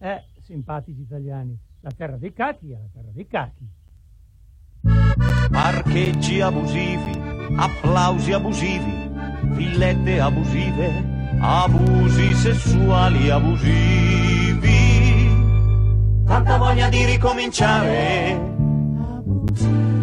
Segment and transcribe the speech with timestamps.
[0.00, 3.68] Eh, simpatici italiani, la terra dei cachi è la terra dei cachi.
[5.50, 7.18] Parcheggi abusivi,
[7.56, 9.10] applausi abusivi,
[9.54, 11.04] villette abusive,
[11.40, 14.66] abusi sessuali abusivi.
[16.26, 18.32] Tanta voglia di ricominciare.
[18.98, 19.97] Appalti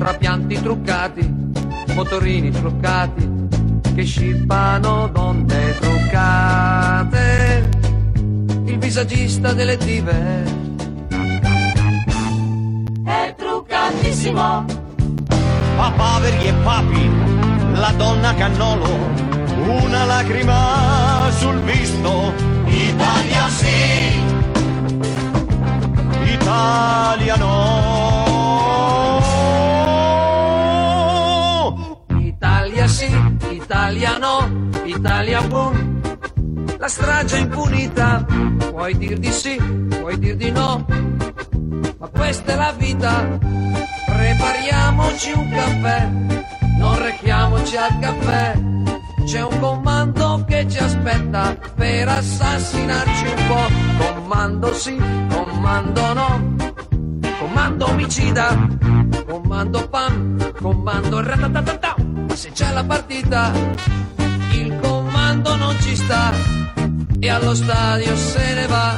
[0.00, 1.52] trapianti truccati,
[1.94, 3.48] motorini truccati,
[3.94, 7.68] che scippano donne truccate.
[8.64, 10.42] Il visagista delle dive
[13.04, 14.64] È truccatissimo.
[15.76, 17.10] Papaveri e papi,
[17.74, 18.88] la donna cannolo,
[19.66, 22.32] una lacrima sul visto.
[22.64, 24.18] Italia sì,
[26.24, 28.19] Italia no.
[33.00, 33.08] Sì,
[33.52, 36.00] Italia no, Italia boom.
[36.76, 38.26] La strage è impunita,
[38.70, 39.56] puoi dir di sì,
[40.00, 40.84] puoi dir di no,
[41.98, 43.38] ma questa è la vita.
[44.06, 46.08] Prepariamoci un caffè,
[46.78, 48.60] non rechiamoci al caffè.
[49.24, 54.04] C'è un comando che ci aspetta per assassinarci un po'.
[54.04, 54.96] Comando sì,
[55.28, 56.56] comando no,
[57.38, 58.68] comando omicida,
[59.26, 62.09] comando pam, comando ratatatata.
[62.34, 63.52] Se c'è la partita,
[64.52, 66.32] il comando non ci sta
[67.18, 68.96] e allo stadio se ne va,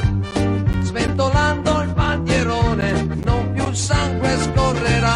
[0.81, 2.91] sventolando il bandierone,
[3.25, 5.15] non più il sangue scorrerà.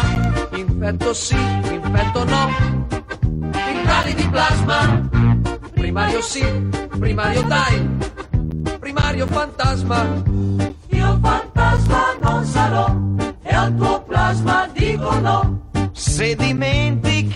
[0.56, 2.48] Infetto sì, infetto no,
[3.40, 5.08] infettali di plasma,
[5.72, 6.44] primario sì,
[6.98, 7.88] primario dai,
[8.78, 10.22] primario fantasma.
[10.88, 12.94] Io fantasma non sarò
[13.42, 15.66] e al tuo plasma dico no.
[15.92, 17.27] Se dimentichi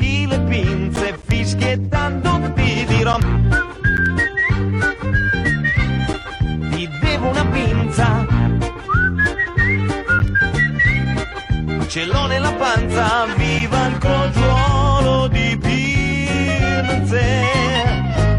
[1.72, 3.16] fischiettando ti dirò.
[6.71, 8.27] Ti devo una pinza.
[11.87, 17.21] Ce l'ho nella panza, viva il crogiuolo di pinze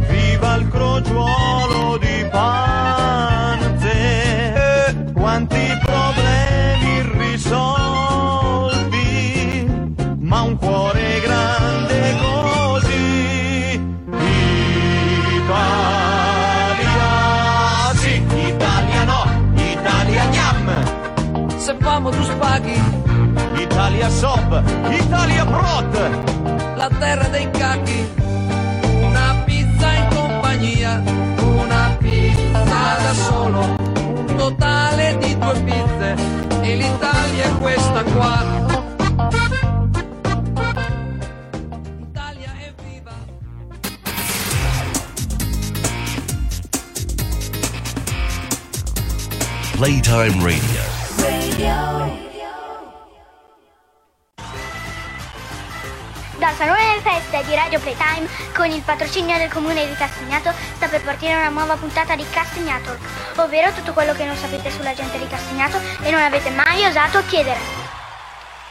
[0.09, 1.42] Viva il crogiuolo
[24.03, 28.05] Italia Sob, Italia Prot la terra dei cacchi,
[29.01, 31.01] una pizza in compagnia,
[31.37, 36.15] una pizza da solo, un totale di due pizze
[36.63, 38.43] e l'Italia è questa qua.
[41.97, 43.13] Italia è viva.
[49.77, 50.82] Playtime Radio.
[56.63, 58.25] Salone delle Feste di Radio Playtime,
[58.55, 63.35] con il patrocinio del Comune di Castagnato, sta per partire una nuova puntata di Castagnatalk,
[63.35, 67.21] ovvero tutto quello che non sapete sulla gente di Castagnato e non avete mai osato
[67.25, 67.59] chiedere.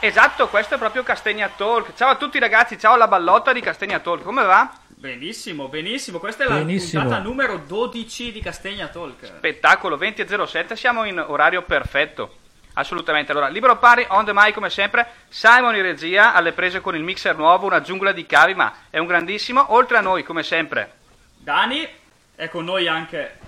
[0.00, 1.92] Esatto, questo è proprio Castegna Talk.
[1.94, 4.22] Ciao a tutti ragazzi, ciao alla ballotta di Castegna Talk.
[4.22, 4.72] Come va?
[4.86, 6.18] Benissimo, benissimo.
[6.18, 7.02] Questa è la Benissimo.
[7.02, 9.26] puntata numero 12 di Castegna Talk.
[9.26, 12.36] Spettacolo 20.07, siamo in orario perfetto.
[12.74, 13.32] Assolutamente.
[13.32, 15.06] Allora, libero pari, on the mic come sempre.
[15.28, 18.98] Simon in regia, alle prese con il mixer nuovo, una giungla di cavi, ma è
[18.98, 19.72] un grandissimo.
[19.74, 20.92] Oltre a noi, come sempre,
[21.36, 21.86] Dani,
[22.34, 23.38] è con noi anche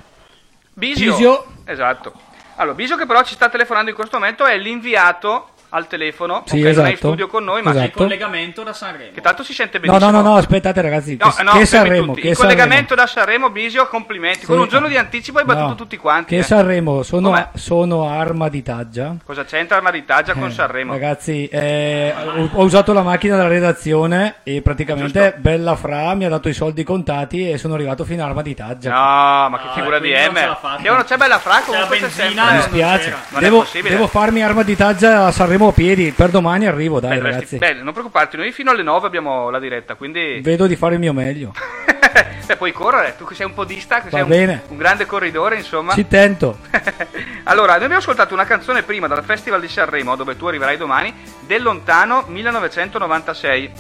[0.72, 1.12] Bisio.
[1.12, 1.46] Bisio.
[1.64, 2.12] Esatto.
[2.56, 6.56] Allora, Bisio che però ci sta telefonando in questo momento è l'inviato al telefono, Sì,
[6.56, 6.96] ok, non è in esatto.
[6.96, 7.86] studio con noi, ma Esatto.
[7.86, 9.10] il collegamento da Sanremo.
[9.12, 10.10] che tanto si sente No, benissimo.
[10.10, 12.20] no, no, no, aspettate ragazzi, No, che, no, che Sanremo, tutti.
[12.20, 12.56] che Il Sanremo.
[12.60, 14.46] collegamento da Sanremo, Bisio, complimenti.
[14.46, 14.62] Con Sì.
[14.62, 16.34] un giorno di anticipo hai battuto No, tutti quanti.
[16.34, 16.42] Che eh.
[16.44, 19.16] Sanremo, sono, sono arma di taggia.
[19.24, 20.92] Cosa c'entra Armaritaggia con Eh, Sanremo?
[20.92, 25.38] Ragazzi, eh, ho, ho usato la macchina della redazione e praticamente Giusto.
[25.40, 28.54] Bella Fra mi ha dato i soldi contati e sono arrivato fino a arma di
[28.54, 28.90] taggia.
[28.90, 30.34] No, ma che Ah, figura di M.
[30.34, 30.82] ce l'ha fatta.
[30.82, 32.42] Che non c'è bella fra, comunque c'è sempre.
[32.44, 33.16] Mi non spiace, c'era.
[33.30, 33.90] Non è devo, possibile.
[33.94, 36.12] devo farmi arma di taggia a Sanremo a piedi.
[36.12, 37.58] Per domani arrivo, dai Beh, ragazzi.
[37.58, 41.00] beh, non preoccuparti, noi fino alle 9 abbiamo la diretta, quindi Vedo di fare il
[41.00, 41.52] mio meglio.
[42.46, 44.62] Beh, puoi correre, tu che sei un podista, che Va sei un, bene.
[44.68, 45.94] un grande corridore, insomma.
[45.94, 46.58] Ci tento.
[47.44, 51.12] allora, noi abbiamo ascoltato una canzone prima dal Festival di Sanremo, dove tu arriverai domani,
[51.40, 53.72] del lontano 1996.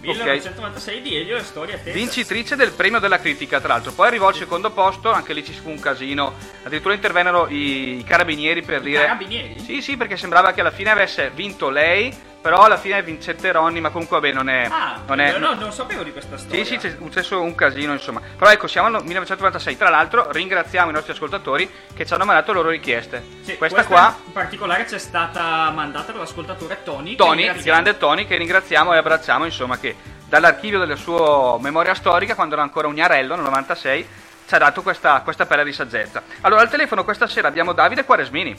[0.00, 1.96] 1996 di Elio e Storia Tesa.
[1.96, 3.92] Vincitrice del premio della critica, tra l'altro.
[3.92, 6.34] Poi arrivò al secondo posto, anche lì ci fu un casino.
[6.62, 9.02] Addirittura intervennero i, i carabinieri per dire.
[9.04, 9.58] Carabinieri?
[9.58, 13.80] Sì, sì, perché sembrava che alla fine avesse vinto lei, però alla fine vincette Ronny,
[13.80, 14.68] ma comunque vabbè, non è.
[14.70, 16.64] Ah, non è no, non sapevo di questa storia.
[16.64, 18.20] Sì, sì, c'è successo un casino, insomma.
[18.36, 19.76] Però ecco, siamo al 1996.
[19.76, 23.24] Tra l'altro, ringraziamo i nostri ascoltatori che ci hanno mandato le loro richieste.
[23.42, 27.16] Sì, questa, qua, in particolare c'è stata mandata dall'ascoltatore Tony.
[27.16, 29.96] Tony, il grande Tony, che ringraziamo e abbracciamo, insomma, che
[30.26, 34.08] dall'archivio della sua memoria storica, quando era ancora un gnarello, nel 96,
[34.46, 36.22] ci ha dato questa, questa perla di saggezza.
[36.42, 38.56] Allora, al telefono questa sera abbiamo Davide Quaresmini.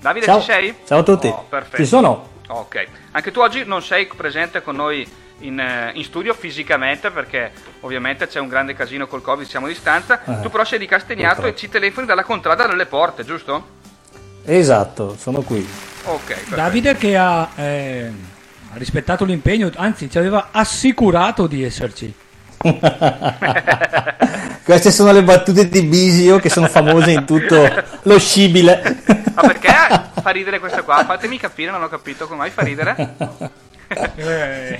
[0.00, 0.38] Davide, Ciao.
[0.40, 0.74] ci sei?
[0.86, 1.28] Ciao a tutti.
[1.28, 1.76] Oh, perfetto.
[1.76, 2.34] Ci sono?
[2.48, 2.86] Ok.
[3.12, 5.06] Anche tu oggi non sei presente con noi
[5.40, 7.50] in, eh, in studio fisicamente perché
[7.80, 10.22] ovviamente c'è un grande casino col Covid, siamo a distanza.
[10.24, 11.56] Eh, tu però sei di Castagnato purtroppo.
[11.56, 13.74] e ci telefoni dalla contrada delle porte, giusto?
[14.44, 15.68] Esatto, sono qui.
[16.04, 16.24] Ok.
[16.24, 16.54] perfetto.
[16.54, 18.12] Davide che ha, eh,
[18.72, 22.14] ha rispettato l'impegno, anzi ci aveva assicurato di esserci.
[24.66, 27.72] Queste sono le battute di Bisio che sono famose in tutto
[28.02, 28.82] lo scibile.
[29.32, 29.68] Ma perché
[30.20, 31.04] fa ridere questa qua?
[31.06, 33.14] Fatemi capire, non ho capito come mai fa ridere.
[34.16, 34.76] Eh,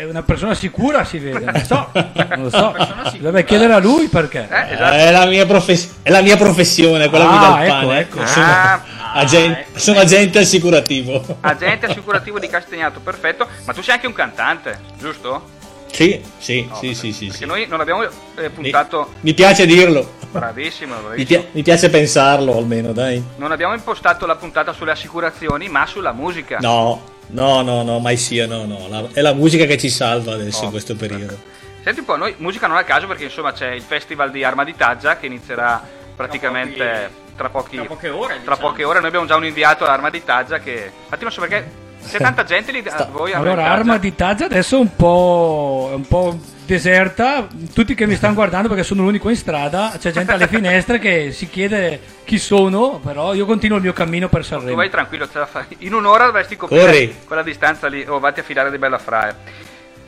[0.00, 2.74] è una persona sicura si vede, non so, non lo so.
[3.16, 4.46] Dovrebbe chiedere a lui perché.
[4.50, 4.94] Eh, esatto.
[4.96, 7.98] È la mia, profes- è la mia professione, quella Ah, mi dà il ecco, pane.
[8.00, 8.26] ecco.
[8.26, 8.82] Sono, Ah,
[9.14, 9.78] agente, ecco.
[9.78, 11.38] sono agente assicurativo.
[11.40, 13.48] agente assicurativo di Castagnato, perfetto.
[13.64, 15.58] Ma tu sei anche un cantante, giusto?
[15.92, 17.46] Sì, sì, No, sì, sì, sì, Perché sì.
[17.46, 19.12] noi non abbiamo eh, Mi, puntato.
[19.20, 20.18] mi piace dirlo.
[20.30, 21.40] Bravissimo, Mi, bravissimo.
[21.40, 23.22] pia- mi piace pensarlo almeno, dai.
[23.36, 26.58] Non abbiamo impostato la puntata sulle assicurazioni, ma sulla musica.
[26.60, 28.86] No, no, no, no, mai sia, no, no.
[28.88, 31.36] La- è la musica che ci salva adesso Oh, in questo periodo.
[31.82, 34.64] Senti un po', noi musica non a caso perché insomma c'è il festival di Arma
[34.64, 35.82] di Taggia che inizierà
[36.14, 38.68] praticamente tra, pochi, tra poche ore, tra diciamo.
[38.68, 38.98] poche ore.
[38.98, 40.90] Noi abbiamo già un inviato all'Arma di Taggia che...
[41.04, 41.70] Infatti non so perché
[42.08, 46.06] c'è tanta gente lì a voi Allora, Arma di Taggia adesso è un po', un
[46.06, 47.46] po' deserta.
[47.74, 51.32] Tutti che mi stanno guardando perché sono l'unico in strada, c'è gente alle finestre che
[51.32, 54.76] si chiede chi sono, però io continuo il mio cammino per Tu Sanremo.
[54.76, 55.64] vai tranquillo, ce la fai.
[55.78, 57.16] In un'ora dovresti coprire Corri.
[57.26, 59.34] quella distanza lì o vatti a filare di bella frae.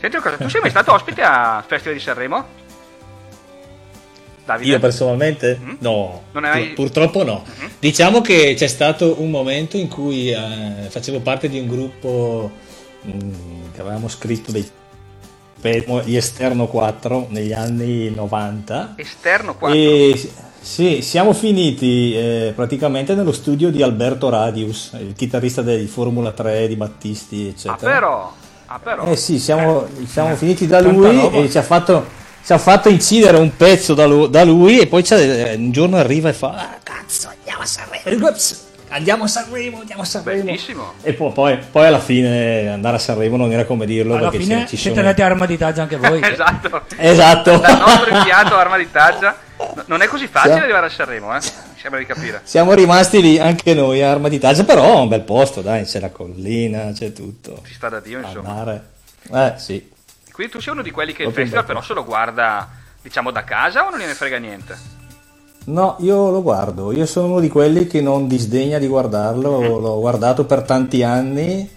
[0.01, 2.47] Senti una cosa, tu sei mai stato ospite al Festival di Sanremo?
[4.53, 4.73] Davide?
[4.73, 5.59] Io personalmente?
[5.63, 5.75] Mm?
[5.79, 7.45] No, hai- pur- purtroppo no.
[7.79, 12.51] Diciamo che c'è stato un momento in cui eh, facevo parte di un gruppo
[13.07, 14.69] mm, che avevamo scritto dei
[16.05, 19.79] gli Esterno 4 negli anni 90 Esterno 4.
[19.79, 26.31] e sì, siamo finiti eh, praticamente nello studio di Alberto Radius, il chitarrista di Formula
[26.31, 27.93] 3 di Battisti, Ah eccetera.
[27.93, 28.33] però,
[28.67, 29.05] ah però.
[29.07, 32.07] Eh sì, siamo, siamo finiti da lui e ci ha fatto
[32.45, 35.71] ci ha fatto incidere un pezzo da lui, da lui e poi c'è- eh, un
[35.71, 40.05] giorno arriva e fa ah, cazzo andiamo a Sanremo Ups, andiamo a Sanremo andiamo a
[40.05, 40.93] Sanremo Bellissimo.
[41.03, 44.45] e poi, poi, poi alla fine andare a Sanremo non era come dirlo Alla perché
[44.45, 46.21] fine ci- ci siete sono andati a Arma di Taggia anche voi.
[46.25, 46.83] esatto.
[46.97, 49.37] esatto Dal nostro inviato Arma di Taggia.
[49.75, 50.61] No- Non è così facile Sì.
[50.61, 51.39] arrivare a Sanremo, eh?
[51.39, 52.41] Mi sembra di capire.
[52.43, 55.85] siamo rimasti lì anche noi a Arma di Taggia però è un bel posto dai
[55.85, 58.49] c'è la collina c'è tutto Ci sta da Dio, insomma.
[58.51, 58.83] andare
[59.33, 59.91] eh sì
[60.33, 62.69] Quindi tu sei uno di quelli che il festival però se lo guarda,
[63.03, 65.01] diciamo, da casa o non gliene frega niente?
[65.65, 70.01] No, io lo guardo, io sono uno di quelli che non disdegna di guardarlo, l'ho
[70.01, 71.71] guardato per tanti anni,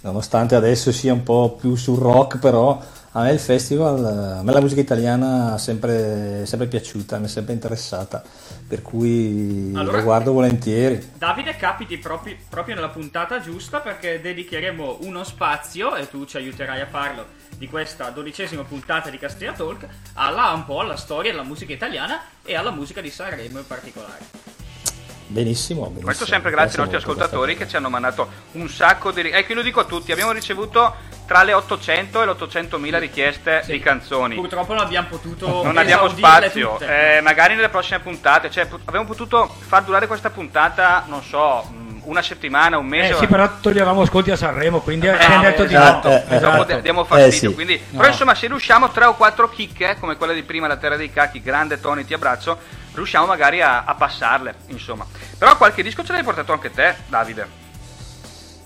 [0.00, 2.80] nonostante adesso sia un po' più sul rock, però
[3.18, 4.04] a me il festival,
[4.38, 8.22] a me la musica italiana è sempre, sempre piaciuta, mi è sempre interessata,
[8.66, 11.12] per cui Allora- lo guardo volentieri.
[11.16, 16.80] Davide capiti propri- proprio nella puntata giusta perché dedicheremo uno spazio, e tu ci aiuterai
[16.80, 17.26] a farlo,
[17.56, 22.20] di questa dodicesima puntata di Castilla Talk, alla, un po' alla storia della musica italiana
[22.44, 24.46] e alla musica di Sanremo in particolare.
[25.30, 26.06] Benissimo, benissimo.
[26.06, 29.28] Questo sempre grazie ai nostri ascoltatori che ci hanno mandato un sacco di...
[29.28, 30.94] Ecco, io lo dico a tutti, abbiamo ricevuto
[31.28, 33.72] tra le 800 e le 800.000 richieste Sì.
[33.72, 34.34] di canzoni.
[34.34, 37.18] Purtroppo non abbiamo potuto Non abbiamo spazio, tutte.
[37.18, 41.64] eh, magari nelle prossime puntate, cioè pot- avremmo potuto far durare questa puntata, non so,
[41.70, 43.12] mh, una settimana, un mese.
[43.12, 46.14] Eh sì, però toglievamo ascolti a Sanremo, quindi Eh, abbiamo detto di esatto, no.
[46.14, 46.74] Eh, eh, dopo Esatto.
[46.76, 47.26] di- diamo fastidio.
[47.28, 47.54] Eh, sì.
[47.54, 47.98] quindi, No.
[47.98, 51.12] Però insomma, se riusciamo tre o quattro chicche, come quella di prima, la terra dei
[51.12, 52.58] cacchi, grande Tony, ti abbraccio,
[52.94, 55.04] riusciamo magari a, a passarle, insomma.
[55.36, 57.66] Però qualche disco ce l'hai portato anche te, Davide.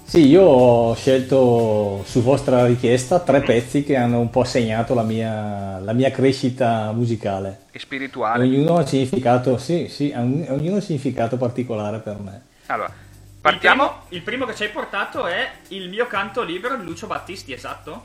[0.05, 5.03] Sì, io ho scelto su vostra richiesta tre pezzi che hanno un po' segnato la
[5.03, 7.63] mia, la mia crescita musicale.
[7.71, 8.45] E spirituale.
[8.45, 12.43] Ognuno ha significato, sì, sì, ogn- ognuno ha un significato particolare per me.
[12.67, 13.85] Allora, Il partiamo.
[13.87, 17.55] primo, il primo che ci hai portato è Il mio canto libero di Lucio Battisti,
[17.55, 18.03] esatto?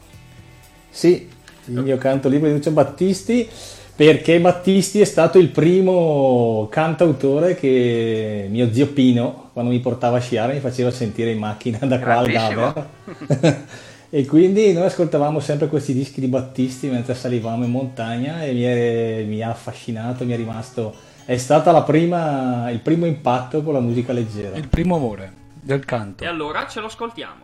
[0.89, 1.29] Sì,
[1.65, 3.49] il mio canto libro di Lucio Battisti,
[3.97, 10.19] perché Battisti è stato il primo cantautore che mio zio Pino, quando mi portava a
[10.21, 12.27] sciare, mi faceva sentire in macchina da qua al.
[12.27, 12.87] Gaver.
[14.09, 18.61] E quindi noi ascoltavamo sempre questi dischi di Battisti mentre salivamo in montagna e mi,
[18.61, 20.95] è- mi ha affascinato, mi è rimasto...
[21.25, 24.55] È stata la prima, il primo impatto con la musica leggera.
[24.55, 26.23] Il primo amore del canto.
[26.23, 27.41] E allora ce lo ascoltiamo.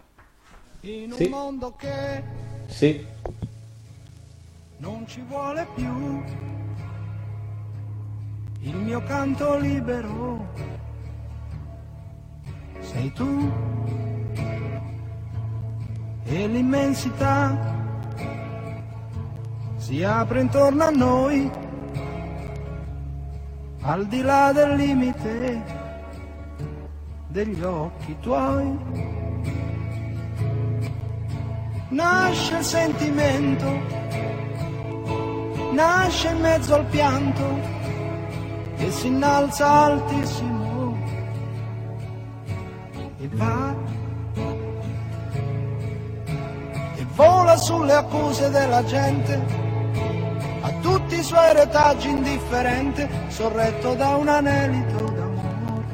[0.81, 1.27] In un Sì.
[1.27, 2.23] mondo che
[2.67, 3.05] Sì,
[4.83, 6.21] non ci vuole più.
[8.59, 10.45] Il mio canto libero.
[12.79, 13.49] Sei tu.
[16.25, 17.57] E l'immensità
[19.77, 21.49] si apre intorno a noi.
[23.83, 25.63] Al di là del limite
[27.27, 28.77] degli occhi tuoi.
[31.87, 34.03] Nasce il sentimento
[35.73, 37.59] nasce in mezzo al pianto
[38.77, 40.97] e si innalza altissimo.
[43.19, 43.75] E va
[46.95, 49.41] e vola sulle accuse della gente
[50.61, 55.85] a tutti i suoi retaggi indifferente sorretto da un anelito d'amore.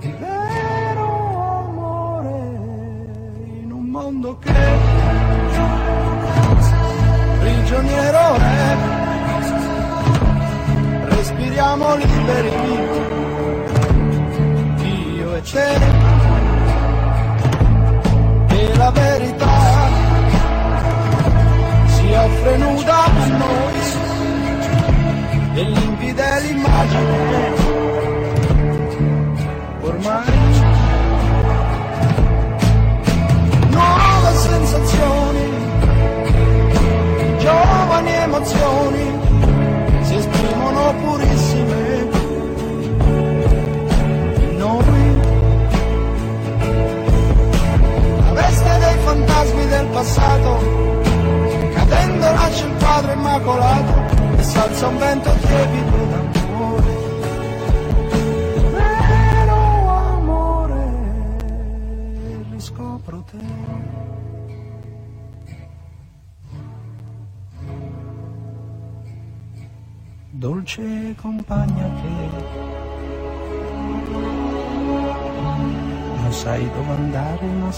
[0.00, 2.38] Il vero amore
[3.62, 5.03] in un mondo che
[7.74, 8.76] prigioniero è
[11.08, 12.52] respiriamo liberi.
[15.16, 15.78] Io e te.
[18.54, 19.58] E la verità
[21.86, 23.82] si offre nuda a noi.
[25.54, 27.52] E l'infidele immagine
[29.82, 30.32] ormai
[33.70, 35.33] nuove sensazioni
[37.44, 39.20] giovani emozioni
[40.00, 41.33] si esprimono purissime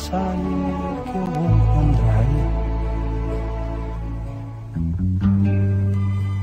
[0.06, 0.38] sai
[1.10, 2.34] che ovunque andrai.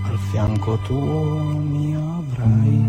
[0.10, 1.24] Al fianco tuo
[1.72, 2.83] mi avrai.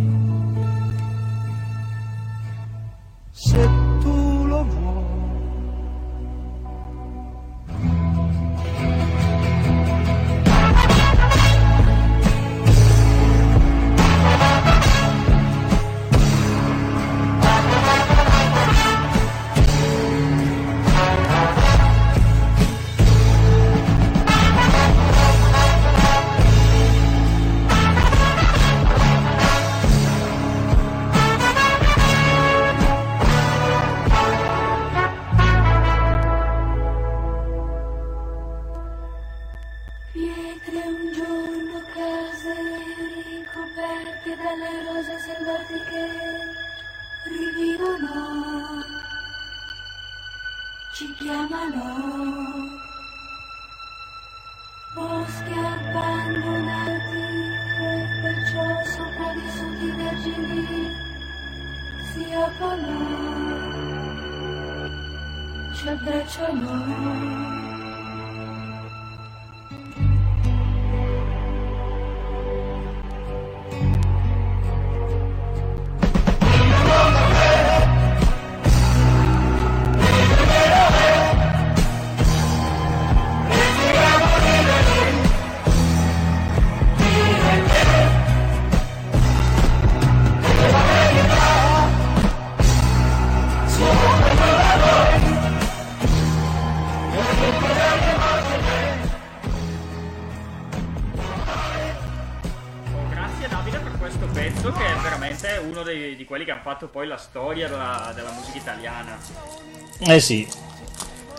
[110.15, 110.47] Eh sì.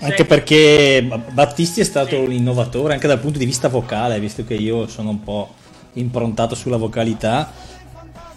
[0.02, 0.26] Anche Sì.
[0.26, 4.88] perché Battisti è stato un innovatore anche dal punto di vista vocale, visto che io
[4.88, 5.54] sono un po'
[5.94, 7.52] improntato sulla vocalità,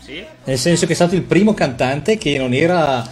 [0.00, 0.24] Sì?
[0.44, 3.06] nel senso che è stato il primo cantante che non era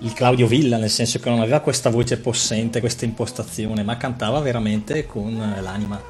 [0.00, 4.40] il Claudio Villa, nel senso che non aveva questa voce possente, questa impostazione, ma cantava
[4.40, 6.02] veramente con l'anima.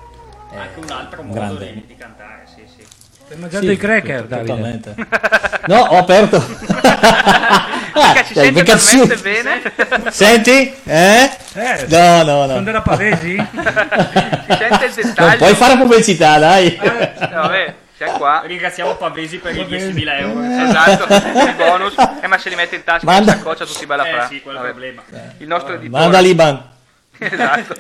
[0.53, 1.73] Eh, Anche un altro modo grande.
[1.75, 2.83] di, di cantare, sì, sì.
[3.31, 4.49] Hai mangiato Sì, i cracker, Davide?
[4.49, 4.95] totalmente.
[5.67, 6.43] No, ho aperto.
[7.95, 9.23] Perché ci dai, sente sì.
[9.23, 9.63] bene.
[10.11, 10.75] Senti?
[10.85, 11.31] Eh?
[11.55, 12.61] Eh, No, no, Sono no.
[12.63, 13.37] della Pavesi?
[13.47, 15.37] si sente il Non dettaglio.
[15.37, 16.75] puoi fare pubblicità, dai.
[16.77, 18.43] Eh, vabbè, siamo qua.
[18.45, 20.43] Ringraziamo Pavesi per i 10.000 euro.
[20.43, 21.95] Esatto, il bonus.
[22.25, 24.27] Eh, ma se li mette in tasca Manda- e saccoccia tutti bella Eh fra.
[24.29, 25.03] sì, quello è il problema.
[25.39, 26.03] Il nostro editore.
[26.03, 26.71] Manda l'Iban.
[27.19, 27.75] Esatto.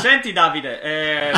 [0.00, 1.32] Senti Davide, eh,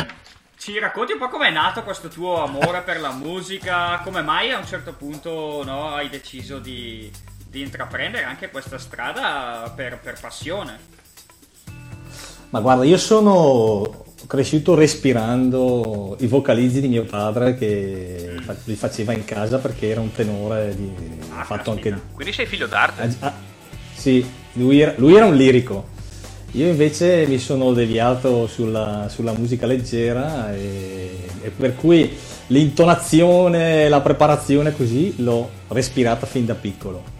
[0.67, 4.01] ci racconti un po' com'è nato questo tuo amore per la musica?
[4.03, 7.09] Come mai a un certo punto no, hai deciso di,
[7.49, 10.77] di intraprendere anche questa strada per, per passione?
[12.49, 19.13] Ma guarda, io sono cresciuto respirando i vocalizzi di mio padre che fa- li faceva
[19.13, 20.93] in casa perché era un tenore di,
[21.33, 23.15] ha fatto anche Quindi sei figlio d'arte.
[23.19, 23.33] Ah,
[23.93, 25.95] sì, lui era, lui era un lirico.
[26.51, 31.09] Io invece mi sono deviato sulla, sulla musica leggera e,
[31.41, 37.15] e per cui l'intonazione, la preparazione così l'ho respirata fin da piccolo.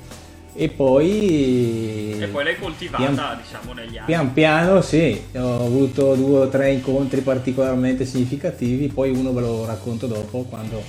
[0.60, 2.18] E poi...
[2.20, 4.06] E poi l'hai coltivata, pian- diciamo, negli anni.
[4.08, 9.66] Pian piano sì, ho avuto due o tre incontri particolarmente significativi, poi uno ve lo
[9.66, 10.82] racconto dopo quando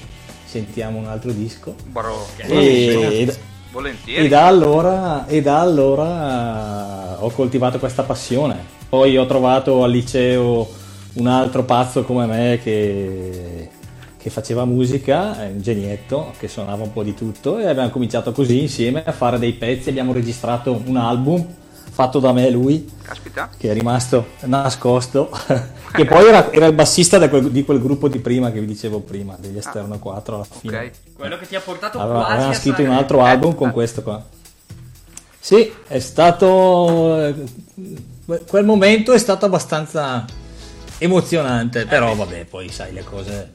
[0.45, 1.75] sentiamo un altro disco.
[1.85, 3.37] Bro, E,
[3.71, 4.25] volentieri.
[4.25, 8.77] e da allora, e da allora ho coltivato questa passione.
[8.89, 10.69] Poi ho trovato al liceo
[11.15, 13.69] un altro pazzo come me che,
[14.17, 18.33] che faceva musica, eh, un genietto, che suonava un po' di tutto e abbiamo cominciato
[18.33, 19.91] così insieme a fare dei pezzi.
[19.91, 21.47] Abbiamo registrato un album
[21.99, 23.51] fatto da me e lui, Caspita.
[23.59, 25.31] che è rimasto nascosto,
[25.93, 28.67] che poi era, era il bassista di quel, di quel gruppo di prima che vi
[28.67, 30.77] dicevo prima, degli Esterno 4 alla fine.
[30.79, 30.91] Ok.
[31.17, 34.05] Quello che ti ha portato Allora, quasi avevamo a scritto un altro album con questo
[34.05, 34.25] qua.
[35.41, 37.21] Sì, è stato.
[37.27, 37.35] eh,
[38.47, 40.25] Quel momento è stato abbastanza
[40.99, 43.55] emozionante, però vabbè, poi sai, le cose,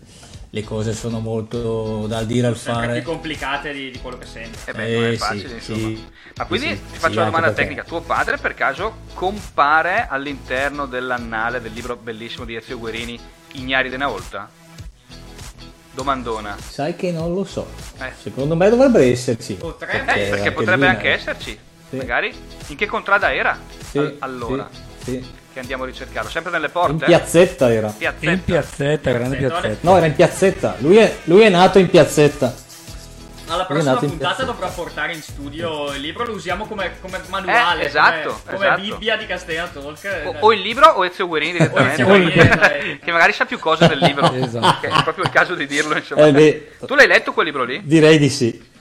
[0.55, 3.01] le cose sono molto da dire al Sempre fare.
[3.01, 4.59] più complicate di, di quello che senti.
[4.65, 5.77] Eh beh, non è Eh, facile, sì, insomma.
[5.97, 6.05] sì.
[6.35, 7.83] Ma quindi Sì, ti faccio sì, una domanda perché- tecnica.
[7.85, 13.19] Tuo padre per caso compare all'interno dell'annale del libro bellissimo di Ezio Guerini,
[13.53, 14.47] Ignari de una volta?
[15.91, 16.55] Domandona.
[16.59, 17.67] Sai che non lo so.
[17.99, 18.11] Eh.
[18.21, 19.55] Secondo me dovrebbe esserci.
[19.55, 21.57] Potrebbe, Eh, perché anche potrebbe anche esserci.
[21.89, 21.95] Sì.
[21.97, 22.31] Magari.
[22.67, 23.57] In che contrada era?
[23.89, 24.69] Sì, Al- allora.
[25.03, 25.25] sì, sì.
[25.53, 26.29] Che andiamo a ricercarlo.
[26.29, 27.05] Sempre nelle In porte?
[27.05, 27.93] piazzetta era.
[27.95, 28.31] Piazzetta.
[28.31, 29.89] In piazzetta, grande Piazzetta, piazzetta.
[29.89, 30.75] No, era in piazzetta.
[30.79, 32.61] Lui è, lui è nato in piazzetta.
[33.45, 37.83] Alla prossima in puntata dovrà portare in studio il libro, lo usiamo come, come manuale,
[37.83, 38.81] Eh, esatto, come, come esatto.
[38.81, 40.21] Bibbia di Castellana Talk.
[40.25, 41.93] O, o il libro o Ezio Guerini direttamente.
[42.01, 42.99] Ezio Guerini, dai.
[42.99, 44.31] che magari sa più cose del libro.
[44.33, 44.79] Esatto.
[44.79, 46.25] Che è proprio il caso di dirlo, insomma.
[46.27, 47.81] Eh, Tu l'hai letto quel libro lì?
[47.83, 48.71] direi di sì.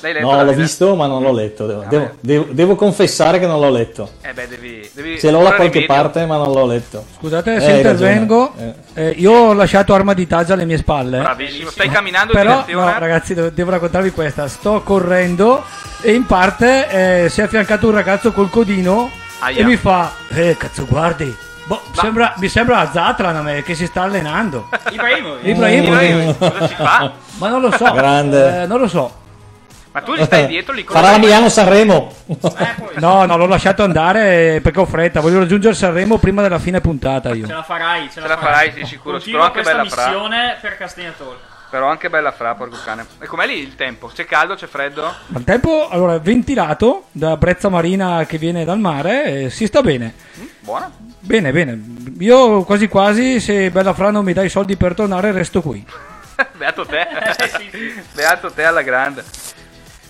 [0.00, 0.30] L'hai letto?
[0.30, 1.66] No, l'ho visto, ma non l'ho letto.
[1.66, 4.10] Devo, Ah, devo- devo- devo confessare che non l'ho letto.
[4.22, 4.88] Eh beh, devi...
[4.92, 5.86] devi Ce l'ho da qualche rimedio.
[5.94, 7.04] parte, ma non l'ho letto.
[7.18, 11.18] Scusate Eh, se intervengo, ragione, eh, io ho lasciato Arma di Taggia alle mie spalle.
[11.18, 12.92] Bravissimo, stai camminando in Però, direzione...
[12.92, 14.48] no, ragazzi, devo, devo raccontarvi questa.
[14.48, 15.62] Sto correndo
[16.00, 19.60] e in parte eh, si è affiancato un ragazzo col codino Aia.
[19.60, 21.34] e mi fa: Eh, cazzo, guardi.
[21.66, 24.68] Boh, sembra- mi sembra Zatran a me che si sta allenando.
[24.90, 25.44] Ibrahimovic.
[25.46, 26.36] Ibrahimovic.
[26.38, 27.10] Cosa si fa?
[27.38, 27.90] Ma non lo so.
[27.92, 28.62] Grande.
[28.62, 29.22] eh, non lo so.
[29.94, 32.14] Ma tu gli stai dietro, li Farà la corri- Milano-Sanremo.
[32.26, 35.20] Eh, No, no, l'ho lasciato andare perché ho fretta.
[35.20, 37.46] Voglio raggiungere Sanremo prima della fine puntata io.
[37.46, 39.20] Ce la farai, ce, Ce la farai, sì, sicuro.
[39.20, 40.10] Però anche bella fra.
[40.60, 41.36] per Castellana Talk.
[41.70, 43.06] Però anche bella fra, porco cane.
[43.20, 44.08] E com'è lì il tempo?
[44.12, 45.12] C'è caldo, c'è freddo?
[45.28, 50.12] Il tempo, allora, ventilato da brezza marina che viene dal mare, eh, si sta bene.
[50.40, 50.90] Mm, Buona?
[51.20, 51.80] Bene, bene.
[52.18, 55.84] Io quasi quasi, se Bella Fra non mi dai i soldi per tornare, resto qui.
[56.58, 57.06] Beato te.
[57.58, 58.02] Sì, sì.
[58.12, 59.24] Beato te alla grande.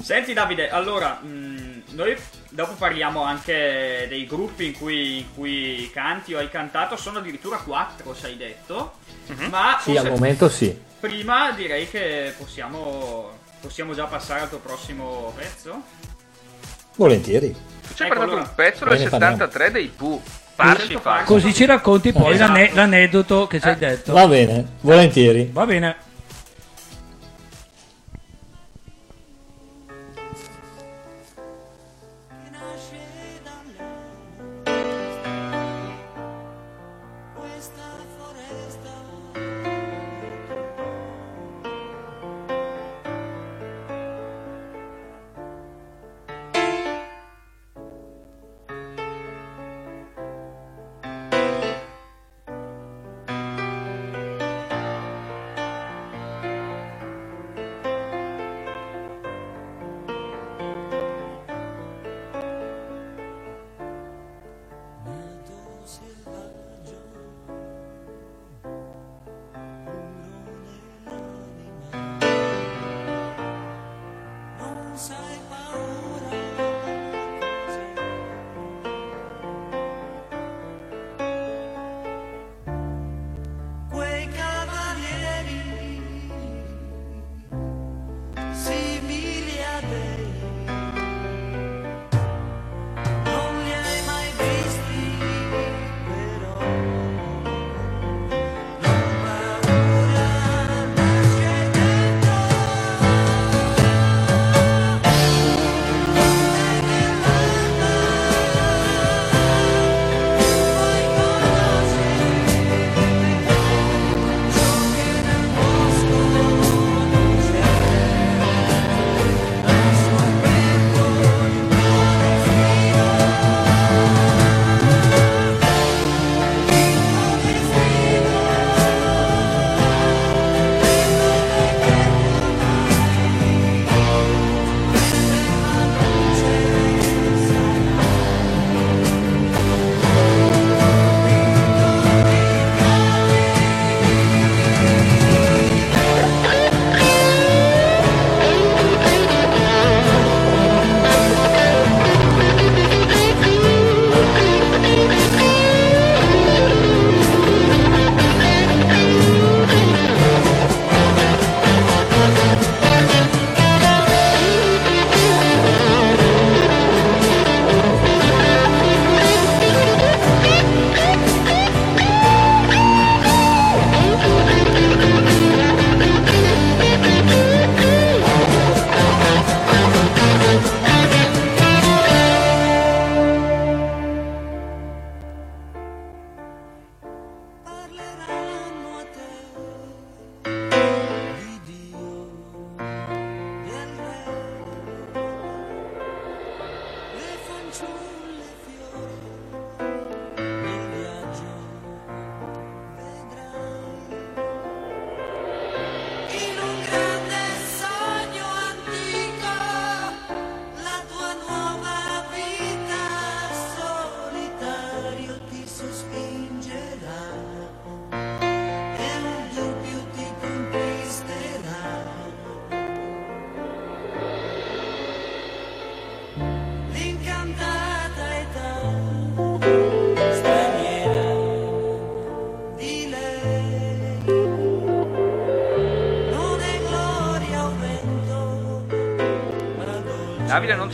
[0.04, 2.14] Senti Davide, allora, mh, noi
[2.50, 7.56] dopo parliamo anche dei gruppi in cui, in cui canti o hai cantato, sono addirittura
[7.56, 8.96] quattro, se hai detto,
[9.28, 9.46] Mhm.
[9.48, 10.78] ma Sì, al momento sì.
[11.00, 13.30] prima direi che possiamo,
[13.62, 15.82] possiamo già passare al tuo prossimo pezzo.
[16.96, 17.50] Volentieri.
[17.88, 18.40] Tu ci hai Ecco, allora.
[18.42, 19.36] un pezzo del Bene, parliamo.
[19.36, 20.22] 73 dei Pooh.
[20.56, 20.96] Farsi.
[21.24, 22.52] Così ci racconti poi Esatto.
[22.52, 24.12] l'ane- l'aneddoto che ci hai detto.
[24.12, 25.48] Va bene, volentieri.
[25.50, 25.96] Va bene.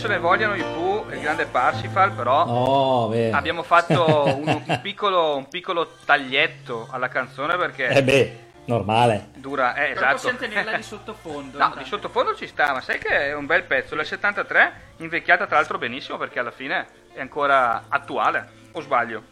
[0.01, 4.79] Se ne vogliono i Pooh e il grande Parsifal, però Oh, abbiamo fatto un, un
[4.81, 9.29] piccolo, un piccolo taglietto alla canzone perché Eh beh, normale.
[9.37, 10.13] dura, eh, Però esatto.
[10.15, 11.59] possiamo tenerla di sottofondo.
[11.59, 15.47] No, di sottofondo ci sta, ma sai che è un bel pezzo, la 73, invecchiata
[15.47, 19.23] tra l'altro benissimo perché alla fine è ancora attuale, o sbaglio?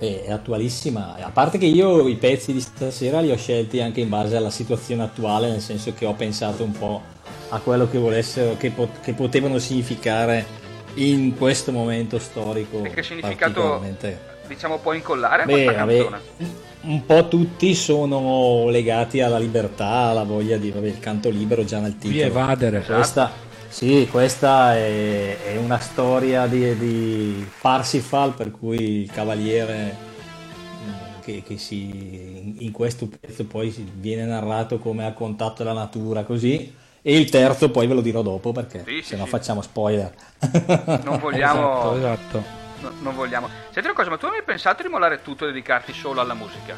[0.00, 1.16] Eh, È attualissima.
[1.16, 4.50] A parte che io i pezzi di stasera li ho scelti anche in base alla
[4.50, 7.02] situazione attuale, nel senso che ho pensato un po'
[7.50, 10.44] a quello che volessero, che, pot- che potevano significare
[10.94, 12.84] in questo momento storico.
[12.84, 13.82] E che significato
[14.46, 16.20] diciamo può incollare a Beh, questa vabbè, canzone?
[16.80, 21.78] un po' tutti sono legati alla libertà, alla voglia di vabbè, il canto libero già
[21.78, 22.12] nel titolo.
[22.12, 22.80] Di evadere.
[22.82, 23.30] Questa,
[23.68, 29.96] sì, questa è, è una storia di, di Parsifal per cui il cavaliere
[30.84, 36.22] mm, che, che si, in, questo pezzo poi viene narrato come a contatto della natura
[36.22, 39.30] così e il terzo poi ve lo dirò dopo perché Sì, sì, se no sì.
[39.30, 40.12] facciamo spoiler.
[41.04, 41.94] Non vogliamo...
[41.94, 42.42] Esatto, esatto.
[42.80, 43.48] no- non vogliamo.
[43.70, 46.34] Senti una cosa, ma tu hai mai pensato di mollare tutto e dedicarti solo alla
[46.34, 46.74] musica?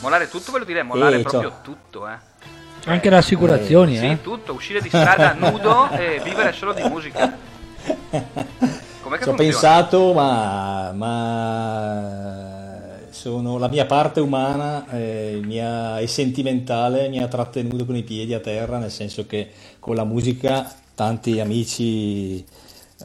[0.00, 2.26] Mollare tutto vuol dire mollare Sì, proprio c'ho- tutto, eh.
[2.84, 4.22] Anche le assicurazioni, Sì, eh.
[4.22, 7.36] tutto, uscire di strada nudo e vivere solo di musica.
[9.02, 12.37] Com'è che Ci ho pensato, ma, ma
[13.18, 18.32] sono, la mia parte umana eh, mia- e sentimentale mi ha trattenuto con i piedi
[18.32, 19.48] a terra, nel senso che
[19.80, 22.44] con la musica tanti amici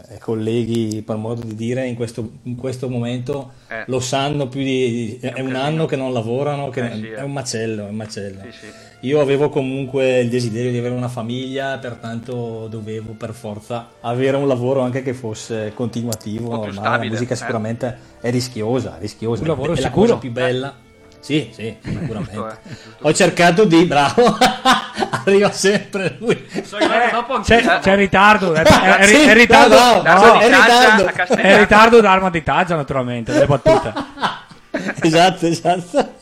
[0.10, 3.84] e colleghi, per modo di dire, in questo, in questo momento Eh.
[3.88, 5.18] lo sanno più di...
[5.20, 5.62] È, un casino.
[5.62, 7.16] anno che non lavorano, che Eh, sì, eh.
[7.16, 8.42] è un macello, è un macello.
[8.46, 8.68] Sì, sì.
[9.04, 14.48] Io avevo comunque il desiderio di avere una famiglia, pertanto dovevo per forza avere un
[14.48, 17.06] lavoro anche che fosse continuativo, normale.
[17.06, 17.36] La musica eh.
[17.38, 19.42] sicuramente è rischiosa, è rischiosa.
[19.42, 20.06] Un lavoro è la sicuro.
[20.06, 20.74] cosa più bella.
[21.20, 22.32] Sì, sì, sicuramente.
[22.32, 23.08] Giusto, eh, giusto.
[23.08, 24.38] Ho cercato di, bravo,
[25.26, 26.42] arriva sempre lui.
[27.12, 31.36] Dopo anche C'è, c'è ritardo, è, è- è- Sì, è ritardo, no, no, è ritardo.
[31.36, 33.94] è ritardo d'arma di taggia naturalmente, le battute.
[35.02, 36.22] esatto, esatto.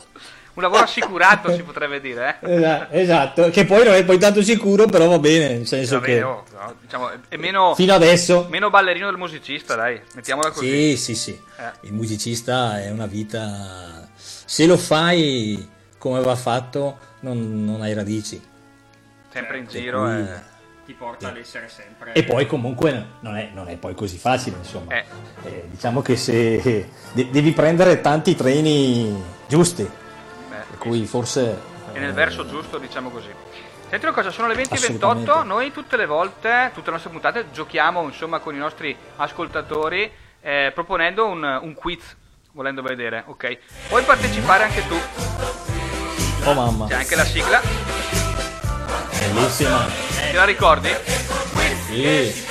[0.54, 2.54] Un lavoro assicurato si potrebbe dire, eh.
[2.56, 6.14] Esa- Esatto, che poi non è poi tanto sicuro, però va bene, nel senso bene,
[6.14, 10.94] che oh, no, diciamo, è- meno, fino adesso meno ballerino del musicista, dai, mettiamola così.
[10.94, 11.30] Sì, sì, sì.
[11.58, 11.86] Eh.
[11.86, 14.08] Il musicista è una vita.
[14.14, 18.38] Se lo fai come va fatto, non, non hai radici.
[19.32, 20.02] Sempre in giro.
[20.02, 20.50] cui- eh.
[20.84, 22.12] ti porta ad essere sempre...
[22.12, 24.92] E poi, comunque, non è, non è poi così facile, insomma.
[24.96, 25.04] Eh.
[25.44, 29.16] Eh, diciamo che se de- devi prendere tanti treni
[29.48, 29.88] giusti,
[30.82, 31.60] cui forse.
[31.92, 33.32] E nel eh, verso giusto, diciamo così.
[33.88, 35.44] Senti una cosa, sono le 20.28, Assolutamente.
[35.44, 40.72] noi tutte le volte, tutte le nostre puntate, giochiamo insomma con i nostri ascoltatori eh,
[40.74, 42.16] proponendo un, un quiz,
[42.52, 43.58] volendo vedere, ok?
[43.88, 44.98] Puoi partecipare anche tu,
[46.44, 47.60] Oh mamma, c'è anche la sigla,
[49.18, 49.86] bellissima.
[50.30, 50.88] te la ricordi?
[51.86, 52.44] Sì.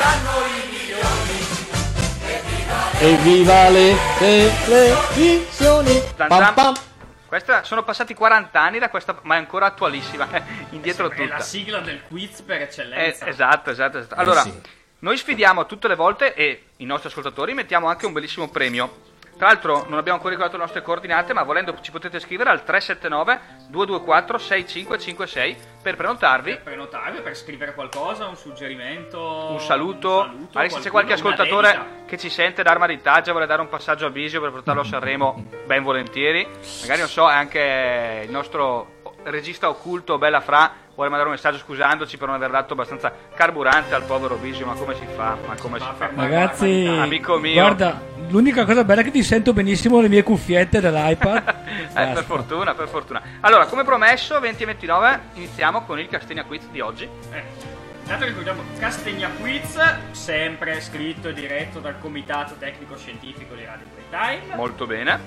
[3.00, 6.02] Evviva le televisioni!
[6.16, 6.74] Pam pam.
[7.32, 10.28] Questa, sono passati 40 anni da questa, ma è ancora attualissima,
[10.72, 11.40] indietro È la tutta.
[11.40, 13.26] sigla del quiz per Eh, eccellenza.
[13.26, 14.16] esatto, esatto, esatto.
[14.16, 14.62] Allora, sì.
[15.00, 19.11] noi sfidiamo tutte le volte e i nostri ascoltatori mettiamo anche un bellissimo premio.
[19.42, 22.64] Tra l'altro non abbiamo ancora ricordato le nostre coordinate, ma volendo ci potete scrivere al
[22.64, 26.52] 379 224 6556 per prenotarvi.
[26.52, 32.20] Per prenotarvi, per scrivere qualcosa, un suggerimento, Un saluto, magari se c'è qualche ascoltatore che
[32.20, 35.44] ci sente d'arma di taggia vuole dare un passaggio a Visio per portarlo a Sanremo,
[35.66, 36.48] ben volentieri.
[36.82, 41.58] Magari non so, è anche il nostro regista occulto Bella Fra vuole mandare un messaggio
[41.58, 45.36] scusandoci per non aver dato abbastanza carburante al povero Visio, ma come si fa?
[45.48, 46.12] Ma come si fa?
[46.14, 47.54] Ragazzi, Amico mio.
[47.54, 48.00] guarda,
[48.32, 51.60] l'unica cosa bella è che ti sento benissimo le mie cuffiette dell'iPad.
[51.94, 53.22] Eh, per fortuna, per fortuna.
[53.42, 57.04] Allora, come promesso, 20 e 29 iniziamo con il Castegna Quiz di oggi.
[57.04, 57.44] Eh,
[58.02, 59.80] Intanto ricordiamo Castegna Quiz,
[60.12, 64.56] sempre scritto e diretto dal Comitato Tecnico Scientifico di Radio Playtime.
[64.56, 65.20] Molto bene.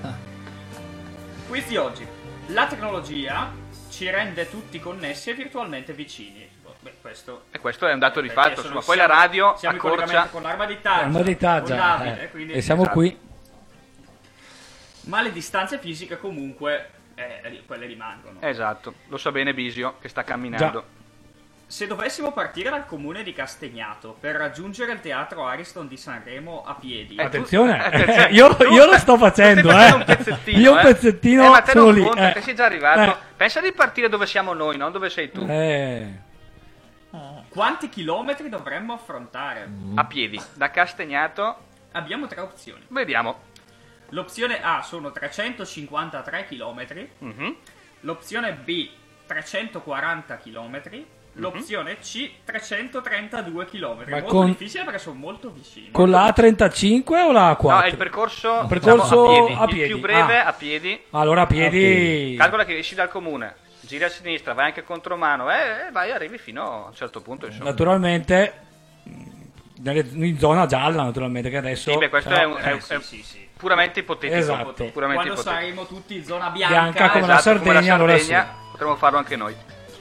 [1.47, 2.05] Quiz di oggi.
[2.47, 3.51] La tecnologia
[3.89, 6.47] ci rende tutti connessi e virtualmente vicini.
[6.85, 9.77] Beh, questo E questo è un dato di fatto, insomma, poi la siamo- radio siamo
[9.77, 10.27] accorcia.
[10.27, 12.29] con l'arma di taggia, Arma di taggia, Davide, eh.
[12.29, 12.97] quindi- e siamo esatto.
[12.99, 13.17] qui.
[15.05, 18.37] ma le distanze fisiche comunque eh, quelle rimangono.
[18.41, 20.93] Esatto, lo sa bene Bisio che sta camminando.
[21.67, 26.75] Se dovessimo partire dal comune di Castegnato per raggiungere il teatro Ariston di Sanremo a
[26.75, 28.29] piedi, Eh, tu- Attenzione, eh, attenzione.
[28.29, 29.91] io, io lo sto facendo, eh.
[29.91, 30.81] un pezzettino, io un eh.
[30.83, 32.03] pezzettino Eh, ma te sono non lì.
[32.03, 32.41] conta, eh.
[32.41, 32.99] sei già arrivato.
[33.11, 33.15] Eh.
[33.37, 35.43] Pensa di partire dove siamo noi, non dove sei tu.
[35.49, 36.23] Eh.
[37.55, 39.65] Quanti chilometri dovremmo affrontare?
[39.95, 41.55] A piedi, da Castegnato.
[41.93, 42.83] Abbiamo tre opzioni.
[42.89, 43.39] Vediamo.
[44.09, 47.55] L'opzione A sono 353 km, Mhm.
[48.01, 48.89] l'opzione B
[49.25, 50.81] 340 km
[51.37, 54.05] L'opzione C 332 km.
[54.07, 55.91] Ma molto con- difficile perché sono molto vicini.
[55.91, 57.67] Con la A35 o la A4?
[57.69, 59.53] No, è il percorso, percorso diciamo, a piedi.
[59.61, 59.81] a piedi.
[59.81, 60.45] Il più breve Ah.
[60.47, 61.01] a piedi.
[61.09, 62.35] Allora a piedi...
[62.37, 63.53] Calcola che esci dal comune,
[63.85, 67.45] giri a sinistra, vai anche contromano, eh, e vai, arrivi fino a un certo punto.
[67.45, 67.69] Insomma.
[67.69, 68.53] Naturalmente
[69.79, 71.91] nelle- in zona gialla, naturalmente, che adesso...
[71.91, 73.47] Sì, beh, questo però- è, un- è- eh, è sì, sì, sì.
[73.55, 74.39] puramente ipotetico.
[74.39, 74.85] Esatto.
[74.85, 74.93] Puramente
[75.23, 75.41] Quando ipotetico.
[75.43, 79.17] saremo tutti in zona bianca, Bianca come la Esatto, come Sardegna, allora Sardegna, potremmo farlo
[79.17, 79.55] anche noi.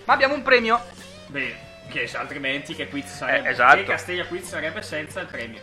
[0.05, 0.81] Ma abbiamo un premio.
[1.27, 1.55] Beh,
[1.89, 3.49] che altrimenti che quiz sarebbe?
[3.49, 3.77] Eh, esatto.
[3.77, 5.61] Che Casteglia quiz sarebbe senza il premio.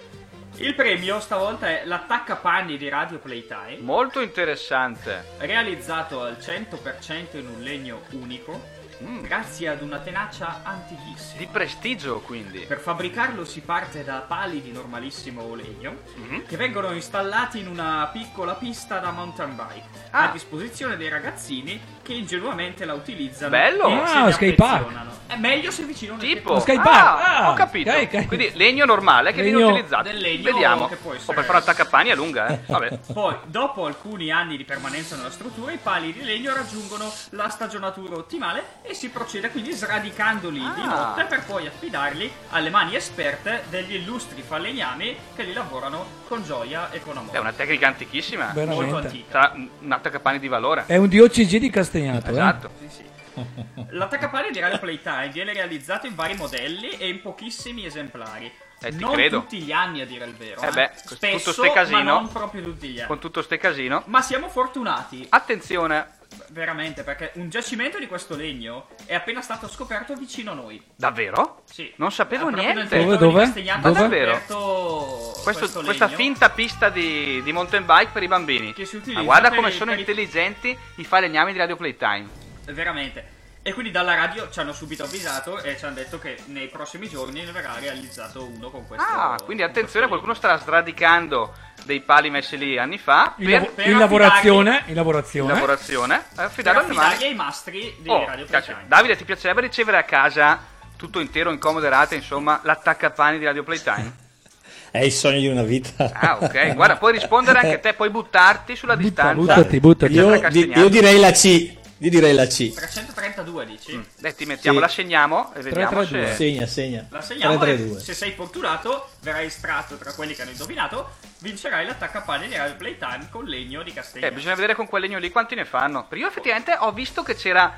[0.62, 5.24] Il premio stavolta è l'attaccapanni di Radio Playtime, Molto interessante.
[5.39, 8.80] realizzato al 100% in un legno unico,
[9.21, 11.39] grazie ad una tenacia antichissima.
[11.39, 12.60] Di prestigio, quindi.
[12.60, 16.45] Per fabbricarlo si parte da pali di normalissimo legno Mhm.
[16.45, 20.30] che vengono installati in una piccola pista da mountain bike Ah.
[20.30, 23.86] a disposizione dei ragazzini che ingenuamente la utilizzano Bello.
[23.86, 24.82] Ah, se ne skate park.
[24.82, 25.10] affezionano.
[25.32, 27.38] È meglio se vicino a un Tipo, Lo skate ah.
[27.38, 27.90] Ah, ho capito.
[27.90, 28.28] ok, ok.
[28.28, 30.04] Quindi legno normale che viene Legno- utilizzato.
[30.04, 30.88] del legno Vediamo.
[30.90, 32.60] che può O essere- per fare l'attaccapanni è lunga, eh.
[32.66, 33.00] Vabbè.
[33.14, 38.16] Poi, dopo alcuni anni di permanenza nella struttura, i pali di legno raggiungono la stagionatura
[38.18, 40.86] ottimale e si procede quindi sradicandoli di Ah.
[40.86, 46.90] notte per poi affidarli alle mani esperte degli illustri falegnami che li lavorano con gioia
[46.92, 47.38] e con amore.
[47.38, 48.52] È una tecnica antichissima.
[48.54, 48.96] Molto Veramente.
[49.08, 49.32] antica.
[49.32, 50.84] Sarà un attaccapanni di valore.
[50.88, 52.21] È un DOCG di Castagnato, eh?
[52.23, 52.69] Esatto.
[52.80, 53.10] Sì, sì.
[53.89, 58.51] L'attaccapanni di Radio Playtime viene realizzato in vari modelli e in pochissimi esemplari.
[58.84, 59.41] Eh, ti non credo.
[59.41, 60.62] tutti gli anni a dire il vero.
[60.62, 61.97] Eh beh, con Spesso, tutto ste casino.
[61.97, 63.08] ma non proprio tutti gli anni.
[63.08, 64.01] Con tutto ste casino.
[64.08, 66.19] Ma siamo fortunati, Attenzione.
[66.52, 70.82] Veramente, perché un giacimento di questo legno è appena stato scoperto vicino a noi.
[70.96, 71.62] Davvero?
[71.66, 71.92] Sì.
[71.96, 72.98] Non sapevo Ah, niente.
[73.00, 73.46] Dove, dove?
[73.54, 73.80] Dove?
[73.92, 74.32] Davvero?
[74.34, 78.74] Questo- questo questa finta pista di, di mountain bike per i bambini.
[78.74, 82.28] Che si utilizza Ma guarda come i- sono intelligenti i falegnami di Radio Playtime.
[82.66, 83.40] Veramente.
[83.64, 87.08] E quindi dalla radio ci hanno subito avvisato e ci hanno detto che nei prossimi
[87.08, 89.06] giorni ne verrà realizzato uno con questo.
[89.06, 91.54] Ah, quindi attenzione, qualcuno starà sradicando
[91.86, 95.54] dei pali messi lì anni fa In, per, per in lavorazione, in in lavorazione.
[95.54, 96.24] lavorazione.
[96.36, 98.46] Per affidato alle affidarli ai mastri di Oh, Radio.
[98.46, 98.84] Playtime.
[98.88, 100.60] Davide, ti piacerebbe ricevere a casa
[100.96, 104.30] tutto intero, incomoderate, insomma, l'attaccapani di Radio Playtime?
[104.91, 106.12] È il sogno di una vita.
[106.13, 106.74] Ah, ok.
[106.76, 109.34] Guarda, puoi rispondere anche te, puoi buttarti sulla distanza.
[109.34, 110.12] buttati, buttati.
[110.13, 111.80] Io, io direi la C.
[112.04, 112.74] Io direi la C.
[112.74, 113.96] 332 dici?
[113.96, 114.02] Mm.
[114.20, 114.84] Dai, ti mettiamo, Sì.
[114.84, 116.28] la segniamo e vediamo 332.
[116.30, 116.36] se...
[116.36, 117.06] Segna, segna.
[117.10, 117.98] La segniamo e 3-3-2.
[118.00, 123.28] se sei fortunato verrai estratto tra quelli che hanno indovinato, vincerai l'attaccapanni di Radio Playtime
[123.30, 124.26] con legno di Castegna.
[124.28, 126.08] Eh, bisogna vedere con quel legno lì quanti ne fanno.
[126.08, 127.72] Perché io effettivamente ho visto che c'era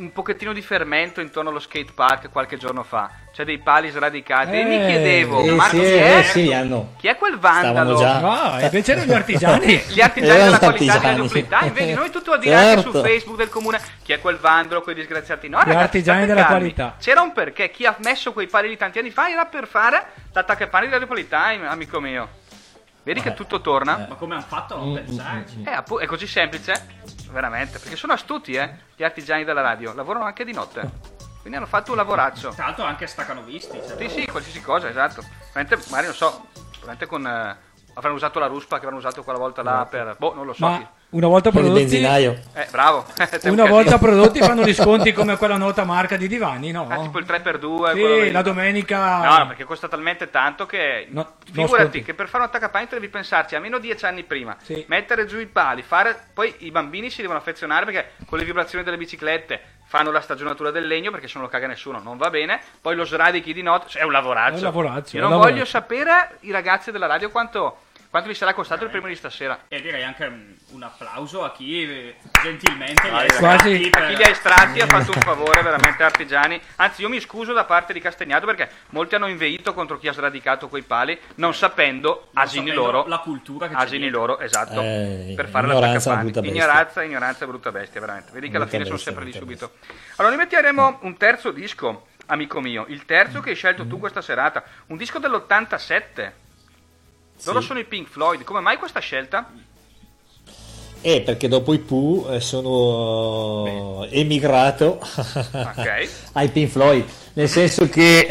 [0.00, 3.10] un pochettino di fermento intorno allo skate park qualche giorno fa.
[3.32, 4.58] C'è dei pali sradicati.
[4.58, 6.22] e mi Eh, chiedevo, Eh, Marco, sì, chi, eh, è?
[6.22, 6.94] sì, hanno.
[6.96, 7.96] chi è quel vandalo?
[7.96, 8.16] Già.
[8.54, 9.66] Ah, invece erano gli artigiani.
[9.88, 11.16] Gli artigiani Erano della qualità di artigiani.
[11.18, 13.02] Radio Playtime, vedi, noi tutto a dire anche su Certo.
[13.02, 15.48] Facebook del comune chi è quel vandalo, quei disgraziati.
[15.48, 16.58] No, Gli ragazzi, artigiani della calmi.
[16.58, 16.96] qualità.
[16.98, 20.02] C'era un perché, chi ha messo quei pali lì tanti anni fa era per fare
[20.32, 22.28] l'attaccapani di Radio Playtime, amico mio.
[23.02, 24.06] Vedi che tutto torna?
[24.08, 25.62] Ma come hanno fatto a Mm, non pensarci?
[25.66, 27.18] Eh, appu- è così semplice?
[27.30, 31.18] Veramente, perché sono astuti, eh, gli artigiani della radio, lavorano anche di notte.
[31.40, 32.50] Quindi hanno fatto un lavoraccio.
[32.50, 33.80] Tra l'altro anche staccanovisti.
[33.86, 35.22] Cioè, Sì, sì, qualsiasi cosa, esatto.
[35.52, 36.46] Veramente, magari non so,
[36.78, 37.26] veramente con...
[37.26, 37.56] eh,
[37.94, 40.16] avranno usato la ruspa che avranno usato quella volta là per...
[40.18, 40.66] Boh, non lo so.
[40.66, 40.86] chi.
[41.10, 41.96] Una volta prodotti.
[41.96, 43.04] Eh, bravo.
[43.44, 46.86] Una volta prodotti fanno gli sconti come quella nota marca di divani, no?
[46.88, 48.24] Ah, tipo il 3x2.
[48.26, 49.16] Sì, la domenica.
[49.24, 51.08] No, no, perché costa talmente tanto che.
[51.10, 54.56] No, figurati che per fare un attaccapanico devi pensarci almeno dieci anni prima.
[54.62, 54.84] Sì.
[54.86, 56.28] Mettere giù i pali, fare.
[56.32, 60.70] Poi i bambini si devono affezionare perché con le vibrazioni delle biciclette fanno la stagionatura
[60.70, 62.60] del legno perché se non lo caga nessuno non va bene.
[62.80, 63.88] Poi lo sradichi di notte.
[63.88, 64.54] Cioè, è un lavoraccio.
[64.54, 65.54] È un lavoraccio, Io non lavoraccio.
[65.54, 67.78] voglio sapere, i ragazzi della radio, quanto,
[68.10, 69.66] quanto vi sarà costato il premio di stasera.
[69.68, 73.88] E direi anche un, un applauso a chi eh, gentilmente li ha estratti ragazzi.
[73.88, 76.60] A per- chi li ha estratti ha fatto un favore veramente artigiani.
[76.76, 80.12] Anzi, io mi scuso da parte di Castagnato perché molti hanno inveito contro chi ha
[80.12, 84.18] sradicato quei pali, non sapendo, non asini sapendo loro, la cultura che asini dietro.
[84.18, 86.42] loro, esatto, Eh, per fare brutta bestia.
[86.42, 88.32] Ignoranza, ignoranza e brutta bestia, veramente.
[88.32, 89.72] Vedi che alla Brutta fine sono sempre lì subito.
[90.16, 94.20] Allora, noi metteremo un terzo disco, amico mio, il terzo che hai scelto tu questa
[94.20, 96.32] serata, un disco dell'87.
[97.44, 97.66] Loro Sì.
[97.66, 99.50] sono i Pink Floyd, come mai questa scelta?
[101.02, 106.08] Eh, perché dopo i Pooh eh, sono emigrato Ok.
[106.32, 108.26] ai Pink Floyd, nel senso che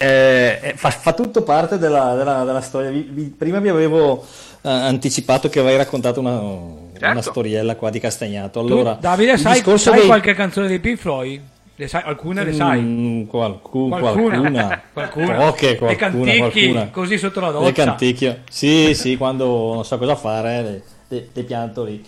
[0.67, 2.91] eh, fa, fa tutto parte della, della- della storia.
[2.91, 4.24] Vi- vi- prima vi avevo
[4.62, 7.22] eh, anticipato che avevi raccontato una, una Certo.
[7.22, 8.60] storiella qua di Castagnato.
[8.63, 11.41] Tu, Allora, Davide, il sai, sai dei- qualche canzone dei Pink Floyd?
[11.80, 12.82] Le sai, alcune le sai.
[12.82, 14.38] Mm, qualcu- Qualcuna.
[14.38, 15.34] qualcuna, Qualcuna.
[15.38, 16.89] Poche, Le qualcuna, canticchi, qualcuna.
[16.89, 17.72] così sotto la Le doccia.
[17.86, 18.38] canticchio.
[18.50, 22.04] Sì, sì, quando non so cosa fare, le, le- le pianto lì.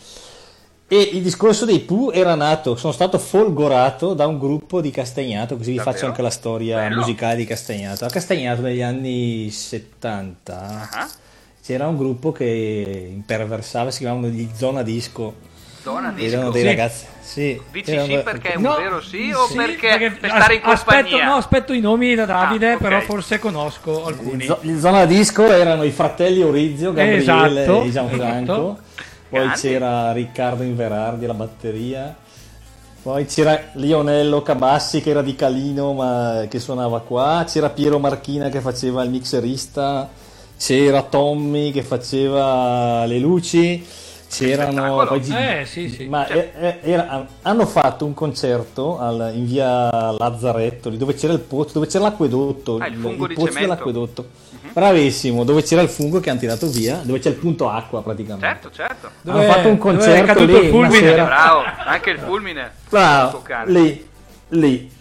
[0.90, 5.56] E il discorso dei Pooh era nato, sono stato folgorato da un gruppo di Castagnato,
[5.56, 5.96] così vi Davvero?
[5.96, 6.98] faccio anche la storia Bello.
[7.00, 8.04] musicale di Castagnato.
[8.04, 11.10] A Castagnato negli anni 70 Ah,
[11.64, 15.48] c'era un gruppo che imperversava, si chiamavano gli Zona Disco.
[15.82, 16.50] Zona Erano disco.
[16.52, 16.68] dei Sì.
[16.68, 17.62] ragazzi, sì.
[17.72, 20.56] Dici erano- sì perché è un No, vero sì o sì, perché, per as- stare
[20.56, 21.26] in aspetto, compagnia?
[21.26, 22.82] no, aspetto i nomi da Davide, Ah, ok.
[22.82, 24.48] però forse conosco alcuni.
[24.62, 28.54] Gli Zona Disco erano i fratelli Orizio, Gabriele Esatto, e Gianfranco.
[28.54, 28.78] esatto.
[29.30, 29.60] Poi Grandi.
[29.60, 32.16] c'era Riccardo Inverardi alla batteria.
[33.02, 37.44] Poi c'era Lionello Cabassi che era di Calino ma che suonava qua.
[37.48, 40.08] C'era Piero Marchina che faceva il mixerista.
[40.58, 43.84] C'era Tommy che faceva le luci.
[44.32, 46.06] C'erano poi Eh, sì, sì.
[46.08, 51.34] ma e- e- era- hanno fatto un concerto al- in via Lazzaretto lì dove c'era
[51.34, 53.60] il pozzo, dove c'era l'acquedotto, Ah, il fungo di pozzo cemento.
[53.60, 53.60] Mhm.
[53.60, 54.26] dell'acquedotto.
[54.72, 58.46] Bravissimo, dove c'era il fungo che hanno tirato via, dove c'è il punto acqua praticamente.
[58.48, 59.08] Certo, certo.
[59.26, 60.96] Hanno Dove- fatto un concerto lì il fulmine?
[60.98, 61.26] sera.
[61.26, 62.72] Bravo, anche il fulmine.
[62.90, 64.08] Bravo, lì,
[64.50, 64.92] lì.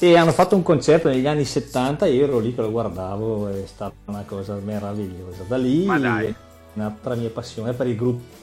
[0.00, 3.62] E hanno fatto un concerto negli anni 70 io ero lì che lo guardavo, è
[3.66, 5.44] stata una cosa meravigliosa.
[5.46, 6.26] Da lì Ma dai.
[6.26, 6.34] è
[6.72, 8.42] nata la mia passione per i gruppi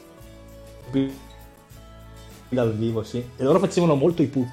[2.49, 3.17] dal vivo, sì.
[3.17, 4.47] E loro facevano molto i Pooh.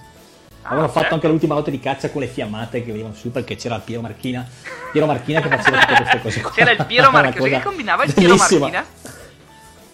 [0.62, 1.14] Avevano fatto certo.
[1.14, 4.02] anche l'ultima notte di caccia con le fiammate che venivano su perché c'era il Piero
[4.02, 4.46] Marchina.
[4.92, 6.50] Piero Marchina che faceva tutte queste cose qua.
[6.50, 7.38] C'era il Piero Marchina.
[7.38, 8.36] Cosa che combinava il Piero.
[8.36, 8.84] Marchina?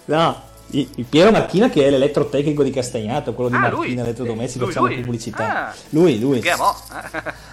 [0.07, 0.43] No,
[0.81, 5.01] il Piero Marchina che è l'elettrotecnico di Castagnato, quello di Ah, Marchina, elettrodomestico, facciamo lui.
[5.01, 5.69] pubblicità.
[5.69, 5.75] Ah.
[5.91, 6.43] Lui, lui.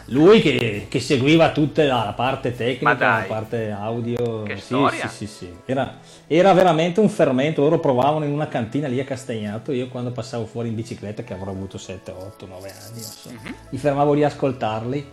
[0.05, 4.43] Lui che, che seguiva tutta la, la parte tecnica, la parte audio.
[4.43, 5.07] Che sì, storia.
[5.07, 5.53] Sì, sì, sì.
[5.65, 7.61] Era, era veramente un fermento.
[7.61, 9.71] Loro provavano in una cantina lì a Castagnato.
[9.71, 13.29] Io quando passavo fuori in bicicletta, che avrò avuto 7, 8, 9 anni, non so,
[13.29, 13.53] Mhm.
[13.69, 15.05] mi fermavo lì a ascoltarli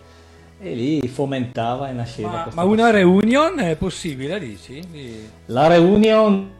[0.60, 4.82] e lì fomentava e nasceva Ma, ma una reunion è possibile, dici?
[4.90, 6.56] Di- La reunion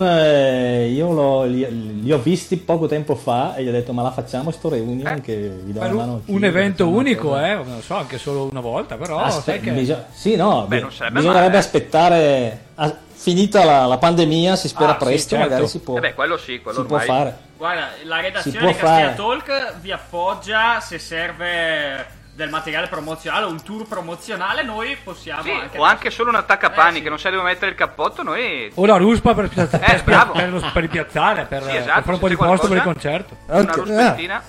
[0.00, 4.02] eh, io l'ho- li, li ho visti poco tempo fa e gli ho detto ma
[4.02, 5.34] la facciamo sto reunion che
[5.64, 7.54] vi do una un, mano un evento unico, cosa." eh?
[7.54, 9.70] Non so, anche solo una volta, però Aspe- sai che...
[9.72, 14.98] bisog- sì, no, Beh, bi- bisognerebbe aspettare a- finita la, la pandemia, si spera Ah,
[14.98, 15.48] sì, presto, certo.
[15.50, 17.16] magari si può, Eh beh, quello sì, quello si può ormai.
[17.16, 17.38] fare.
[17.56, 19.10] Guarda, la redazione può di Castia.
[19.14, 22.06] Talk vi appoggia se serve
[22.38, 25.76] del materiale promozionale, un tour promozionale, noi possiamo Sì, anche...
[25.76, 27.02] o anche solo un attaccapanni Eh, sì.
[27.02, 30.00] che non sai dove mettere il cappotto, noi O la ruspa per, pia- per, Eh,
[30.04, 30.34] bravo.
[30.34, 32.76] per lo- per il piazzale, per, Sì, per esatto, fare un po' di posto per
[32.76, 33.36] il concerto.
[33.46, 34.42] una ruspettina.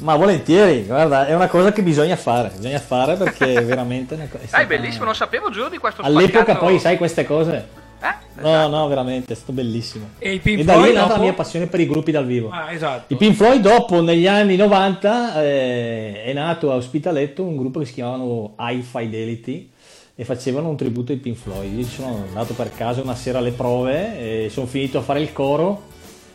[0.00, 4.46] Ma volentieri, guarda, è una cosa che bisogna fare, bisogna fare perché veramente è Dai,
[4.46, 7.82] stata- bellissimo, non sapevo giuro di questo All'epoca spaccato- poi sai queste cose?
[8.04, 8.42] Eh?
[8.42, 10.06] No, no, veramente, è stato bellissimo.
[10.18, 11.12] E E da lì è nata dopo?
[11.14, 12.50] la mia passione per i gruppi dal vivo.
[12.50, 13.12] Ah, esatto.
[13.12, 17.86] I Pink Floyd dopo, negli anni 90, eh, è nato a Ospitaletto un gruppo che
[17.86, 19.70] si chiamavano High Fidelity
[20.16, 21.78] e facevano un tributo ai Pink Floyd.
[21.78, 25.32] Io sono andato per caso una sera alle prove e sono finito a fare il
[25.32, 25.82] coro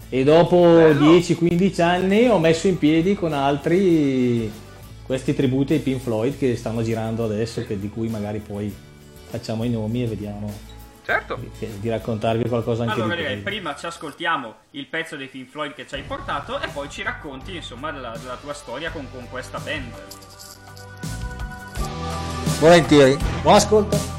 [0.10, 1.12] e dopo Bello.
[1.18, 4.52] 10-15 anni ho messo in piedi con altri
[5.06, 8.74] questi tributi ai Pink Floyd che stanno girando adesso, che- di cui magari poi
[9.30, 10.52] facciamo i nomi e vediamo
[11.10, 11.40] Certo.
[11.58, 13.58] che- di raccontarvi qualcosa anche Allora di direi, quello.
[13.58, 17.02] prima ci ascoltiamo il pezzo dei Pink Floyd che ci hai portato e poi ci
[17.02, 19.92] racconti insomma della, della tua storia con, con questa band.
[22.60, 24.19] Volentieri, buon ascolto.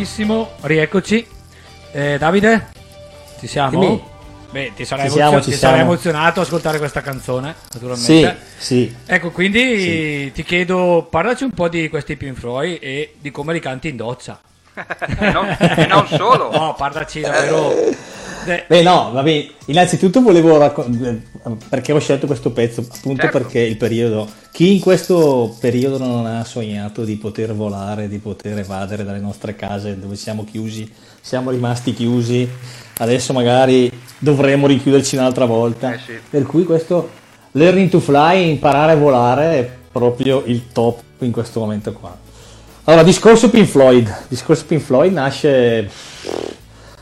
[0.00, 1.26] Benissimo, rieccoci.
[1.92, 2.68] Eh, Davide,
[3.38, 3.78] ci siamo?
[3.78, 4.02] Dimmi.
[4.50, 5.90] Beh, ti sarai, Ci siamo, emozio- ci ti sarai siamo.
[5.92, 8.38] emozionato a ascoltare questa canzone, naturalmente.
[8.56, 8.96] Sì, sì.
[9.04, 13.60] Ecco, quindi ti chiedo, parlaci un po' di questi Pink Floyd e di come li
[13.60, 14.40] canti in doccia.
[14.74, 16.50] e, non, e non solo.
[16.50, 17.70] No, parlaci davvero.
[18.54, 21.22] De- Beh, no, vabbè, innanzitutto volevo raccontare
[21.68, 23.38] perché ho scelto questo pezzo, appunto Certo.
[23.38, 24.28] perché il periodo.
[24.52, 29.54] Chi in questo periodo non ha sognato di poter volare, di poter evadere dalle nostre
[29.56, 30.90] case dove siamo chiusi,
[31.20, 32.48] siamo rimasti chiusi,
[32.98, 35.94] adesso magari dovremo richiuderci un'altra volta.
[35.94, 36.12] Eh sì.
[36.28, 37.10] Per cui questo
[37.52, 42.16] learning to fly, imparare a volare, è proprio il top in questo momento qua.
[42.84, 44.24] Allora, discorso Pink Floyd.
[44.28, 45.88] Discorso Pink Floyd nasce.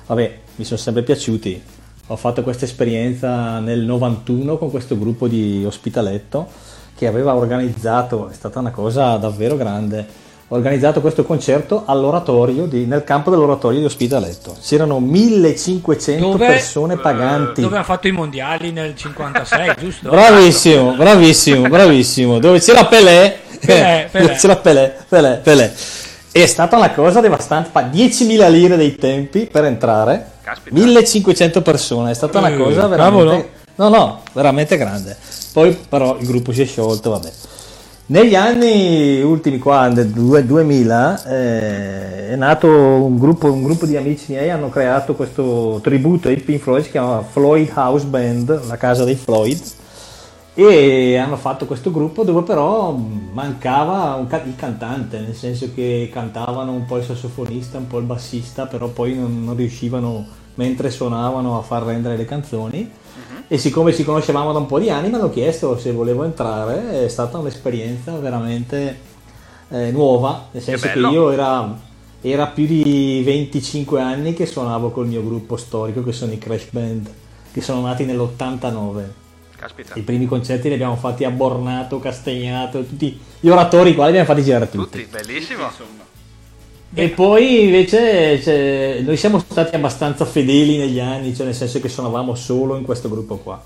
[0.07, 1.62] Vabbè, mi sono sempre piaciuti.
[2.09, 6.48] Ho fatto questa esperienza nel 91 con questo gruppo di Ospitaletto
[6.96, 10.26] che aveva organizzato, è stata una cosa davvero grande.
[10.48, 14.56] Ho organizzato questo concerto all'oratorio di- nel campo dell'oratorio di Ospitaletto.
[14.61, 17.61] C'erano 1500 Dove- persone paganti.
[17.61, 20.09] Dove hanno fatto i mondiali nel 56, giusto?
[20.09, 22.38] Bravissimo, bravissimo, bravissimo.
[22.40, 24.34] Dove c'era Pelé, Pelé, eh, dove Pelé.
[24.38, 25.72] c'era Pelé, Pelé, Pelé.
[26.32, 30.74] È stata una cosa devastante, fa 10.000 lire dei tempi per entrare, Caspita.
[30.80, 33.24] 1500 persone, è stata una Eh, cosa cavolo.
[33.30, 33.49] veramente...
[33.74, 35.14] No, no, veramente grande.
[35.53, 37.30] Poi però il gruppo si è sciolto, vabbè.
[38.07, 43.96] Negli anni ultimi qua, nel due- 2000, eh, è nato un gruppo, un gruppo di
[43.99, 48.76] amici miei, hanno creato questo tributo ai Pink Floyd, si chiama Floyd House Band, la
[48.78, 49.61] casa dei Floyd,
[50.66, 56.72] e hanno fatto questo gruppo dove però mancava ca- il cantante, nel senso che cantavano
[56.72, 61.56] un po' il sassofonista, un po' il bassista, però poi non, non riuscivano mentre suonavano
[61.56, 62.90] a far rendere le canzoni.
[63.46, 67.04] E siccome ci conoscevamo da un po' di anni mi hanno chiesto se volevo entrare,
[67.04, 68.98] è stata un'esperienza veramente
[69.68, 71.11] eh, nuova, nel senso che, bello.
[71.11, 71.78] io era,
[72.20, 76.70] era più di 25 anni che suonavo col mio gruppo storico che sono i Crash
[76.70, 77.09] Band,
[77.52, 79.28] che sono nati nell'89.
[79.59, 79.94] Caspita.
[79.96, 84.28] I primi concerti li abbiamo fatti a Bornato, Castagnato, tutti gli oratori qua li abbiamo
[84.28, 85.02] fatti girare tutti.
[85.02, 85.68] Tutti, bellissimo.
[86.94, 91.88] E poi invece cioè, noi siamo stati abbastanza fedeli negli anni, cioè nel senso che
[91.88, 93.61] suonavamo solo in questo gruppo qua.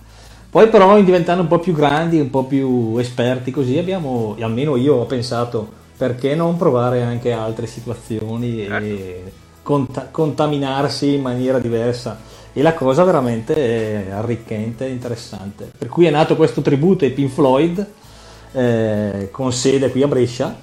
[0.49, 4.95] Poi però diventando un po' più grandi, un po' più esperti così, abbiamo, almeno io
[4.95, 9.32] ho pensato, perché non provare anche altre situazioni e
[9.62, 12.18] cont- contaminarsi in maniera diversa.
[12.55, 13.55] E la cosa veramente
[14.07, 15.70] è arricchente e interessante.
[15.76, 17.86] Per cui è nato questo tributo ai Pink Floyd,
[18.53, 20.55] eh, con sede qui a Brescia,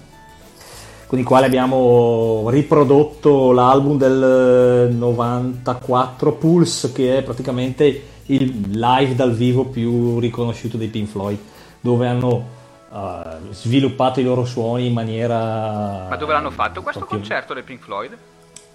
[1.07, 9.33] con i quali abbiamo riprodotto l'album del 94 Pulse che è praticamente il live dal
[9.33, 11.39] vivo più riconosciuto dei Pink Floyd
[11.79, 12.45] dove hanno
[12.93, 17.63] eh, sviluppato i loro suoni in maniera Ma dove l'hanno fatto questo proprio- concerto dei
[17.63, 18.17] Pink Floyd?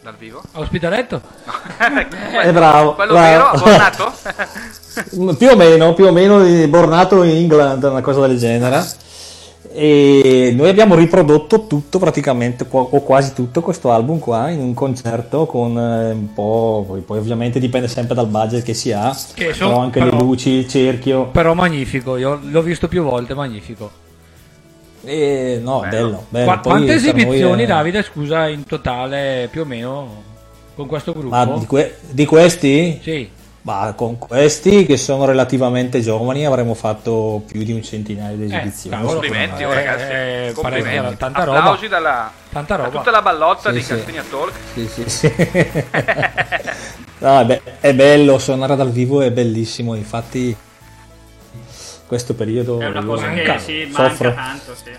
[0.05, 0.43] Dal vivo?
[0.53, 1.19] A Ospitaletto?
[2.45, 3.25] Eh, bravo, Quello bravo.
[3.25, 3.45] vero?
[3.47, 4.13] Abbornato?
[5.39, 8.85] più o meno, più o meno di Bornato in England, una cosa del genere.
[9.73, 15.47] E noi abbiamo riprodotto tutto praticamente, o quasi tutto questo album qua in un concerto
[15.47, 19.47] con eh, un po', poi, poi ovviamente dipende sempre dal budget che si ha, Che
[19.47, 21.29] però sono- anche però- le luci, il cerchio.
[21.29, 24.03] Però magnifico, io l'ho visto più volte, magnifico.
[25.05, 26.45] E no, bello, bello.
[26.45, 30.23] Qua- Poi quante esibizioni, è- Davide, scusa, in totale più o meno
[30.75, 31.29] con questo gruppo?
[31.29, 33.01] Ma di, que- di questi?
[33.03, 33.31] Sì.
[33.63, 38.95] Ma con questi che sono relativamente giovani avremmo fatto più di un centinaio di esibizioni.
[38.95, 40.05] cavolo, Complimenti, Eh, ragazzi.
[40.13, 41.17] eh, complimenti.
[41.17, 41.59] tanta roba.
[41.61, 42.99] Applausi dalla, Tanta da roba.
[42.99, 43.95] tutta la ballotta Sì, di sì.
[43.95, 44.53] Castigna Talk.
[44.75, 45.33] Sì, sì, sì.
[47.19, 50.55] No, è, be- è bello, suonare dal vivo è bellissimo, infatti
[52.15, 54.35] questo periodo È una cosa che manca, si manca soffro.
[54.35, 54.91] tanto, sì.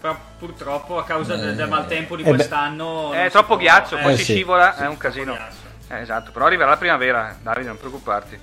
[0.00, 3.12] Però purtroppo a causa del, del maltempo di eh quest'anno...
[3.12, 4.32] È si troppo può- ghiaccio, poi Eh, si sì.
[4.32, 5.36] scivola, è un casino.
[5.88, 8.38] Eh, esatto, però arriverà la primavera, Davide, non preoccuparti.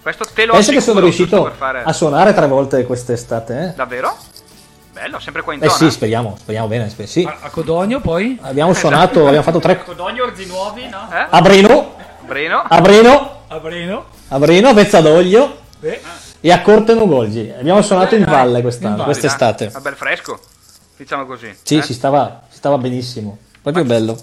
[0.00, 1.82] Questo te lo Penso che sono riuscito fare...
[1.82, 3.60] a suonare tre volte quest'estate.
[3.60, 3.72] Eh?
[3.74, 4.16] Davvero?
[4.92, 5.76] Bello, sempre qua in Eh zona.
[5.78, 6.88] sì, speriamo, speriamo bene.
[6.88, 7.24] sper- sì.
[7.28, 8.38] A Codogno poi?
[8.42, 11.08] Abbiamo suonato, abbiamo fatto tre Codogno, Orzi Nuovi, no?
[11.12, 11.26] Eh?
[11.30, 11.94] a Breno,
[12.26, 12.62] Breno?
[12.66, 14.04] a Breno, A Breno?
[14.28, 16.00] a Breno, a Vezzadoglio Beh.
[16.40, 17.52] E a Corte Nugolgi.
[17.58, 19.70] Abbiamo suonato in valle quest'anno, valle, quest'estate.
[19.72, 20.38] A bel fresco,
[20.96, 21.54] diciamo così.
[21.62, 21.82] Sì, eh?
[21.82, 23.38] si stava, si stava benissimo.
[23.62, 24.18] Proprio bello.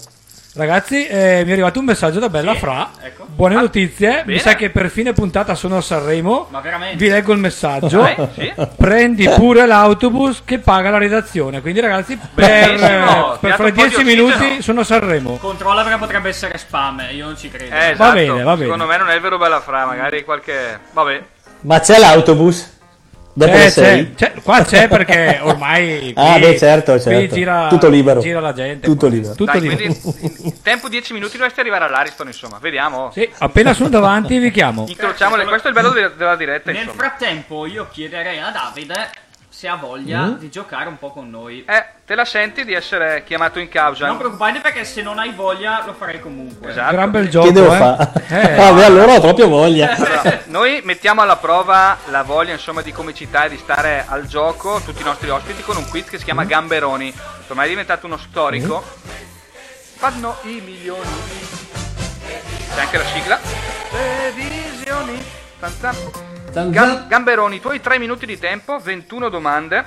[0.56, 2.90] Ragazzi, eh, mi è arrivato un messaggio da Bella Fra.
[3.02, 3.26] ecco.
[3.28, 4.22] Buone notizie.
[4.24, 4.38] Mi bene.
[4.38, 6.46] sa che per fine puntata sono a Sanremo.
[6.48, 6.96] Ma veramente?
[6.96, 8.00] Vi leggo il messaggio.
[8.00, 8.54] Dai, sì.
[8.74, 11.60] Prendi pure l'autobus che paga la redazione.
[11.60, 14.62] Quindi, ragazzi, per, Bellissimo, eh, per fra un po' di dieci minuti ossigeno.
[14.62, 15.36] sono a Sanremo.
[15.36, 17.74] Controlla perché potrebbe essere spam, io non ci credo.
[17.74, 18.14] Eh, esatto.
[18.14, 18.64] bene, va bene.
[18.64, 20.78] Secondo me non è il vero Bella Fra, magari qualche...
[20.90, 21.22] Vabbè.
[21.62, 22.74] Ma c'è l'autobus?
[23.38, 27.34] Dopo C'è, c'è, c'è- qua c'è perché ormai qui, Ah, beh, certo, qui certo.
[27.34, 28.20] gira, Tutto libero.
[28.20, 28.86] gira la gente.
[28.86, 29.14] Tutto qua.
[29.14, 29.34] libero.
[29.34, 29.76] Tutto Dai, libero.
[29.92, 32.56] quindi in- tempo 10 minuti dovresti arrivare all'Ariston, insomma.
[32.58, 33.10] Vediamo.
[33.12, 34.86] Sì, appena sono davanti vi chiamo.
[34.88, 37.02] Incrociamole, questo è il bello de- della diretta, Nel insomma.
[37.02, 39.10] frattempo io chiederei a Davide
[39.56, 40.32] se ha voglia Mm?
[40.34, 41.64] di giocare un po' con noi.
[41.66, 44.06] Eh, te la senti di essere chiamato in causa?
[44.06, 46.72] Non preoccupate perché se non hai voglia lo farei comunque.
[46.72, 46.92] Esatto.
[46.92, 47.78] Gran bel gioco, Che devo eh.
[47.78, 48.12] fare?
[48.28, 49.94] Eh, Vabbè, allora ho proprio voglia.
[49.96, 54.78] Allora, noi mettiamo alla prova la voglia insomma di comicità e di stare al gioco
[54.84, 56.48] tutti i nostri ospiti con un quiz che si chiama Mm.
[56.48, 57.14] Gamberoni.
[57.48, 58.82] Ormai è diventato uno storico.
[59.96, 61.08] Fanno i milioni.
[62.74, 63.38] C'è anche la sigla.
[63.90, 65.24] Televisioni.
[65.58, 65.72] Tan
[66.64, 69.84] Gam- Gamberoni, tu hai 3 minuti di tempo, 21 domande,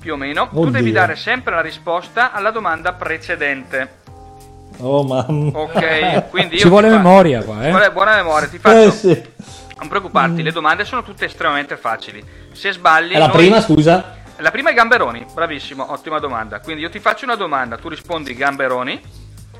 [0.00, 0.48] più o meno.
[0.50, 0.70] Tu Oddio.
[0.70, 4.02] devi dare sempre la risposta alla domanda precedente.
[4.78, 5.50] Oh mamma.
[5.58, 7.70] Ok, quindi Ci vuole ti fa- memoria qua, eh.
[7.70, 8.76] vuole buona memoria, ti faccio.
[8.76, 9.22] Eh sì.
[9.78, 12.22] Non preoccuparti, le domande sono tutte estremamente facili.
[12.52, 13.14] Se sbagli.
[13.14, 14.22] E la noi- prima, scusa?
[14.38, 16.58] La prima è Gamberoni, bravissimo, ottima domanda.
[16.60, 19.00] Quindi io ti faccio una domanda, tu rispondi Gamberoni,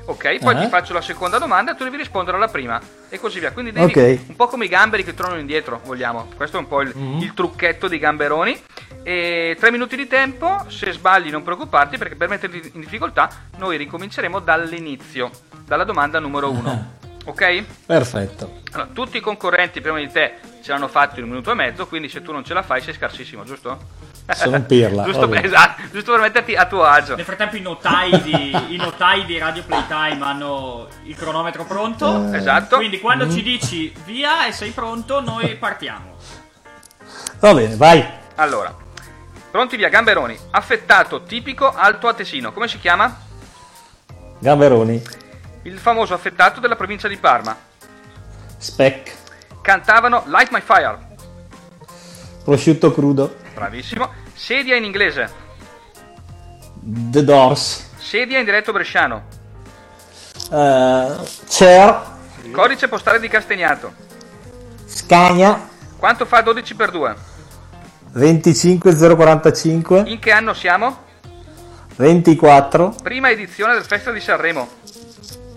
[0.05, 0.37] ok?
[0.39, 0.59] Poi Eh.
[0.61, 2.79] ti faccio la seconda domanda e tu devi rispondere alla prima
[3.09, 3.51] e così via.
[3.51, 4.19] Quindi devi, Ok.
[4.27, 6.27] un po' come i gamberi che tornano indietro, vogliamo.
[6.35, 7.19] Questo è un po' il, Mm-hmm.
[7.21, 8.61] il trucchetto di Gamberoni.
[9.03, 13.77] E tre minuti di tempo, se sbagli non preoccuparti perché per metterti in difficoltà noi
[13.77, 15.29] ricominceremo dall'inizio,
[15.65, 16.93] dalla domanda numero uno.
[17.27, 17.63] Ok?
[17.87, 18.61] Perfetto.
[18.73, 21.87] Allora, tutti i concorrenti prima di te ce l'hanno fatto in un minuto e mezzo,
[21.87, 23.79] quindi se tu non ce la fai sei scarsissimo, giusto?
[24.33, 27.15] Sono un pirla, giusto, esatto, giusto per metterti a tuo agio.
[27.15, 32.33] Nel frattempo i notai di, i notai di Radio Playtime hanno il cronometro pronto.
[32.33, 32.77] Esatto.
[32.77, 33.29] Quindi quando Mm.
[33.29, 36.15] ci dici via e sei pronto, noi partiamo.
[37.39, 38.03] Va bene, vai.
[38.35, 38.73] Allora,
[39.51, 40.35] pronti via, Gamberoni.
[40.51, 43.15] Affettato tipico alto atesino, come si chiama?
[44.39, 45.01] Gamberoni.
[45.63, 47.55] Il famoso affettato della provincia di Parma.
[48.57, 49.13] Speck.
[49.61, 50.97] Cantavano Light My Fire.
[52.43, 53.43] Prosciutto crudo.
[53.55, 54.11] Bravissimo.
[54.33, 55.31] Sedia in inglese.
[56.83, 57.89] The Doors.
[57.97, 59.23] Sedia in diretto bresciano.
[60.51, 61.15] Eh,
[61.47, 62.01] Chair.
[62.51, 63.93] Codice postale di Castagnato.
[64.85, 65.69] Scagna.
[65.97, 67.15] Quanto fa 12 per 2?
[68.11, 70.03] 25045.
[70.05, 71.03] In che anno siamo?
[71.95, 72.95] 24.
[73.01, 74.67] Prima edizione del Festival di Sanremo.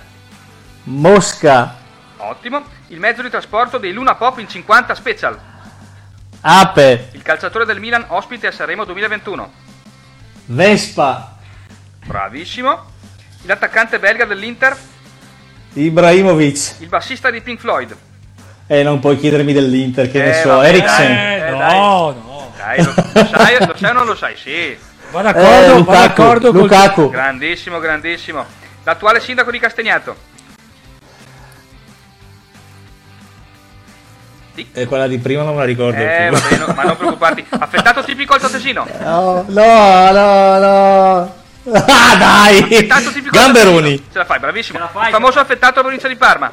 [0.83, 1.77] Mosca
[2.17, 2.63] Ottimo.
[2.87, 5.39] Il mezzo di trasporto dei Luna Pop in 50 Special.
[6.41, 9.51] Ape Il calciatore del Milan ospite a Sanremo 2021.
[10.45, 11.37] Vespa
[12.05, 12.85] Bravissimo.
[13.43, 14.75] L'attaccante belga dell'Inter.
[15.73, 17.95] Ibrahimovic Il bassista di Pink Floyd.
[18.67, 21.77] e non puoi chiedermi dell'Inter che ne Eh, so vabbè, Eriksen dai, eh, no, dai.
[21.77, 22.51] no.
[22.57, 24.35] Dai, lo, lo sai, lo sai o non lo sai?
[24.35, 24.77] Sì.
[25.11, 27.09] Va d'accordo, Eh, va Lukaku, d'accordo col- Lukaku.
[27.09, 28.45] Grandissimo, grandissimo.
[28.83, 30.27] L'attuale sindaco di Castagnato.
[34.73, 36.37] e quella di prima non me la ricordo Eh, più.
[36.37, 37.45] va bene, no, ma non preoccuparti.
[37.47, 38.85] Affettato tipico al Tatesino.
[38.99, 41.33] no no no no
[41.73, 44.07] ah dai Affettato tipico al Gamberoni.
[44.11, 44.77] Ce la fai, bravissimo.
[44.77, 46.51] Ce la fai, Il famoso affettato alla provincia di Parma.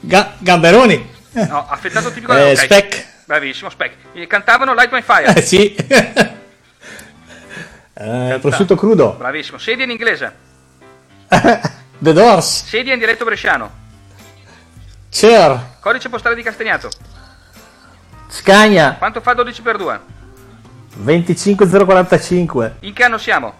[0.00, 2.58] Ga- Gamberoni No, affettato tipico Eh, ok.
[2.58, 3.06] Speck.
[3.24, 3.94] Bravissimo, Speck.
[4.14, 5.34] E Cantavano Light My Fire.
[5.34, 5.74] eh sì
[7.94, 9.58] eh, prosciutto crudo Bravissimo.
[9.58, 10.34] Sedia in inglese.
[11.98, 13.70] The Doors Sedia in dialetto bresciano.
[15.08, 16.88] Cher Codice postale di Castagnato.
[18.28, 20.00] Scagna Quanto fa 12 per 2?
[20.94, 23.54] 25045 In che anno siamo?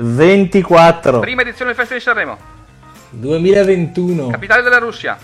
[0.00, 2.38] 24 Prima edizione del Festival di Sanremo.
[3.10, 5.18] 2021 Capitale della Russia.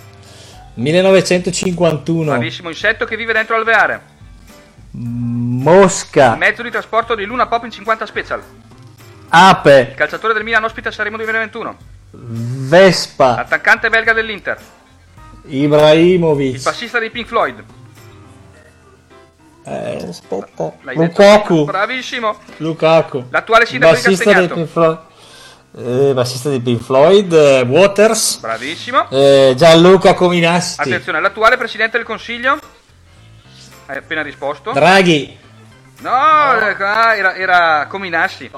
[0.75, 2.69] 1951 Bravissimo.
[2.71, 4.01] Insetto che vive dentro l'alveare.
[4.91, 8.43] Mosca Mezzo di trasporto di Luna Pop in 50 Special.
[9.29, 11.77] Ape Il calciatore del Milan ospite a Sanremo 2021.
[12.11, 14.59] Vespa L'attaccante belga dell'Inter.
[15.47, 17.63] Il Ibrahimovic bassista dei Pink Floyd.
[19.65, 21.23] Eh, aspetta L'hai detto?
[21.23, 22.37] Lukaku Bravissimo.
[22.59, 24.55] Lukaku L'attuale sindaco di bassista Castagnato.
[24.55, 24.99] Pink Floyd
[25.77, 29.09] eh, bassista di Pink Floyd eh, Waters Bravissimo.
[29.11, 32.59] eh, Gianluca Cominasti Attenzione, l'attuale presidente del Consiglio.
[33.87, 34.73] Hai appena risposto.
[34.73, 35.43] Draghi
[36.01, 38.51] No, eh, ah, era, era Cominassi.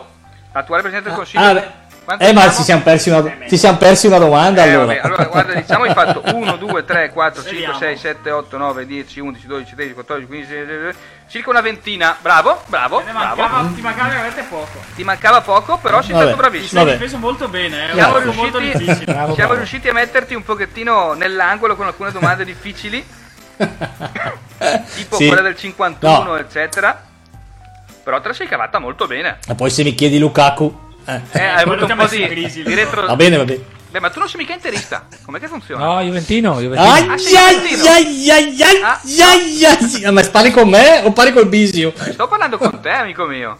[0.52, 1.44] L'attuale presidente del Consiglio.
[1.44, 1.72] ah, beh.
[2.06, 2.56] Quanto eh ma siamo?
[2.56, 5.84] ci siamo persi una, ci siamo persi una domanda Eh, allora vabbè, allora guarda, diciamo
[5.84, 7.78] hai fatto 1, 2, 3, 4, 5, Vediamo.
[7.78, 10.98] 6, 7, 8, 9, 10, 11, 12, 13, 14, 15, 16, 17,
[11.28, 12.16] circa una ventina.
[12.20, 13.42] Bravo, bravo, Ne bravo.
[13.42, 14.78] mancava, ti mancava veramente poco.
[14.94, 16.22] Ti mancava poco, però sei Vabbè.
[16.26, 16.68] stato Ti bravissimo.
[16.68, 16.96] sei Vabbè.
[16.96, 17.92] difeso molto bene, eh.
[17.94, 19.12] Siamo è molto, molto riusciti, difficile.
[19.12, 19.54] Bravo, siamo bravo.
[19.54, 23.04] riusciti a metterti un pochettino nell'angolo con alcune domande difficili,
[24.94, 25.26] tipo Sì.
[25.26, 26.36] quella del 51, No.
[26.36, 27.02] eccetera.
[28.04, 29.38] Però te la sei cavata molto bene.
[29.48, 31.20] e poi se mi chiedi Lukaku eh.
[31.32, 33.06] Eh, hai avuto un po' di, crisi, di retro.
[33.06, 35.06] va bene va bene Beh, ma tu non sei mica interista.
[35.24, 35.82] Com'è che funziona?
[35.84, 36.92] No, Juventino, Juventino.
[36.92, 37.90] ai Ah, sei ai Juventino?
[37.90, 40.12] ai ai ai ai ai ai.
[40.12, 43.58] ma parli con me o parli col Bisio Sto parlando con te, amico mio.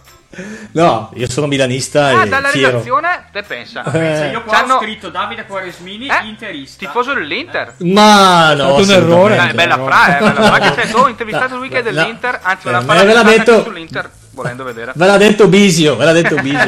[0.73, 3.81] no io sono milanista Ah, e dalla fiero redazione, te pensa.
[3.81, 4.29] Pensa, Eh.
[4.31, 6.25] io qua C'hanno- ho scritto Davide Quaresmini, Eh?
[6.27, 6.85] interista.
[6.85, 7.73] Tifoso dell'Inter.
[7.79, 9.37] ma no un errore.
[9.37, 9.85] Dai, assolutamente bella no.
[9.85, 11.89] fra, eh, bella fra che c'è tu, ho intervistato lui che è No.
[11.91, 14.93] dell'Inter, anzi Eh, una anche detto- sull'Inter, volendo vedere.
[14.95, 16.59] ve l'ha detto Bisio ve l'ha detto Bisio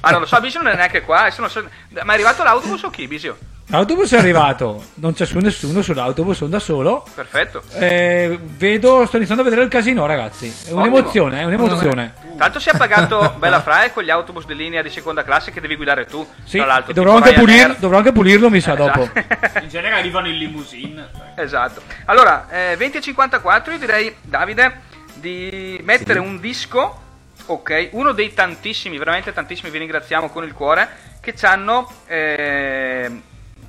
[0.00, 1.64] Ah, non lo so, Bisio non è neanche qua, adesso non so-
[2.02, 3.36] ma è arrivato l'autobus o chi, Bisio?
[3.68, 7.02] L'autobus è arrivato, non c'è su nessuno sull'autobus, sono da solo.
[7.14, 7.62] Perfetto.
[7.78, 10.48] Eh, vedo, sto iniziando a vedere il casino, ragazzi.
[10.48, 10.80] È Ottimo.
[10.82, 12.12] un'emozione, è un'emozione.
[12.36, 15.50] Tanto si è pagato Bella Fra e con gli autobus di linea di seconda classe
[15.50, 16.28] che devi guidare tu.
[16.44, 19.08] Sì, tra l'altro, dovrò anche, pulir- dovrò anche pulirlo, mi sa, dopo.
[19.14, 19.58] Esatto.
[19.62, 21.08] In genere arrivano in limousine.
[21.34, 21.80] Esatto.
[22.04, 24.92] Allora, eh, 20 e 54, io direi, Davide,
[25.24, 27.00] di mettere un disco,
[27.46, 30.86] ok, uno dei tantissimi, veramente tantissimi, vi ringraziamo con il cuore,
[31.20, 33.10] che ci hanno, eh,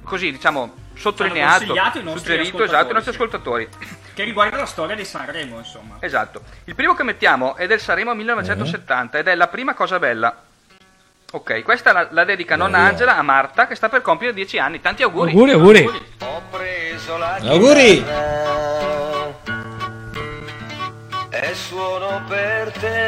[0.03, 1.73] così, diciamo, sottolineato,
[2.17, 3.17] suggerito, esatto, i nostri sì.
[3.17, 3.69] ascoltatori.
[4.13, 5.97] Che riguarda la storia di Sanremo, insomma.
[5.99, 6.41] Esatto.
[6.65, 10.43] Il primo che mettiamo è del Sanremo 1970 ed è La prima cosa bella.
[11.31, 12.89] Ok, questa la, la dedica nonna Bella.
[12.89, 14.79] Angela a Marta che sta per compiere 10 anni.
[14.79, 15.31] Tanti auguri.
[15.31, 15.89] Auguri, auguri.
[16.19, 17.95] Ho preso la Auguri.
[17.95, 19.04] chitarra
[21.47, 23.03] e suono per te.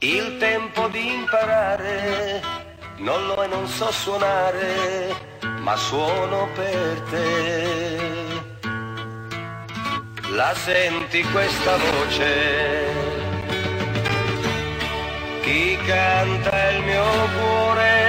[0.00, 2.42] Il tempo di imparare
[2.98, 5.14] non lo è, non so suonare,
[5.60, 8.00] ma suono per te.
[10.30, 12.30] La senti questa voce?
[15.42, 17.04] Chi canta il mio
[17.38, 18.01] cuore?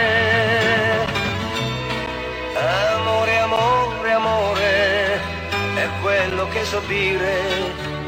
[6.74, 7.39] posso dire,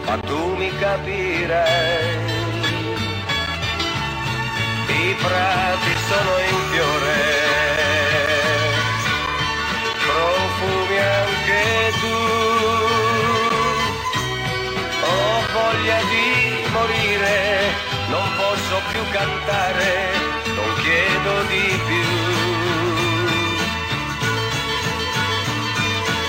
[0.05, 2.33] ma tu mi capirai.
[4.87, 7.21] I prati sono in fiore,
[10.05, 12.17] profumi anche tu.
[15.09, 16.27] Ho voglia di
[16.71, 17.37] morire,
[18.09, 20.11] non posso più cantare,
[20.55, 22.03] non chiedo di più.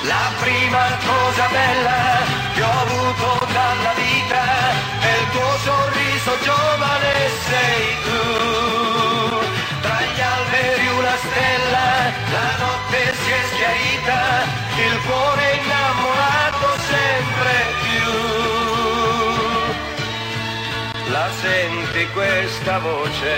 [0.06, 2.15] la prima cosa bella
[3.16, 4.44] avuto dalla vita
[5.00, 7.14] è il tuo sorriso giovane
[7.48, 8.22] sei tu.
[9.80, 11.86] Tra gli alberi una stella,
[12.34, 14.20] la notte si è schiarita,
[14.86, 17.54] il cuore innamorato sempre
[17.84, 18.10] più.
[21.10, 23.34] La senti questa voce?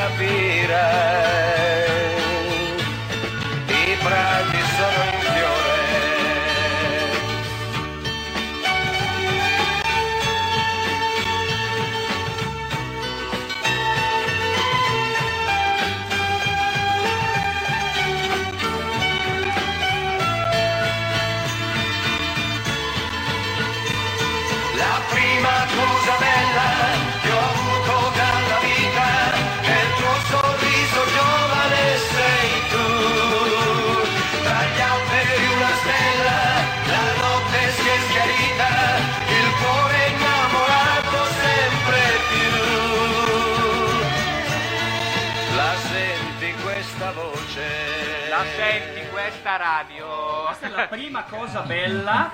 [50.76, 52.32] la prima cosa bella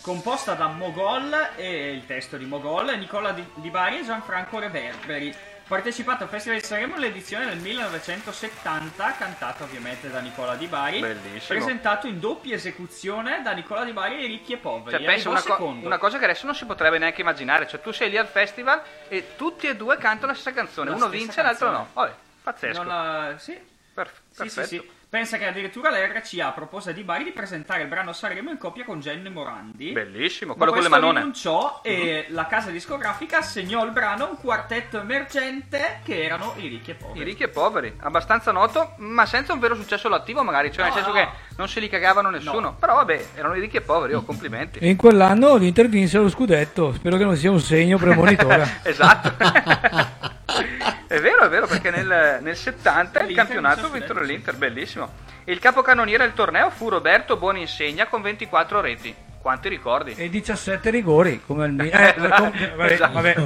[0.00, 5.34] composta da Mogol e il testo di Mogol, Nicola Di, Di Bari e Gianfranco Reverberi.
[5.66, 11.58] Partecipato al Festival di Sanremo nell'edizione del 1970, cantato ovviamente da Nicola Di Bari, Bellissimo.
[11.58, 14.96] presentato in doppia esecuzione da Nicola Di Bari e Ricchi e Poveri.
[14.96, 17.66] Cioè, Arrivò una, co- una cosa che adesso non si potrebbe neanche immaginare.
[17.66, 20.90] Cioè, tu sei lì al festival e tutti e due cantano la stessa canzone.
[20.90, 21.88] La Uno stessa vince e l'altro no.
[21.94, 22.14] Vabbè,
[22.44, 22.82] pazzesco.
[22.84, 23.58] La- sì.
[23.92, 24.66] Per- Sì, sì, perfetto.
[24.68, 24.90] sì.
[25.16, 28.84] Pensa che addirittura l'RCA propose a Di Bari di presentare il brano Sanremo in coppia
[28.84, 29.92] con Jenny Morandi.
[29.92, 31.20] Bellissimo, quello con le manone.
[31.20, 36.68] rinunciò e la casa discografica assegnò il brano a un quartetto emergente che erano i
[36.68, 37.20] ricchi e poveri.
[37.20, 40.94] I ricchi e poveri, abbastanza noto, ma senza un vero successo attivo magari, cioè No,
[40.94, 41.24] nel senso no.
[41.24, 42.74] che non se li cagavano nessuno.
[42.78, 44.80] Però vabbè, erano i ricchi e poveri, oh, complimenti.
[44.80, 46.92] E in quell'anno l'Inter vinse lo scudetto.
[46.92, 48.80] Spero che non sia un segno premonitore.
[48.84, 49.32] esatto.
[51.08, 54.26] è vero, è vero, perché nel, nel 70 il campionato vinse ha il vinto scudetto,
[54.32, 55.12] l'Inter, bellissimo.
[55.44, 59.14] E il capocannoniere del torneo fu Roberto Buoninsegna con 24 reti.
[59.40, 60.12] Quanti ricordi?
[60.16, 62.02] e 17 rigori, come al Milan.
[62.02, 63.12] Eh, com- vabbè, Esatto.
[63.12, 63.36] vabbè.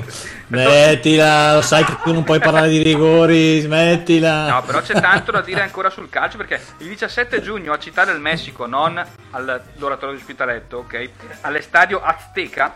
[0.46, 4.48] Smettila, lo sai che tu non puoi parlare di rigori, smettila.
[4.48, 8.06] No, però c'è tanto da dire ancora sul calcio perché il 17 giugno a Città
[8.06, 8.98] del Messico, non
[9.32, 11.11] all'oratorio di Spitaletto, ok,
[11.42, 12.74] all'estadio Azteca,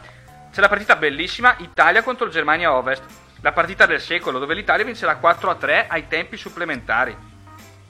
[0.53, 3.03] c'è la partita bellissima Italia contro Germania Ovest.
[3.45, 7.15] La partita del secolo dove l'Italia vincerà 4-3 ai tempi supplementari.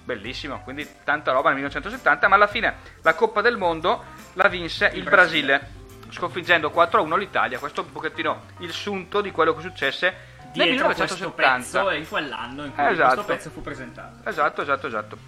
[0.03, 4.03] Bellissimo, quindi tanta roba nel 1970, ma alla fine la Coppa del Mondo
[4.33, 5.71] la vinse il, Brasile,
[6.09, 7.61] sconfiggendo 4-1 l'Italia.
[7.61, 10.07] Questo è un pochettino il sunto di quello che successe
[10.55, 11.57] nel Dietro questo 1970.
[11.63, 13.15] pezzo e in quell'anno in cui Esatto.
[13.15, 14.29] questo pezzo fu presentato.
[14.29, 15.19] Esatto, esatto, esatto.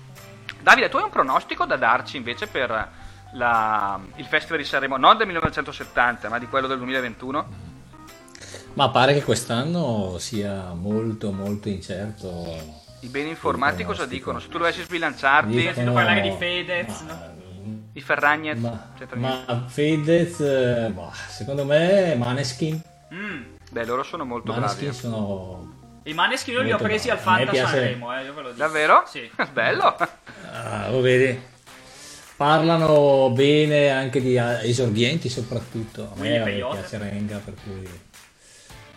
[0.61, 2.89] Davide, tu hai un pronostico da darci invece per
[3.33, 7.75] la- il Festival di Sanremo, non del 1970, ma di quello del 2021?
[8.77, 12.85] Ma pare che quest'anno sia molto molto incerto.
[13.01, 14.39] I beni informati cosa dicono?
[14.39, 17.35] Se tu dovessi sbilanciarti, Dicono- Sentito parlare di Fedez, no?
[17.95, 22.81] i Ferragnez, Ma, ma Fedez, eh, boh, secondo me Maneskin,
[23.15, 23.43] Mm.
[23.71, 24.97] Beh, loro sono molto Maneskin bravi.
[24.99, 27.31] sono I Maneskin io li ho presi al bravi.
[27.31, 28.59] A me Fanta piace- Sanremo, eh, io ve lo dico.
[28.59, 29.05] Davvero?
[29.07, 29.31] Sì.
[29.53, 29.97] Bello.
[30.53, 31.41] Ah, lo vedi?
[32.37, 36.03] Parlano bene anche di ah, esordienti soprattutto.
[36.13, 36.77] A Quindi me peyote.
[36.79, 37.89] piace Renga, per cui...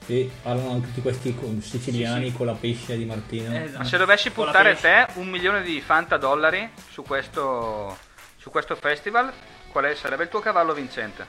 [0.10, 2.38] Sì, parlano anche di questi siciliani Sì, sì.
[2.38, 3.56] con la pesce di Martino.
[3.56, 3.78] Esatto.
[3.78, 7.96] Ma se dovessi puntare te un milione di Fanta dollari su questo,
[8.38, 9.32] su questo festival,
[9.72, 11.28] qual è- sarebbe il tuo cavallo vincente?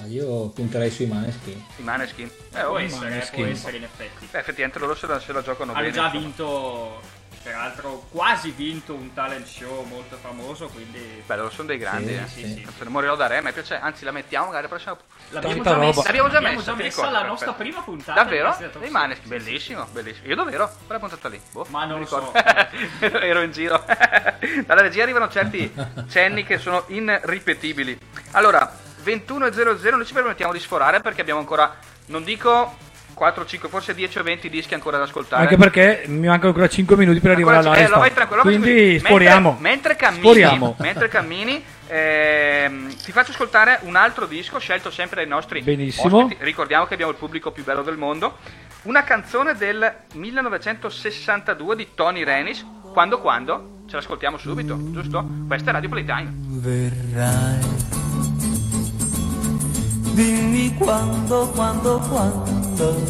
[0.00, 1.64] Ma io punterei sui Maneskin.
[1.76, 2.26] I Maneskin?
[2.26, 4.26] Eh, Può oh, essere, può essere in effetti.
[4.28, 5.92] beh, effettivamente loro se la, se la giocano Hanno bene.
[5.92, 6.20] già insomma.
[6.24, 7.00] vinto,
[7.48, 12.14] peraltro quasi vinto un talent show molto famoso, quindi Beh, loro sono dei grandi, Sì,
[12.14, 12.26] eh.
[12.26, 12.54] sì, sì.
[12.56, 12.68] sì.
[12.76, 14.96] Se ne morirò da re, mi piace, anzi la mettiamo magari la prossima
[15.30, 15.86] L'abbiamo già roba.
[15.86, 18.22] messa, L'abbiamo già l'abbiamo messa, già ti messa la nostra prima puntata.
[18.22, 18.54] Davvero?
[18.58, 20.26] di Dei Maneskin, bellissimo, bellissimo.
[20.28, 20.70] Io dov'ero?
[20.84, 21.40] Quella puntata lì.
[21.52, 22.32] Boh, Ma non lo so.
[22.34, 23.18] ricordo.
[23.24, 23.82] Ero in giro.
[24.66, 25.72] Dalla regia arrivano certi
[26.10, 27.98] cenni che sono irripetibili.
[28.32, 28.70] Allora,
[29.02, 31.74] 21.00, noi ci permettiamo di sforare perché abbiamo ancora,
[32.06, 32.76] non dico
[33.18, 35.42] 4, 5, forse 10 o 20 dischi ancora da ascoltare.
[35.42, 38.14] Anche perché mi mancano ancora 5 minuti per arrivare Ancora- alla eh, lo vai live.
[38.14, 39.50] tranquillo, Quindi sporiamo.
[39.60, 40.76] Mentre, mentre cammini, Sporiamo.
[40.80, 46.16] mentre cammini ehm, ti faccio ascoltare un altro disco scelto sempre dai nostri Benissimo.
[46.22, 46.42] ospiti.
[46.44, 48.36] Ricordiamo che abbiamo il pubblico più bello del mondo.
[48.82, 52.64] Una canzone del 1962 di Tony Renis.
[52.92, 53.82] Quando quando?
[53.88, 55.26] Ce l'ascoltiamo subito, giusto?
[55.46, 56.32] Questa è Radio Playtime.
[56.60, 58.06] verrai.
[60.18, 63.02] Dimmi quando, quando, quando,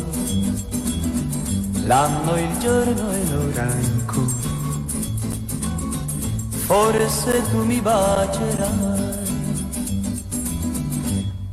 [1.86, 4.34] l'anno, il giorno e l'ora in cui.
[6.66, 9.26] Forse tu mi bacerai.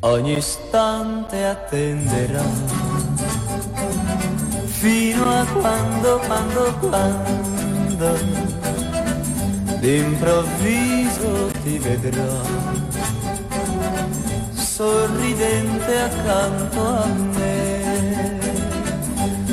[0.01, 2.43] Ogni istante attenderai.
[4.65, 8.17] Fino a quando, quando, quando.
[9.79, 12.75] D'improvviso ti vedrò
[14.75, 17.05] sorridente accanto a
[17.37, 17.63] me.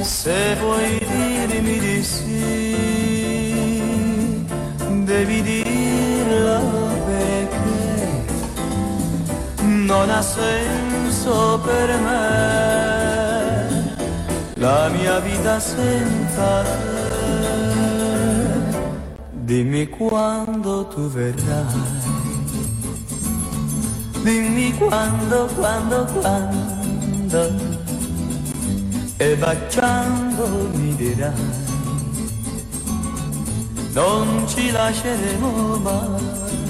[0.02, 2.74] Se vuoi dirmi di sì,
[5.04, 6.58] devi dirlo
[7.06, 8.24] perché
[9.60, 12.40] non ha senso per me
[14.54, 16.80] la mia vita senza te.
[19.30, 22.31] Dimmi quando tu verrai.
[24.22, 27.70] Dimmi quando, quando, quando.
[29.18, 31.32] E baciando mi dirai
[33.92, 36.61] Non ci lasceremo mai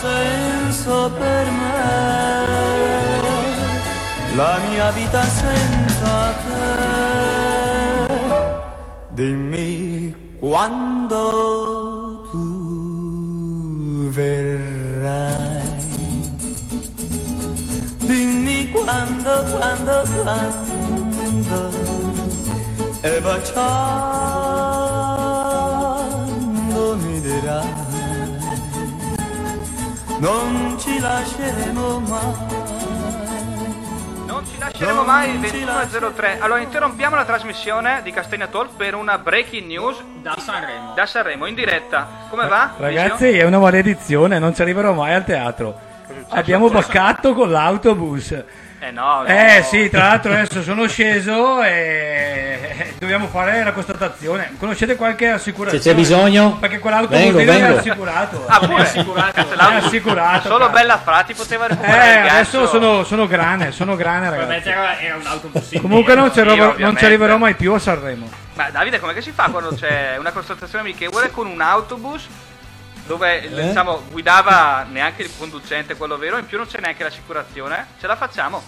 [0.00, 1.82] senso per me
[4.36, 6.66] la mia vita senza te.
[9.18, 11.22] Dimmi quando
[12.30, 12.46] tu
[14.10, 15.66] verrai.
[18.08, 21.58] Dimmi quando, quando, quando
[23.00, 23.58] E baciando
[27.02, 27.77] mi dirai
[30.20, 32.34] Non ci lasceremo mai
[34.26, 36.40] Non ci lasceremo mai 21.03.
[36.40, 40.92] Allora interrompiamo la trasmissione di Castagna Talk per una breaking news Da Sanremo.
[40.94, 42.08] da Sanremo in diretta.
[42.28, 42.72] Come va?
[42.76, 45.78] Ragazzi, è una maledizione, non ci arriverò mai al teatro.
[46.28, 48.44] Abbiamo baccato con l'autobus.
[48.80, 49.26] Eh no, no.
[49.26, 54.52] Eh sì, tra l'altro adesso sono sceso e dobbiamo fare la constatazione.
[54.56, 55.82] Conoscete qualche assicurazione?
[55.82, 57.78] Se c'è bisogno, Perché quell'autobus vengo, non è vengo.
[57.78, 58.44] assicurato.
[58.46, 59.40] Ah, pure È assicurato.
[59.40, 60.48] È assicurato.
[60.48, 60.68] Solo.
[60.70, 64.68] Bella Frati poteva Eh, recuperare il adesso sono, sono grane, sono grane ragazzi.
[64.68, 65.50] era, era un.
[65.80, 68.30] Comunque non arriverò- non ci arriverò mai più a Sanremo.
[68.54, 72.26] Ma Davide, com'è che si fa quando c'è una constatazione amichevole con un autobus
[73.08, 73.66] dove Eh?
[73.68, 77.86] diciamo guidava neanche il conducente, quello vero, in più non c'è neanche l'assicurazione?
[78.00, 78.62] Ce la facciamo?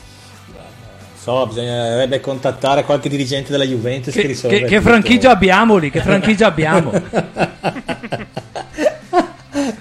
[1.22, 5.90] So, bisognerebbe contattare qualche dirigente della Juventus che, Che, risolve che- che franchigia abbiamo lì?
[5.90, 6.90] Che franchigia abbiamo?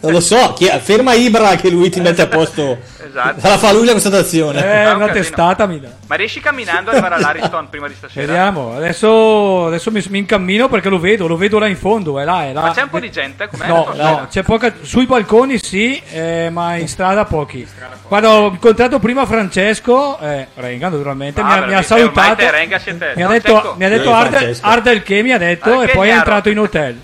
[0.01, 2.77] Non lo so, chi ferma Ibra che lui ti mette a posto.
[3.09, 3.47] Esatto.
[3.47, 4.59] La fa lui la constatazione.
[4.63, 5.11] Eh, un una casino.
[5.25, 5.87] testata mi dà.
[6.07, 8.25] Ma riesci camminando ad arrivare all'Ariston prima di stasera?
[8.25, 12.23] Vediamo, adesso, adesso mi, mi incammino perché lo vedo, lo vedo là in fondo, è
[12.23, 12.61] là, è là.
[12.61, 13.47] Ma c'è un po' di gente?
[13.47, 14.73] Com'è No, no, c'è poca.
[14.81, 17.67] Sui balconi sì, eh, ma in strada pochi.
[18.07, 22.35] Quando ho incontrato prima Francesco, eh, Renga naturalmente, Ah, mi ha, mi ha salutato.
[22.35, 23.75] te Renga siete- Mi ha detto, Cecco.
[23.77, 24.57] mi ha detto Ardel.
[24.61, 26.99] Ardel che mi ha detto Ah, e poi è entrato in hotel.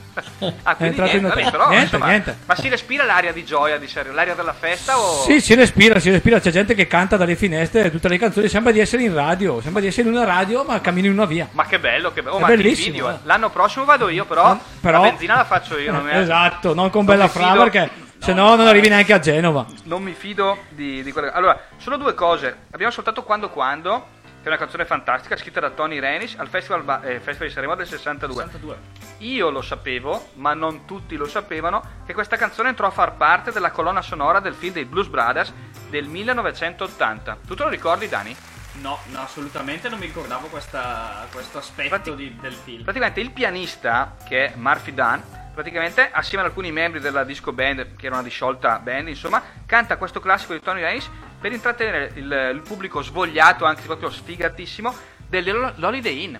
[0.63, 1.43] Ah, È entrato in niente, hotel.
[1.43, 2.37] vabbè, però, niente, insomma, niente.
[2.45, 5.23] Ma si respira l'aria di gioia, di serio, l'aria della festa o...
[5.23, 8.71] Sì, si respira, si respira, c'è gente che canta dalle finestre tutte le canzoni, sembra
[8.71, 11.47] di essere in radio, sembra di essere in una radio ma cammini in una via.
[11.51, 12.35] Ma che bello, che bello.
[12.35, 13.17] Oh, ma bellissimo, invidio, eh.
[13.23, 15.91] L'anno prossimo vado io, però, però- la benzina la faccio io.
[15.91, 17.89] Non, è- Esatto, non con Non Bella Fra fido- perché
[18.19, 19.65] se no non arrivi neanche a Genova.
[19.83, 21.31] non mi fido di, di quelle...
[21.31, 22.55] Allora, sono due cose.
[22.71, 24.07] Abbiamo ascoltato Quando Quando,
[24.41, 27.53] che è una canzone fantastica, scritta da Tony Renis al Festival, Ba- eh, Festival di
[27.53, 28.77] Sanremo del 62.
[29.19, 33.51] Io lo sapevo, ma non tutti lo sapevano, che questa canzone entrò a far parte
[33.51, 35.53] della colonna sonora del film dei Blues Brothers
[35.89, 37.37] del 1980.
[37.47, 38.35] Tu te lo ricordi, Dani?
[38.81, 42.83] No, no, assolutamente non mi ricordavo questa- questo aspetto Infatti- di- del film.
[42.83, 45.19] Praticamente il pianista, che è Murphy Dunn,
[45.53, 49.95] praticamente assieme ad alcuni membri della disco band, che era una disciolta band, insomma, canta
[49.95, 51.09] questo classico di Tony Renis
[51.39, 54.93] per intrattenere il, il pubblico svogliato, anche proprio sfigatissimo,
[55.29, 56.35] dell'Holiday Inn.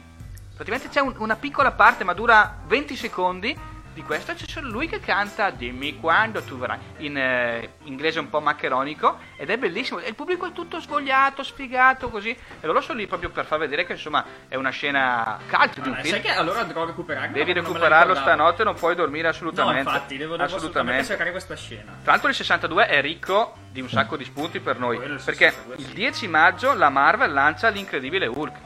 [0.56, 4.90] Praticamente c'è un- una piccola parte, ma dura 20 secondi, di questa c'è solo lui
[4.90, 10.00] che canta Dimmi quando tu verrai in eh, inglese un po' maccheronico ed è bellissimo
[10.00, 13.58] e il pubblico è tutto svogliato, sfigato così e loro sono lì proprio per far
[13.60, 16.08] vedere che insomma è una scena cult di un film.
[16.10, 17.32] sai che allora dovrò recuperarlo?
[17.32, 18.36] Devi perché non me la recuperarlo ricordavo.
[18.42, 19.84] stanotte, non puoi dormire assolutamente.
[19.84, 21.94] No, infatti, devo, devo assolutamente cercare questa scena.
[22.04, 25.22] Tra l'altro il 62 è ricco di un sacco di spunti per noi, Quello il
[25.24, 28.65] perché 62, il 10 maggio la Marvel lancia l'incredibile Hulk.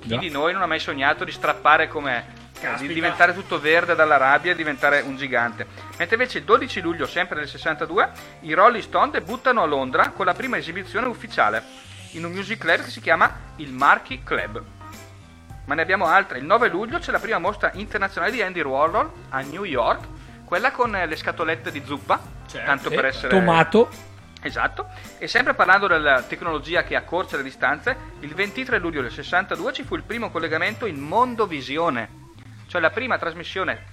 [0.00, 2.38] Chi di noi non ha mai sognato di strappare come
[2.78, 5.66] di diventare tutto verde dalla rabbia e diventare un gigante.
[5.96, 10.26] Mentre invece il 12 luglio, sempre del 62, i Rolling Stone debuttano a Londra con
[10.26, 11.62] la prima esibizione ufficiale
[12.12, 14.62] in un music club che si chiama il Marquee Club.
[15.66, 16.38] Ma ne abbiamo altre.
[16.38, 20.06] Il 9 luglio c'è la prima mostra internazionale di Andy Warhol a New York,
[20.44, 22.66] quella con le scatolette di zuppa, Certo.
[22.66, 23.88] tanto per essere Tomato.
[24.42, 24.88] Esatto,
[25.18, 29.82] e sempre parlando della tecnologia che accorcia le distanze, il 23 luglio del 62 ci
[29.82, 32.08] fu il primo collegamento in Mondovisione,
[32.66, 33.84] cioè la prima trasmissione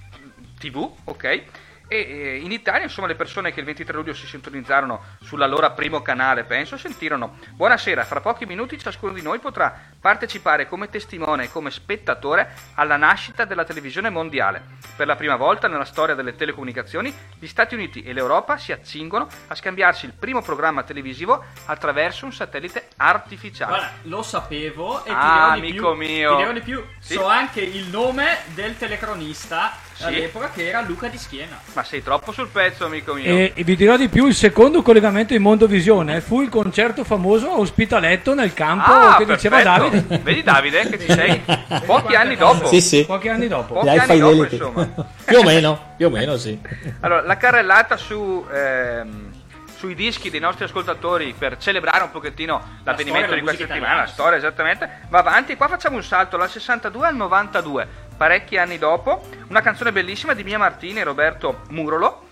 [0.58, 1.44] TV, ok?
[1.90, 6.44] E in Italia, insomma, le persone che il 23 luglio si sintonizzarono sull'allora primo canale,
[6.44, 11.70] penso, sentirono Buonasera, fra pochi minuti ciascuno di noi potrà partecipare come testimone e come
[11.70, 14.62] spettatore alla nascita della televisione mondiale.
[14.96, 19.26] Per la prima volta nella storia delle telecomunicazioni, gli Stati Uniti e l'Europa si accingono
[19.46, 23.72] a scambiarsi il primo programma televisivo attraverso un satellite artificiale.
[23.72, 26.06] Guarda, lo sapevo e Ah, ti dirò di amico più.
[26.06, 26.30] mio.
[26.32, 26.84] Ti dirò di più.
[26.98, 27.14] Sì?
[27.14, 30.04] So anche il nome del telecronista Sì?
[30.04, 31.58] all'epoca che era Luca di Schiena.
[31.72, 33.24] Ma sei troppo sul pezzo, amico mio.
[33.24, 37.50] E, e vi dirò di più, il secondo collegamento in Mondovisione fu il concerto famoso
[37.50, 39.88] a Ospitaletto nel campo Ah, che diceva perfetto.
[39.90, 40.18] Davide.
[40.22, 41.42] Vedi Davide che ci sei
[41.84, 42.68] pochi anni dopo.
[42.68, 43.04] Sì, sì.
[43.04, 43.74] Pochi anni dopo.
[43.74, 44.88] Pochi anni dopo, insomma.
[45.24, 46.56] più o meno, più o meno, sì.
[47.00, 49.32] Allora, la carrellata su, ehm,
[49.76, 54.06] sui dischi dei nostri ascoltatori per celebrare un pochettino l'avvenimento storia di questa settimana, la
[54.06, 55.56] storia esattamente, va avanti.
[55.56, 57.88] Qua facciamo un salto dal 62 al 92,
[58.18, 62.26] parecchi anni dopo, una canzone bellissima di Mia Martini e Roberto Murolo,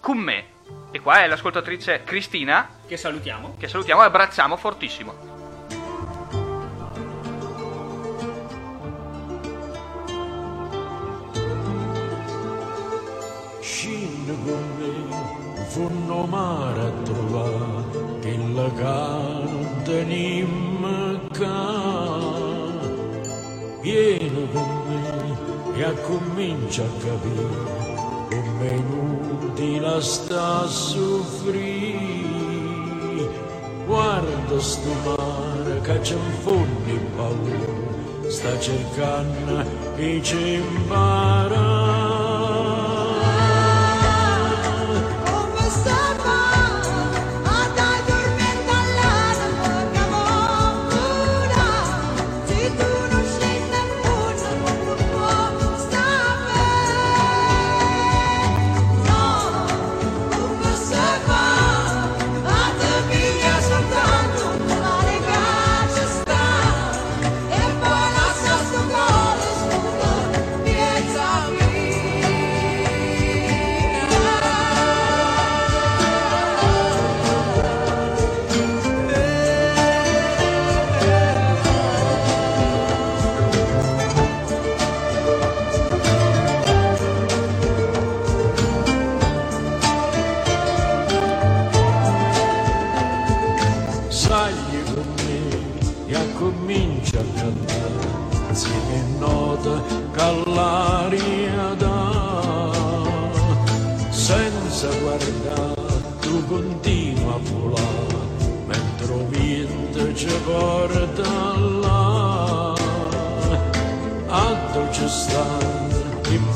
[0.00, 0.54] Con me.
[0.92, 3.56] E qua è l'ascoltatrice Cristina, Che salutiamo.
[3.58, 5.34] che salutiamo e abbracciamo fortissimo.
[13.60, 22.15] Scendi con me, funno mare a trovare, che la che non tenim ca.
[23.86, 27.54] Vieni con me e comincia a capire
[28.30, 31.94] come è inutile sta a soffrire.
[33.86, 39.64] Guarda sto mare che c'è un fondo in paura, sta cercando
[39.94, 40.60] e ci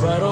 [0.00, 0.29] stanno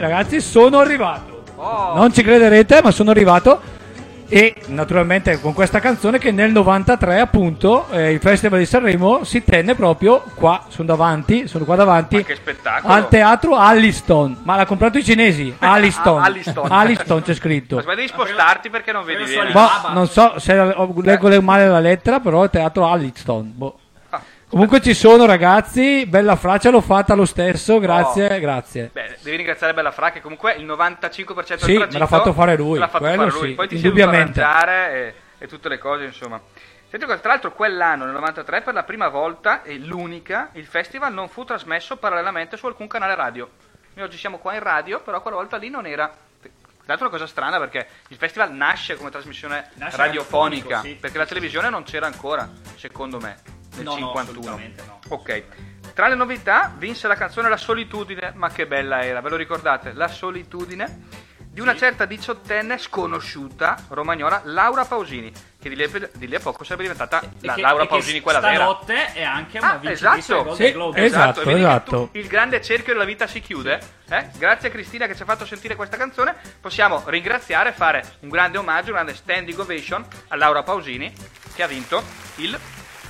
[0.00, 1.44] Ragazzi, sono arrivato.
[1.56, 1.94] Oh.
[1.94, 3.60] Non ci crederete, ma sono arrivato.
[4.32, 9.42] E naturalmente con questa canzone che nel 93 appunto eh, il Festival di Sanremo si
[9.42, 12.14] tenne proprio qua, sono davanti, sono qua davanti.
[12.14, 12.94] Ma che spettacolo.
[12.94, 15.52] Al teatro Alliston, ma l'ha comprato i cinesi.
[15.58, 16.22] Alliston.
[16.22, 16.70] Ah, Alliston.
[16.70, 17.82] Alliston c'è scritto.
[17.84, 19.50] Ma devi spostarti perché non vedi bene.
[19.50, 23.52] Boh, non so se leggo le- male la lettera, però è teatro Alliston.
[23.52, 23.78] Boh.
[24.50, 28.40] Comunque ci sono ragazzi, bella fraccia l'ho fatta lo stesso, grazie, Oh.
[28.40, 28.90] grazie.
[28.92, 32.32] Beh, devi ringraziare Bella Fra che comunque il 95% Sì, del me tragitto l'ha fatto
[32.32, 33.48] fare lui, l'ha fatto quello fare lui.
[33.50, 36.40] sì, Poi ti arrangiare e, e tutte le cose, insomma.
[36.88, 41.28] Senti tra l'altro quell'anno, nel 93, per la prima volta e l'unica, il festival non
[41.28, 43.48] fu trasmesso parallelamente su alcun canale radio.
[43.94, 46.08] Noi oggi siamo qua in radio, però quella volta lì non era...
[46.08, 46.48] Tra
[46.98, 50.96] l'altro è una cosa strana perché il festival nasce come trasmissione Nasce radiofonica, sì.
[51.00, 53.36] perché la televisione non c'era ancora, secondo me,
[53.76, 54.20] nel No, no, 51.
[54.40, 54.98] assolutamente no.
[55.08, 55.42] Ok.
[55.94, 59.92] Tra le novità vinse la canzone La solitudine, ma che bella era, ve lo ricordate?
[59.92, 66.28] La solitudine di una certa diciottenne sconosciuta romagnola Laura Pausini, che di lì, a- di
[66.28, 68.54] lì a poco sarebbe diventata E la che- Laura e che Pausini quella vera.
[68.54, 71.04] stanotte è anche una Ah, vincitrice del esatto, Golden Globe.
[71.04, 71.90] esatto, e vedi che esatto.
[71.90, 73.80] tu- il grande cerchio della vita si chiude.
[74.10, 74.28] eh?
[74.38, 76.36] Grazie a Cristina che ci ha fatto sentire questa canzone.
[76.60, 81.12] Possiamo ringraziare e fare un grande omaggio, un grande standing ovation a Laura Pausini
[81.54, 82.00] che ha vinto
[82.36, 82.56] il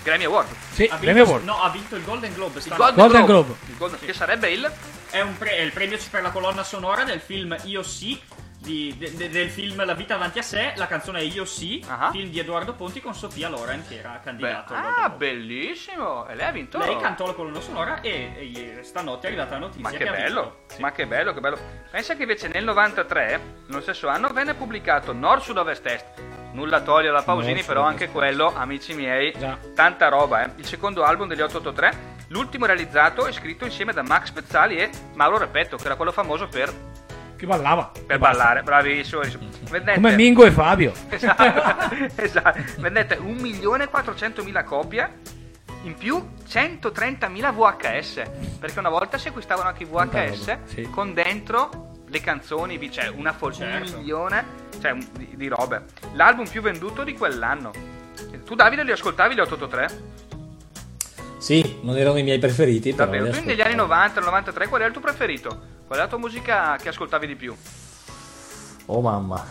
[0.02, 0.48] Grammy Award.
[0.72, 1.44] Sì, Ha Grammy vinto, Award.
[1.44, 2.59] no, ha vinto il Golden Globe.
[2.59, 2.68] Il.
[2.74, 3.47] Golden, Golden Globe.
[3.47, 3.59] Globe.
[3.68, 4.72] Il Golden- che sarebbe il
[5.10, 8.20] È, un pre- è il premio per la colonna sonora del film Io sì.
[8.59, 11.82] di- de- de- del film La vita avanti a sé, la canzone è Io sì,
[11.89, 12.10] Ah.
[12.12, 14.72] film di Edoardo Ponti con Sofia Loren che era Beh, candidato.
[14.74, 16.27] al ah, bellissimo!
[16.28, 16.78] E lei ha vinto.
[16.78, 20.12] Lei cantò la colonna sonora e, e stanotte è arrivata la notizia Ma che ha
[20.12, 20.60] bello.
[20.68, 20.81] Sì.
[20.81, 21.59] ma che bello, che bello.
[21.90, 26.05] Pensa che invece nel 93, nello stesso anno, venne pubblicato Nord Sud Ovest Est.
[26.52, 29.56] Nulla toglie alla Pausini, però anche quello, amici miei, Già.
[29.74, 30.51] tanta roba, eh.
[30.56, 35.39] Il secondo album degli 883, l'ultimo realizzato e scritto insieme da Max Pezzali e Mauro
[35.39, 36.72] Repetto, che era quello famoso per,
[37.36, 37.93] Che ballava.
[38.06, 38.62] per ballare.
[38.62, 39.20] Bravissimo.
[39.70, 40.93] Vendette- Come Mingo e Fabio.
[41.09, 42.59] Esatto, esatto.
[42.78, 45.39] Vendette 1.400.000 copie.
[45.82, 48.22] In più 130.000 VHS.
[48.59, 50.90] Perché una volta si acquistavano anche i VHS sì.
[50.90, 53.93] con dentro le canzoni, vi- cioè una fol- Certo.
[53.93, 54.45] un milione
[54.81, 55.85] cioè, di, di robe.
[56.15, 57.70] L'album più venduto di quell'anno.
[58.45, 60.19] Tu Davide li ascoltavi gli 883?
[61.39, 63.24] Sì, non erano i miei preferiti, però Davvero?
[63.27, 65.49] li Tu negli anni 90, 93 qual è il tuo preferito?
[65.87, 67.57] Qual è la tua musica che ascoltavi di più?
[68.87, 69.45] Oh mamma.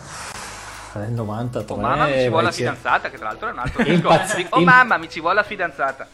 [0.92, 3.82] Nel 93 Oh mamma mi ci vuole la fidanzata, che tra l'altro è un altro
[3.82, 3.94] disco.
[3.94, 6.06] Impazz- Di- Oh mamma mi ci vuole la fidanzata.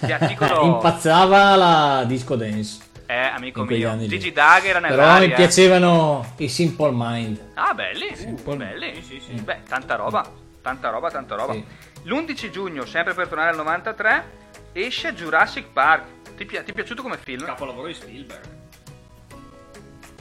[0.00, 0.62] Articolo...
[0.76, 2.78] Impazzava la disco dance.
[3.10, 4.20] Eh, amico mio, anni lì.
[4.20, 5.26] Gigi Dag era Però nell'aria.
[5.26, 7.50] mi piacevano i Simple Mind.
[7.54, 8.54] Ah, belli, Simple.
[8.54, 8.94] belli.
[9.02, 9.32] Sì, sì, sì.
[9.32, 10.24] Beh, tanta roba,
[10.62, 11.54] tanta roba, tanta roba.
[11.54, 11.64] Sì.
[12.04, 14.30] L'11 giugno, sempre per tornare al 93,
[14.74, 16.36] esce Jurassic Park.
[16.36, 17.46] Ti, pi- ti è piaciuto come film?
[17.46, 18.44] Capolavoro di Spielberg.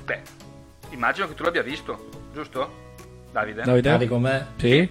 [0.05, 0.21] Beh,
[0.89, 2.95] immagino che tu l'abbia visto, giusto?
[3.31, 3.61] Davide?
[3.61, 3.87] Davide?
[3.87, 4.47] Cari con me?
[4.57, 4.89] Sì.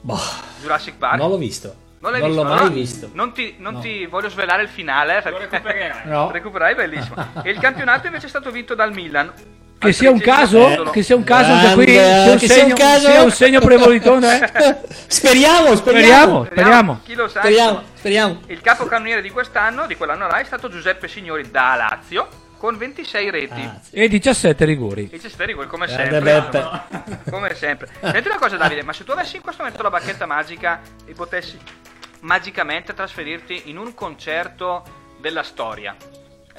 [0.00, 0.18] Boh,
[0.60, 1.18] Jurassic Park?
[1.20, 1.72] non l'ho visto.
[2.02, 2.42] Non l'hai non visto?
[2.42, 3.10] l'ho mai visto.
[3.12, 3.80] Non ti, non No.
[3.80, 5.22] ti voglio svelare il finale.
[5.24, 6.00] Lo recupererai.
[6.04, 6.30] No.
[6.32, 7.14] Recuperai, bellissimo.
[7.42, 9.32] e il campionato invece è stato vinto dal Milan.
[9.78, 10.90] Che sia un caso?
[10.92, 11.88] Che sia un caso anche qui?
[11.88, 13.06] Sia un che sia un segno, caso?
[13.10, 14.50] sia un segno prevolitore?
[14.54, 14.76] eh?
[15.08, 15.76] Speriamo, speriamo.
[15.76, 17.00] Speriamo, speriamo.
[17.04, 17.40] Chi lo sa?
[17.40, 18.40] Speriamo, speriamo.
[18.46, 23.30] Il capocannoniere di quest'anno, di quell'anno là, è stato Giuseppe Signori da Lazio con 26
[23.30, 23.60] reti.
[23.60, 23.80] Ah.
[23.90, 25.08] E 17 rigori.
[25.10, 26.20] E c'è Sterico, come sempre.
[26.20, 26.64] Beppe.
[27.28, 27.88] Come sempre.
[28.00, 31.12] Senti una cosa, Davide, ma se tu avessi in questo momento la bacchetta magica e
[31.12, 31.58] potessi
[32.22, 34.82] magicamente trasferirti in un concerto
[35.18, 35.96] della storia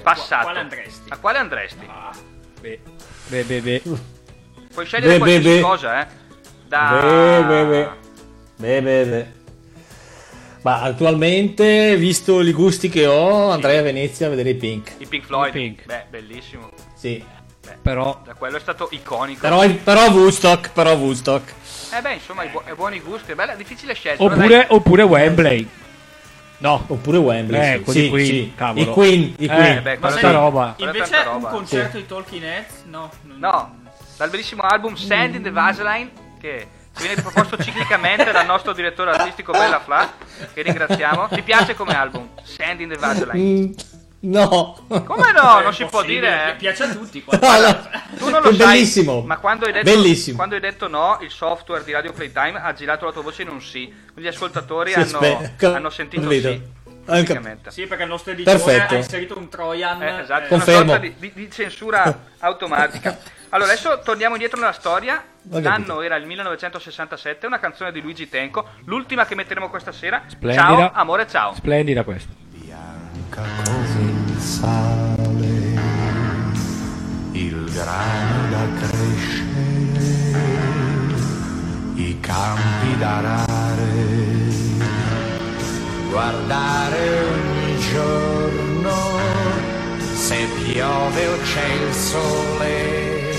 [0.02, 1.10] passato, quale andresti?
[1.10, 1.88] A quale andresti?
[2.62, 2.80] Beh,
[3.28, 3.82] beh, beh, beh.
[4.74, 5.62] Puoi scegliere Beh, qualsiasi beh, beh.
[5.62, 6.08] cosa, eh.
[6.68, 7.00] Da...
[7.02, 7.90] Beh, beh, beh.
[8.56, 9.42] Beh, beh, beh.
[10.62, 14.94] Ma attualmente, visto i gusti che ho, andrei a Venezia a vedere i Pink.
[14.98, 15.50] I Pink Floyd.
[15.50, 15.86] I Pink.
[15.86, 16.70] Beh, bellissimo.
[16.96, 17.24] Sì.
[17.82, 19.42] Però Da quello è stato iconico.
[19.42, 21.54] Però, però Woodstock, però Woodstock.
[21.96, 23.32] Eh beh, insomma, i buoni gusti.
[23.32, 24.24] È bella, difficile scelta.
[24.24, 25.68] oppure, oppure Wembley.
[26.58, 26.84] No.
[26.88, 27.60] Oppure Wembley.
[27.76, 28.54] Eh, sì, sì, qui, sì.
[28.56, 28.82] cavolo.
[28.92, 29.84] I Queen, i Eh, Queen.
[29.84, 30.76] beh, Ma quella Questa roba.
[30.78, 31.50] È Invece tanta un roba.
[31.50, 32.74] concerto di Talking Heads?
[32.86, 33.12] No.
[33.24, 33.76] non- No,
[34.18, 36.10] dal bellissimo album Sand in the Vaseline
[36.40, 36.68] che
[36.98, 40.12] viene proposto ciclicamente dal nostro direttore artistico Bella Fla,
[40.54, 41.28] che ringraziamo.
[41.30, 42.30] Ti piace come album?
[42.44, 43.74] Sand in the Vaseline.
[44.26, 44.86] No.
[44.88, 45.60] Come no?
[45.62, 46.52] Non si può dire.
[46.54, 47.24] pi- Piace a tutti.
[47.30, 47.90] No, no.
[48.18, 49.22] Tu non lo È sai, bellissimo.
[49.22, 50.38] ma quando hai, detto, Bellissimo.
[50.38, 53.50] quando hai detto no, il software di Radio Playtime ha girato la tua voce in
[53.50, 53.94] un sì.
[54.16, 56.50] Gli ascoltatori Sì, hanno, hanno sentito capito.
[56.52, 56.82] sì.
[57.68, 58.94] Sì, perché il nostro editore Perfetto.
[58.94, 60.02] ha inserito un Trojan.
[60.02, 60.82] Eh, esatto, eh, Confermo.
[60.84, 63.18] una sorta di, di- di censura automatica.
[63.50, 65.22] Allora, adesso torniamo indietro nella storia.
[65.50, 70.24] L'anno era il 1967, una canzone di Luigi Tenco, l'ultima che metteremo questa sera.
[70.28, 70.64] Splendida.
[70.78, 71.54] Ciao, amore, ciao.
[71.54, 72.32] Splendida questa.
[72.50, 73.42] bianca
[74.44, 75.80] sale
[77.32, 80.32] il grano da crescere,
[81.96, 84.06] i campi da arare,
[86.10, 88.96] guardare ogni giorno
[90.14, 93.36] se piove o c'è il sole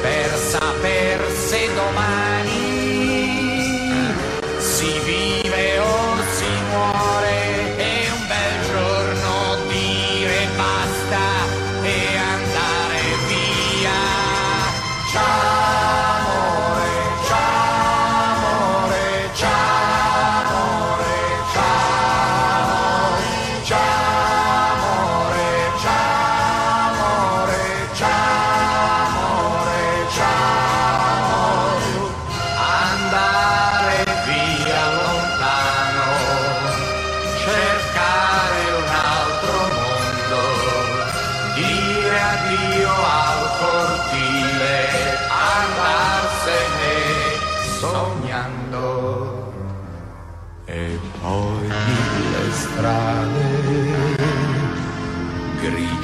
[0.00, 2.61] per saper se domani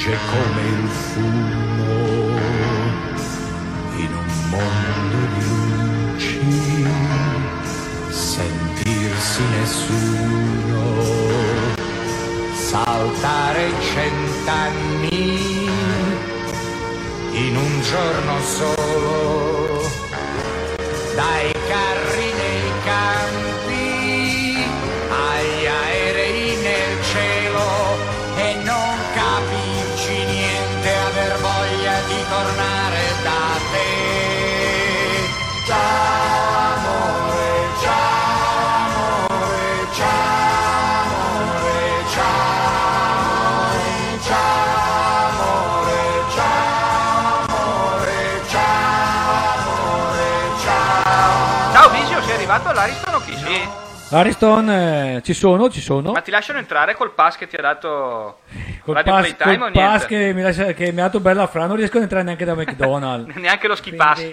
[0.09, 1.93] grigie come il fumo
[3.97, 6.41] in un mondo di luci.
[8.09, 10.83] Sentirsi nessuno
[12.55, 15.17] saltare cent'anni
[17.33, 18.78] in un giorno solo
[52.59, 53.37] arrivato all'Ariston o chi?
[53.37, 53.69] Sì.
[54.11, 56.13] Ariston, eh, ci sono, ci sono.
[56.13, 58.39] Ma ti lasciano entrare col pass che ti ha dato
[58.89, 61.47] Col Radio pass, Playtime o col pass che, mi lascia- che mi ha dato bella
[61.47, 63.35] fra, non riesco ad entrare neanche da McDonald's.
[63.37, 64.33] Neanche lo ski pass.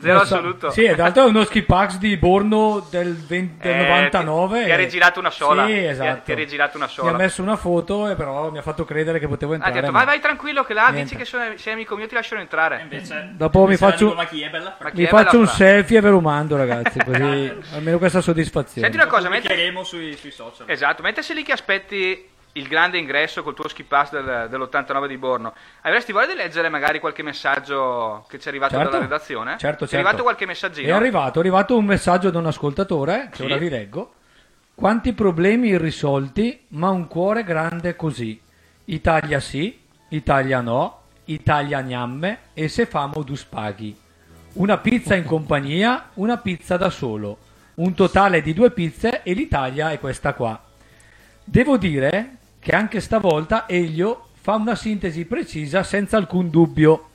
[0.00, 0.70] Zero Non so- assoluto.
[0.70, 4.58] Sì, tra l'altro è uno ski pass di Borno del, 20 del Eh, 99.
[4.58, 5.66] ti- ti ha rigirato una sola.
[5.66, 6.20] Sì, Ti ha- esatto.
[6.24, 7.10] ti ha rigirato una Mi sola.
[7.10, 9.66] ha messo una foto e però mi ha fatto credere che potevo Ah, ti ha
[9.66, 9.86] entrare.
[9.86, 11.02] detto, ma- vai, vai tranquillo che là Niente.
[11.02, 12.80] dici che sono- sei amico mio, ti lasciano entrare.
[12.82, 14.90] Invece, Dopo mi faccio, ma chi è bella fra?
[14.90, 15.54] Chi mi è faccio bella un fra?
[15.56, 16.98] selfie e ve lo mando, ragazzi.
[17.04, 18.86] Così almeno questa soddisfazione.
[18.88, 19.72] Senti una cosa, mentre...
[19.84, 20.68] Sui, sui social.
[20.68, 25.06] Esatto, mentre sei lì che aspetti il grande ingresso col tuo ski pass del- dell'89
[25.08, 28.90] di Borno, avresti voglia di leggere magari qualche messaggio che ci è arrivato Certo.
[28.90, 29.56] dalla redazione?
[29.58, 29.96] Certo, Ti è certo.
[29.96, 30.88] arrivato qualche messaggino?
[30.88, 33.42] È arrivato, è arrivato un messaggio da un ascoltatore, che Sì.
[33.44, 34.14] ora vi leggo.
[34.74, 38.40] Quanti problemi irrisolti, ma un cuore grande così.
[38.86, 43.96] Italia sì, Italia no, Italia gnamme e se famo dus paghi.
[44.54, 47.38] Una pizza in compagnia, una pizza da solo.
[47.74, 50.60] Un totale di due pizze e l'Italia è questa qua.
[51.42, 57.10] Devo dire che anche stavolta Elio fa una sintesi precisa senza alcun dubbio.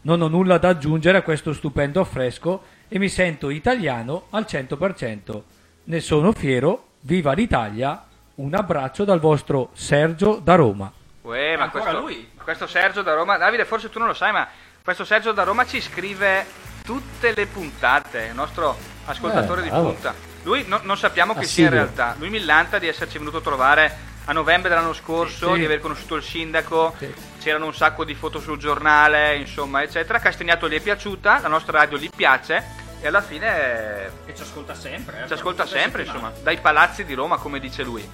[0.00, 5.42] Non ho nulla da aggiungere a questo stupendo affresco e mi sento italiano al 100%.
[5.84, 8.04] Ne sono fiero, viva l'Italia,
[8.36, 10.92] un abbraccio dal vostro Sergio da Roma.
[11.22, 12.28] Uè, ma Ancora questo, lui?
[12.42, 14.48] questo Sergio da Roma, Davide forse tu non lo sai, ma
[14.82, 16.44] questo Sergio da Roma ci scrive
[16.82, 20.12] tutte le puntate, il nostro ascoltatore Eh, di punta.
[20.42, 23.40] Lui no- non sappiamo che Ah, sia in realtà, lui millanta di esserci venuto a
[23.42, 25.58] trovare a novembre dell'anno scorso, Sì.
[25.60, 27.12] di aver conosciuto il sindaco, Sì.
[27.40, 30.18] c'erano un sacco di foto sul giornale, insomma, eccetera.
[30.18, 32.62] Castagnato gli è piaciuta, la nostra radio gli piace
[33.00, 35.22] e alla fine E ci ascolta sempre.
[35.22, 38.08] eh, ci ascolta sempre, insomma, dai palazzi di Roma, come dice lui.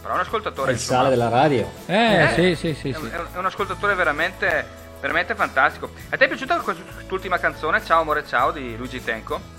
[0.00, 1.70] Però è un È ascoltatore, il insomma, sale della radio.
[1.86, 3.06] Eh, Eh, sì, sì, sì, è, sì.
[3.10, 4.66] è è un ascoltatore veramente,
[4.98, 5.92] veramente fantastico.
[6.08, 9.58] A te è piaciuta quest'ultima canzone, Ciao amore ciao, di Luigi Tenco?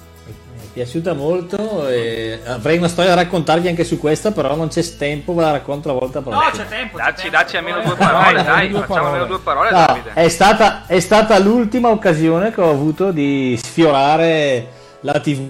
[0.73, 4.69] Mi è piaciuta molto e avrei una storia da raccontarvi anche su questa, però non
[4.69, 6.51] c'è tempo, ve la racconto la volta No, prossima.
[6.51, 6.97] c'è tempo.
[6.97, 7.37] c'è Dacci, tempo.
[7.37, 9.07] dacci almeno due parole, dai, dai, due facciamo parole.
[9.07, 10.11] almeno due parole, No, Davide.
[10.13, 14.67] è, stata, è stata l'ultima occasione che ho avuto di sfiorare
[15.01, 15.49] la TV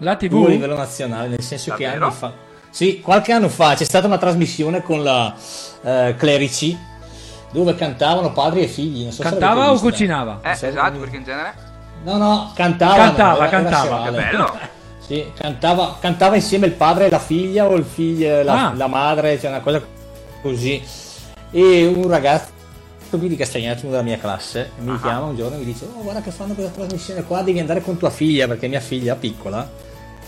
[0.00, 0.46] La a TV?
[0.48, 2.04] livello nazionale, nel senso che Davvero?
[2.06, 2.32] anni fa.
[2.68, 5.34] Sì, qualche anno fa c'è stata una trasmissione con la
[5.82, 6.76] eh, Clerici
[7.52, 9.02] dove cantavano padri e figli.
[9.04, 10.40] Non so Cantava o cucinava?
[10.42, 11.70] Eh, se- esatto, perché in genere...
[12.04, 12.94] No, no, cantava.
[12.96, 14.04] Cantava, cantava.
[14.04, 14.58] Che bello!
[14.98, 18.72] Sì, cantava, cantava insieme il padre e la figlia o il figlio, la, Ah.
[18.74, 19.82] la madre, cioè una cosa
[20.40, 20.82] così.
[21.50, 22.50] E un ragazzo
[23.10, 26.02] qui di Castagnato, uno della mia classe, mi chiama un giorno e mi dice: Oh,
[26.02, 29.68] guarda che fanno questa trasmissione qua, devi andare con tua figlia, perché mia figlia piccola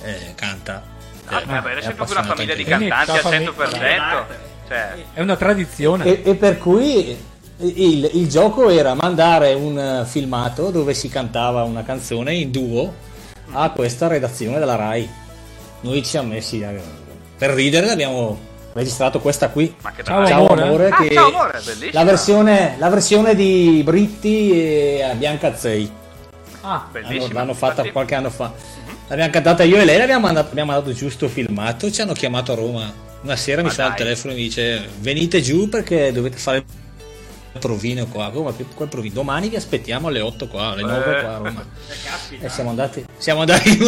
[0.02, 0.82] eh, canta.
[1.26, 3.50] Ah, Eh, vabbè, è adesso è proprio una famiglia di cantanti al Famiglia.
[3.50, 4.24] 100%.
[4.68, 6.04] Cioè, È una tradizione.
[6.04, 7.16] E, e per cui
[7.58, 12.92] il, il gioco era mandare un eh, filmato dove si cantava una canzone in duo
[13.52, 15.08] a questa redazione della RAI.
[15.82, 16.72] Noi ci siamo messi a-
[17.36, 18.38] per ridere, abbiamo
[18.72, 19.72] registrato questa qui.
[19.82, 20.32] Ma che Ciao, dai.
[20.32, 20.62] amore.
[20.62, 21.90] amore, Ah, che ciao, amore, bellissima.
[21.92, 25.90] la versione, la versione di Britti e Bianca Azzei.
[26.62, 27.18] Ah, Bellissima.
[27.20, 28.52] L'hanno, l'hanno fatta Infatti- qualche anno fa.
[29.08, 31.90] L'abbiamo cantata io e lei, l'abbiamo mandato, abbiamo mandato giusto filmato.
[31.90, 32.92] Ci hanno chiamato a Roma.
[33.22, 34.04] Una sera mi Ma suona il dai.
[34.04, 36.64] telefono e mi dice: Venite giù perché dovete fare
[37.58, 38.30] provino qua.
[38.30, 39.14] Come che- quel provino?
[39.14, 41.66] Domani vi aspettiamo alle 8 qua, alle 9 qua a Roma.
[42.40, 42.46] Eh.
[42.46, 43.78] E siamo andati, siamo andati,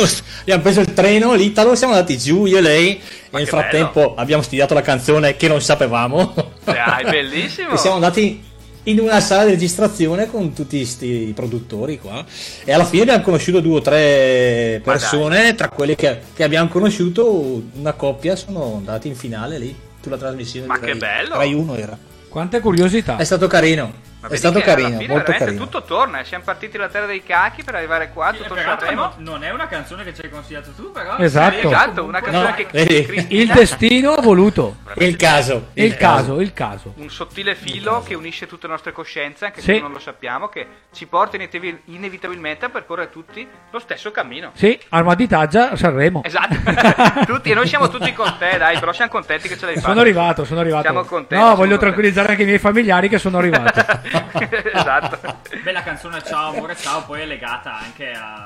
[0.42, 2.90] abbiamo preso il treno, l'Italo, siamo andati giù io e lei.
[2.96, 6.32] E nel frattempo abbiamo studiato la canzone che non sapevamo.
[6.64, 7.70] Dai, bellissimo.
[7.72, 8.42] E siamo andati
[8.84, 12.24] in una sala di registrazione con tutti questi produttori qua.
[12.64, 15.54] E alla fine abbiamo conosciuto due o tre persone.
[15.54, 20.66] Tra quelli che, che abbiamo conosciuto, una coppia sono andati in finale lì sulla trasmissione.
[20.66, 21.34] Ma di che Rai- bello!
[21.36, 21.98] Rai 1 era.
[22.36, 23.16] Quante curiosità.
[23.16, 24.05] È stato carino.
[24.18, 25.64] Ma è stato carino, fine molto veramente carino.
[25.64, 26.20] tutto torna.
[26.20, 26.24] eh.
[26.24, 29.14] Siamo partiti dalla terra dei cachi per arrivare qua, tutto peraltro Sanremo.
[29.18, 31.16] no- non è una canzone che ci hai consigliato tu, però.
[31.18, 31.68] Esatto.
[31.68, 32.66] Esatto, una canzone No, che?
[33.04, 34.76] Cristina- Il destino ha voluto.
[34.94, 35.68] Il caso.
[35.74, 36.92] Il caso, il caso.
[36.96, 39.74] un sottile filo che unisce tutte le nostre coscienze, anche Sì.
[39.74, 44.50] se non lo sappiamo, che ci porta inevitabil- inevitabilmente a percorrere tutti lo stesso cammino.
[44.54, 46.22] Sì, Armaditaggia a Sanremo.
[46.24, 46.54] Esatto,
[47.26, 49.88] tutti, e noi siamo tutti con te, dai, però siamo contenti che ce l'hai fatta.
[49.88, 50.82] Sono arrivato, sono arrivato.
[50.82, 51.34] Siamo contenti.
[51.34, 51.84] No, siamo voglio contenti.
[51.84, 53.84] tranquillizzare anche i miei familiari che sono arrivati.
[54.72, 55.38] esatto.
[55.62, 58.44] Beh, la canzone Ciao amore ciao poi è legata anche a,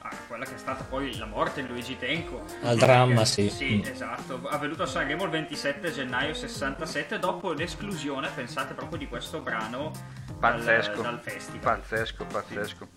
[0.00, 2.44] a quella che è stata poi la morte di Luigi Tenco.
[2.62, 3.50] Al dramma, Che- sì.
[3.50, 3.90] Sì, Mm.
[3.92, 4.40] esatto.
[4.48, 9.90] Avvenuto a Sanremo il 27 gennaio 67 dopo l'esclusione, pensate proprio di questo brano
[10.38, 11.02] dal, Pazzesco.
[11.02, 11.60] dal festival.
[11.80, 12.88] Pazzesco, pazzesco.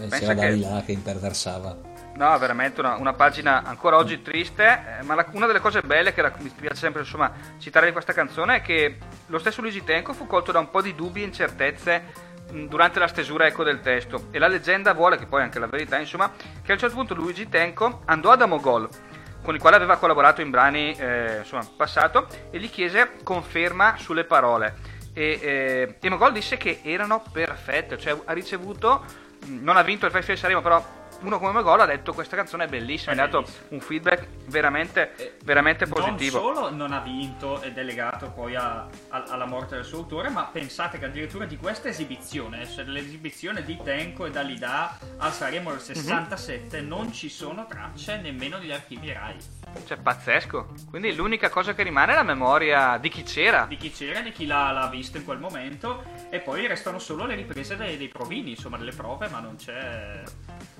[0.00, 1.76] Eh, Pensa che- Dalila che imperversava.
[2.18, 4.64] No, veramente una, una pagina ancora oggi triste,
[4.98, 7.92] eh, ma la- una delle cose belle che la- mi piace sempre insomma, citare di
[7.92, 11.22] questa canzone è che lo stesso Luigi Tenco fu colto da un po' di dubbi
[11.22, 14.26] e incertezze mh, durante la stesura ecco, del testo.
[14.32, 16.96] E la leggenda vuole, che poi è anche la verità, insomma, che a un certo
[16.96, 18.88] punto Luigi Tenco andò ad Amogol
[19.40, 24.24] con il quale aveva collaborato in brani eh, insomma, passato e gli chiese conferma sulle
[24.24, 24.74] parole.
[25.12, 29.04] E, eh, e Mogol disse che erano perfette, cioè ha ricevuto,
[29.46, 32.64] non ha vinto il Festival di Sanremo, però uno come Mogol ha detto questa canzone
[32.64, 36.40] è bellissima, È ha dato un feedback veramente, veramente positivo.
[36.40, 39.98] Non solo non ha vinto ed è legato poi a- a- alla morte del suo
[39.98, 45.32] autore, ma pensate che addirittura di questa esibizione, cioè dell'esibizione di Tenco e Dalida al
[45.32, 49.36] Sanremo del 67, non ci sono tracce nemmeno negli archivi Rai.
[49.86, 50.74] Cioè, pazzesco.
[50.88, 53.66] Quindi l'unica cosa che rimane è la memoria di chi c'era.
[53.68, 57.26] Di chi c'era, di chi l'ha, l'ha visto in quel momento, e poi restano solo
[57.26, 60.22] le riprese dei, dei provini, insomma, delle prove, ma non c'è.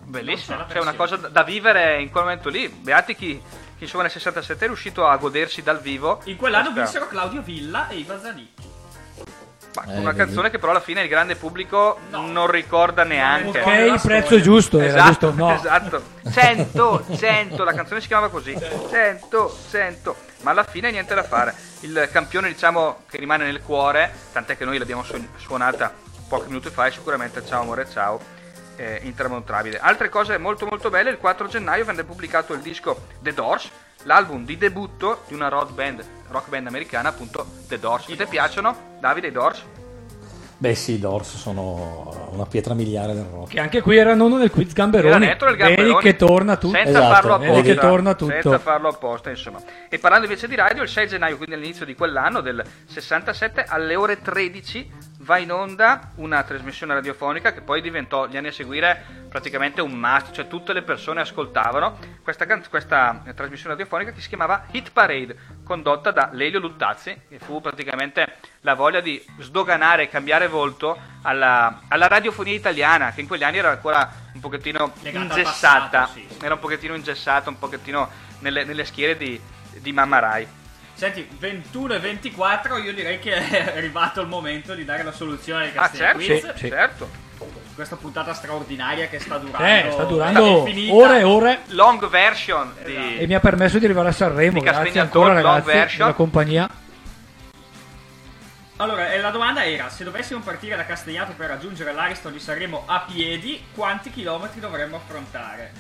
[0.05, 2.69] Bellissimo, non c'è cioè una cosa da vivere in quel momento lì.
[2.69, 3.41] Beati chi,
[3.77, 6.21] chi insomma nel 67 è riuscito a godersi dal vivo.
[6.25, 8.67] In quell'anno questa- vinsero Claudio Villa e Iva Zanicchi.
[9.75, 10.25] ma con Eh, una vedi.
[10.25, 12.27] canzone che però alla fine il grande pubblico No.
[12.27, 13.61] non ricorda neanche.
[13.61, 15.33] ok, il prezzo giusto Esatto, giusto?
[15.35, 15.55] No.
[15.55, 16.03] esatto.
[16.33, 18.57] 100, 100, la canzone si chiamava così.
[18.91, 20.17] 100, 100.
[20.41, 21.55] Ma alla fine niente da fare.
[21.81, 25.93] Il campione, diciamo, che rimane nel cuore, tant'è che noi l'abbiamo su- suonata
[26.29, 28.21] pochi minuti fa, è sicuramente Ciao amore ciao,
[28.79, 29.79] eh, intramontabile.
[29.79, 33.71] Altre cose molto molto belle, il 4 gennaio venne pubblicato il disco The Doors,
[34.05, 38.09] l'album di debutto di una rock band, rock band americana, appunto The Doors.
[38.09, 39.63] A te piacciono, Davide, i Doors?
[40.61, 43.51] Beh sì, i Doors sono una pietra miliare del rock.
[43.51, 45.15] Che anche qui era nonno del quiz Gamberoni.
[45.15, 45.89] Era netto del Gamberoni.
[45.89, 46.75] Vedi che torna tutto.
[46.75, 47.63] Senza Esatto, farlo apposta.
[47.63, 48.33] che torna tutto.
[48.33, 49.61] Senza farlo apposta, insomma.
[49.89, 53.95] E parlando invece di radio, il 6 gennaio, quindi all'inizio di quell'anno, del 67, alle
[53.95, 54.91] ore 13
[55.29, 59.93] va in onda una trasmissione radiofonica che poi diventò gli anni a seguire praticamente un
[59.93, 65.37] must, cioè tutte le persone ascoltavano questa, questa trasmissione radiofonica che si chiamava Hit Parade,
[65.65, 71.83] condotta da Lelio Luttazzi, che fu praticamente la voglia di sdoganare e cambiare volto alla,
[71.89, 76.27] alla radiofonia italiana, che in quegli anni era ancora un pochettino Legata ingessata, passato, sì.
[76.41, 79.39] era un pochettino ingessata, un pochettino nelle, nelle schiere di,
[79.77, 80.58] di Mamma Rai.
[80.99, 85.67] Senti, 21 e 24, io direi che è arrivato il momento di dare la soluzione
[85.67, 86.55] ai Ah, Castiglia certo, Quiz.
[86.57, 86.69] sì.
[86.69, 87.09] certo.
[87.77, 89.65] Questa puntata straordinaria che sta durando.
[89.89, 93.19] Eh, sta durando ore e ore Long version di...
[93.19, 94.61] e mi ha permesso di arrivare a Sanremo.
[94.61, 95.99] Grazie ancora ragazzi version.
[95.99, 96.69] della compagnia.
[98.79, 102.83] Allora, eh, la domanda era: se dovessimo partire da Castagnato per raggiungere l'Ariston di Sanremo
[102.87, 105.71] a piedi, quanti chilometri dovremmo affrontare?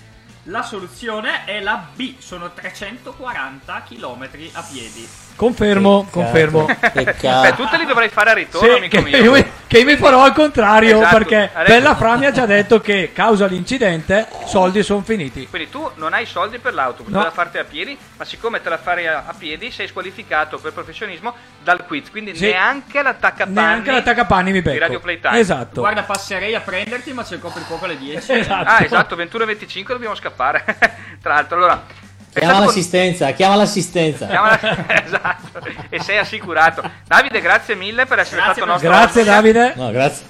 [0.45, 5.28] La soluzione è la B, sono 340 chilometri a piedi.
[5.39, 6.67] Confermo, Che confermo.
[6.67, 9.35] che Beh, tutte li dovrei fare a ritorno, Sì, amico che, mio.
[9.37, 12.45] io, che io mi farò al contrario Esatto, perché adesso- Bella Fra mi ha già
[12.45, 15.47] detto che causa l'incidente soldi sono finiti.
[15.47, 17.21] Quindi tu non hai soldi per l'autobus, No.
[17.23, 20.73] devi farti a piedi, ma siccome te la fai a, a piedi sei squalificato per
[20.73, 21.33] professionismo
[21.63, 22.47] dal quiz, quindi Sì.
[22.47, 24.79] neanche l'attaccapanni Neanche l'attaccapanni mi di becco.
[24.81, 25.39] Radio Playtime.
[25.39, 25.81] Esatto.
[25.83, 28.33] Guarda, passerei a prenderti, ma c'è il coprifuoco alle 10.
[28.39, 28.69] Esatto.
[28.71, 30.65] Ah, esatto, 21 e 25 dobbiamo scappare.
[31.23, 32.07] Tra l'altro, allora...
[32.33, 34.29] Chiama stato con- l'assistenza, chiama l'assistenza.
[35.05, 36.83] Esatto, e sei assicurato.
[37.07, 39.25] Davide, grazie mille per essere Grazie stato per- nostro Grazie ospite.
[39.25, 39.73] Davide.
[39.77, 40.27] No, grazie.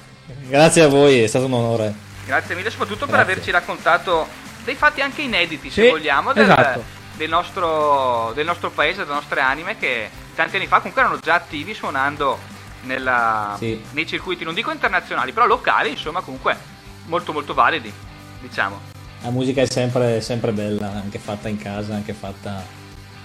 [0.49, 1.93] Grazie a voi, è stato un onore.
[2.27, 3.33] Grazie mille soprattutto per Grazie.
[3.33, 4.27] averci raccontato
[4.65, 6.85] dei fatti anche inediti, se Sì, vogliamo, del, esatto.
[7.17, 11.35] del nostro, del nostro paese, delle nostre anime che tanti anni fa comunque erano già
[11.35, 12.39] attivi suonando
[12.83, 13.83] nella- Sì.
[13.93, 16.57] nei circuiti, non dico internazionali, però locali, insomma, comunque
[17.07, 17.93] molto molto validi,
[18.41, 18.81] diciamo.
[19.23, 22.63] La musica è sempre, sempre bella, anche fatta in casa, anche fatta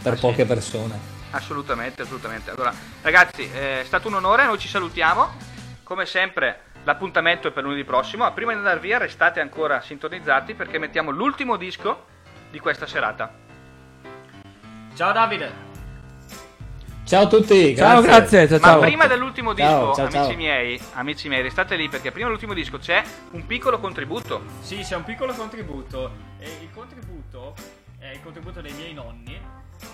[0.01, 0.21] per Ah, sì?
[0.21, 1.11] poche persone.
[1.31, 2.49] Assolutamente, assolutamente.
[2.51, 5.51] Allora, ragazzi, eh, è stato un onore, noi ci salutiamo.
[5.83, 8.23] Come sempre, l'appuntamento è per lunedì prossimo.
[8.23, 12.05] Ma prima di andare via, restate ancora sintonizzati perché mettiamo l'ultimo disco
[12.49, 13.31] di questa serata.
[14.95, 15.72] Ciao Davide.
[17.05, 18.47] Ciao a tutti, Ciao, grazie.
[18.47, 18.80] Ciao, Ma ciao.
[18.80, 20.35] prima dell'ultimo disco, Ciao, ciao, amici ciao.
[20.35, 24.43] miei, amici miei, restate lì perché prima dell'ultimo disco c'è un piccolo contributo.
[24.61, 26.11] Sì, c'è un piccolo contributo.
[26.39, 27.55] E il contributo
[27.99, 29.38] è il contributo dei miei nonni.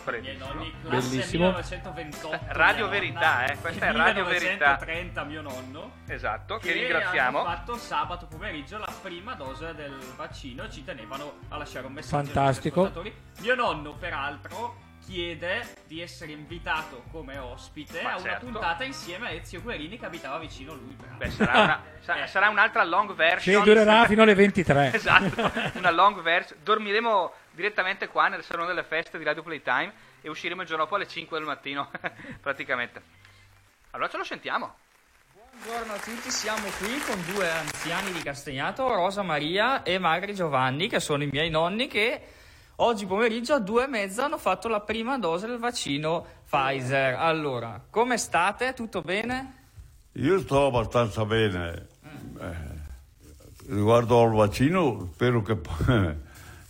[0.04, 0.28] Prego.
[0.28, 1.46] I miei nonni, classe Bellissimo.
[1.48, 2.40] 1928.
[2.50, 4.78] Radio Verità, nonna, eh, questa è Radio Verità.
[4.80, 5.92] 1930 mio nonno.
[6.08, 7.40] Esatto, che, Che ringraziamo.
[7.40, 11.94] hanno fatto sabato pomeriggio la prima dose del vaccino e ci tenevano a lasciare un
[11.94, 12.30] messaggio.
[12.32, 12.92] Fantastico.
[13.40, 14.76] Mio nonno, peraltro,
[15.10, 18.46] chiede di essere invitato come ospite Ma a una certo.
[18.46, 20.96] puntata insieme a Ezio Guerini che abitava vicino a lui.
[21.18, 22.28] Beh, sarà, una- sa- Eh.
[22.28, 23.64] sarà un'altra long Che version.
[23.64, 24.92] durerà fino alle 23.
[24.94, 26.60] Esatto, una long version.
[26.62, 29.92] Dormiremo direttamente qua nel salone delle feste di Radio Playtime
[30.22, 31.90] e usciremo il giorno dopo alle 5 del mattino,
[32.40, 33.02] praticamente.
[33.92, 34.76] Allora ce lo sentiamo.
[35.64, 40.88] Buongiorno a tutti, siamo qui con due anziani di Castagnato, Rosa Maria e Magri Giovanni,
[40.88, 42.22] che sono i miei nonni che
[42.82, 47.16] oggi pomeriggio a due e mezza hanno fatto la prima dose del vaccino Pfizer.
[47.16, 48.74] Allora, come state?
[48.74, 49.54] Tutto bene?
[50.14, 51.88] Io sto abbastanza bene.
[52.40, 52.78] Eh,
[53.68, 55.58] riguardo al vaccino, spero che,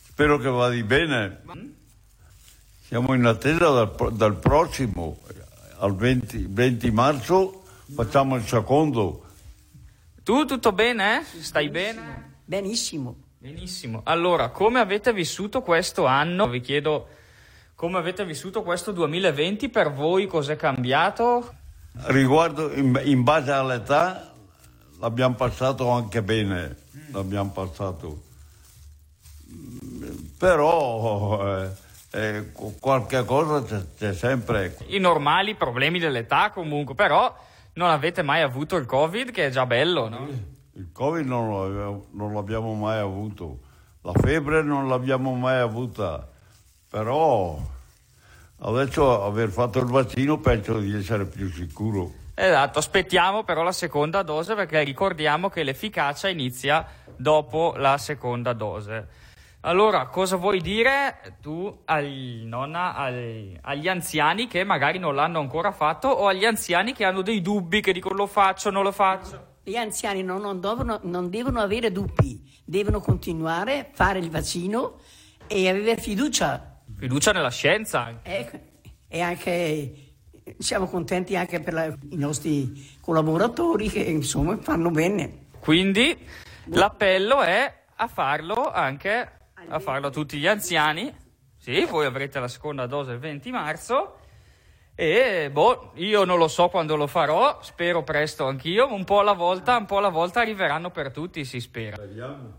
[0.04, 1.42] spero che vada bene.
[2.86, 5.20] Siamo in attesa dal, dal prossimo,
[5.78, 7.64] al 20, 20 marzo,
[7.94, 9.26] facciamo il secondo.
[10.24, 11.24] Tu tutto bene?
[11.24, 12.38] Stai bene?
[12.46, 13.29] Benissimo.
[13.42, 14.02] Benissimo.
[14.04, 16.50] Allora, come avete vissuto questo anno?
[16.50, 17.08] Vi chiedo
[17.74, 21.54] come avete vissuto questo 2020 per voi, cos'è cambiato?
[22.08, 24.34] Riguardo, in, in base all'età,
[25.00, 26.76] l'abbiamo passato anche bene,
[27.14, 28.24] l'abbiamo passato.
[29.50, 31.70] Mm, Però eh,
[32.12, 34.76] eh, qualche cosa c'è, c'è sempre.
[34.88, 37.34] I normali problemi dell'età comunque, però
[37.76, 40.58] non avete mai avuto il Covid, che è già bello, no?
[40.80, 43.60] Il Covid non, lo avevo- non l'abbiamo mai avuto,
[44.02, 46.26] la febbre non l'abbiamo mai avuta,
[46.90, 47.60] però
[48.60, 52.14] adesso aver fatto il vaccino penso di essere più sicuro.
[52.34, 59.08] Esatto, aspettiamo però la seconda dose perché ricordiamo che l'efficacia inizia dopo la seconda dose.
[59.64, 65.74] Allora, cosa vuoi dire tu agli, nonna, agli, agli anziani che magari non l'hanno ancora
[65.74, 69.49] fatto o agli anziani che hanno dei dubbi, che dicono lo faccio, non lo faccio?
[69.70, 75.00] Gli anziani non, non devono, non devono avere dubbi, devono continuare a fare il vaccino
[75.46, 76.82] e avere fiducia.
[76.98, 78.20] Fiducia nella scienza.
[78.24, 78.60] Ecco,
[79.08, 80.16] E anche
[80.58, 85.46] siamo contenti anche per la- i nostri collaboratori che insomma fanno bene.
[85.60, 86.18] Quindi
[86.70, 89.32] l'appello è a farlo anche
[89.68, 91.14] a farlo a tutti gli anziani.
[91.58, 94.19] Sì, voi avrete la seconda dose il 20 marzo.
[95.02, 99.32] E boh, io non lo so quando lo farò, spero presto anch'io, un po' alla
[99.32, 101.96] volta, un po' alla volta arriveranno per tutti, si spera.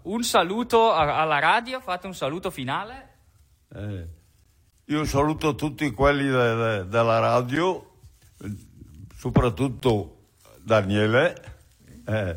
[0.04, 3.08] Un saluto a- alla radio, fate un saluto finale.
[3.74, 4.06] Eh,
[4.86, 7.90] io saluto tutti quelli de- de- della radio,
[9.18, 10.16] soprattutto
[10.62, 11.42] Daniele.
[12.06, 12.36] Eh,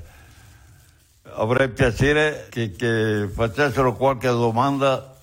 [1.35, 5.15] avrei piacere che, che facessero qualche domanda,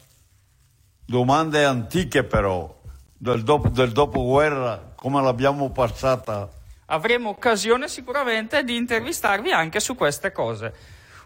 [1.05, 2.80] domande antiche però,
[3.20, 6.48] del, dop- del dopoguerra, come l'abbiamo passata.
[6.86, 10.72] Avremo occasione sicuramente di intervistarvi anche su queste cose.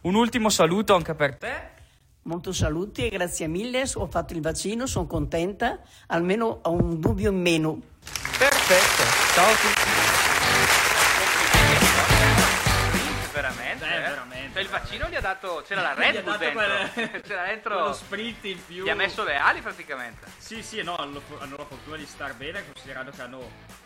[0.03, 1.73] Un ultimo saluto anche per te.
[2.23, 7.31] Molto saluti e grazie mille, ho fatto il vaccino, sono contenta, almeno ho un dubbio
[7.31, 7.79] in meno.
[8.39, 9.03] Perfetto,
[9.35, 9.81] ciao a tutti.
[13.33, 13.74] Veramente?
[14.65, 15.63] Il vaccino gli ha dato.
[15.67, 16.53] C'era la Red Bull dentro.
[16.53, 17.75] quelle- C'era dentro.
[17.77, 18.85] quello sprint in più.
[18.85, 20.27] Gli ha messo le ali praticamente.
[20.39, 23.41] Sì, sì, no, hanno, hanno la fortuna di star bene, considerando che hanno.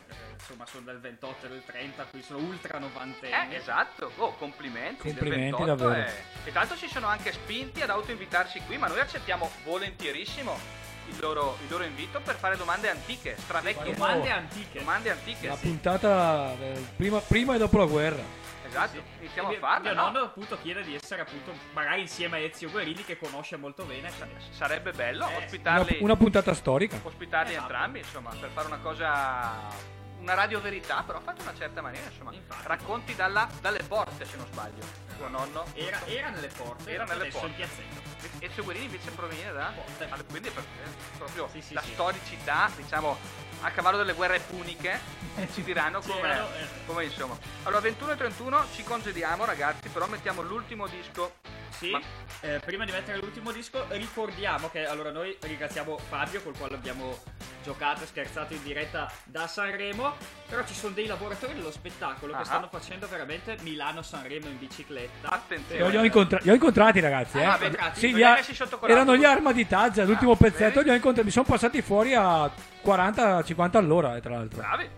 [0.09, 3.55] eh, insomma, sono del 28 e del 30, qui sono ultra novantenni.
[3.55, 4.10] Eh, esatto.
[4.16, 5.02] Oh, complimenti.
[5.12, 6.06] del Complimenti 28 davvero.
[6.09, 6.12] E...
[6.44, 11.16] e tra l'altro si sono anche spinti ad autoinvitarci qui, ma noi accettiamo volentierissimo il
[11.20, 13.94] loro, il loro invito per fare domande antiche, stravecchie.
[13.94, 14.78] Domande antiche.
[14.80, 15.62] Domande antiche, La sì.
[15.68, 18.22] puntata eh, prima, prima e dopo la guerra.
[18.69, 20.11] Esatto, iniziamo E a mio- farla, Mio no?
[20.11, 24.11] nonno appunto chiede di essere appunto magari insieme a Ezio Guerini che conosce molto bene.
[24.51, 26.99] Sarebbe bello Eh, Una, ospitarli, una puntata storica.
[27.03, 27.66] ospitarli Esatto.
[27.66, 29.97] entrambi, insomma, per fare una cosa.
[30.20, 32.32] Una radio verità, però fatta in una certa maniera, insomma.
[32.35, 32.66] Infatti.
[32.66, 34.85] Racconti dalla- dalle porte, se non sbaglio.
[35.16, 35.65] Tuo nonno.
[35.74, 37.49] Era, era nelle porte, Era nelle porte.
[37.55, 38.01] piazzetto.
[38.40, 40.05] Ezio Guerini invece proviene da Porte.
[40.05, 41.93] allora, quindi è per- è proprio Sì, sì, la sì.
[41.93, 43.16] storicità, diciamo,
[43.62, 44.98] a cavallo delle guerre puniche,
[45.36, 46.66] e ci diranno come, C'erano, eh.
[46.86, 47.36] come insomma.
[47.64, 51.35] Allora 21 e 31 ci congediamo ragazzi, però mettiamo l'ultimo disco.
[51.70, 52.01] Sì, Ma-
[52.40, 57.16] eh, prima di mettere l'ultimo disco ricordiamo che allora noi ringraziamo Fabio col quale abbiamo
[57.62, 60.16] giocato e scherzato in diretta da Sanremo,
[60.48, 62.39] però ci sono dei lavoratori dello spettacolo Ah.
[62.39, 65.28] che stanno facendo veramente Milano-Sanremo in bicicletta.
[65.28, 65.80] Attenzione.
[65.82, 67.44] Io li ho, incontra- li ho incontrati ragazzi, eh.
[67.44, 67.98] Ah, incontrati?
[68.01, 68.40] Sì, Li ha-
[68.86, 70.85] erano gli arma di Tazza, l'ultimo Ah, pezzetto, vedi?
[70.85, 72.51] li ho incontrati, mi sono passati fuori a
[72.84, 74.60] 40-50 all'ora, eh, tra l'altro.
[74.60, 74.88] Bravi.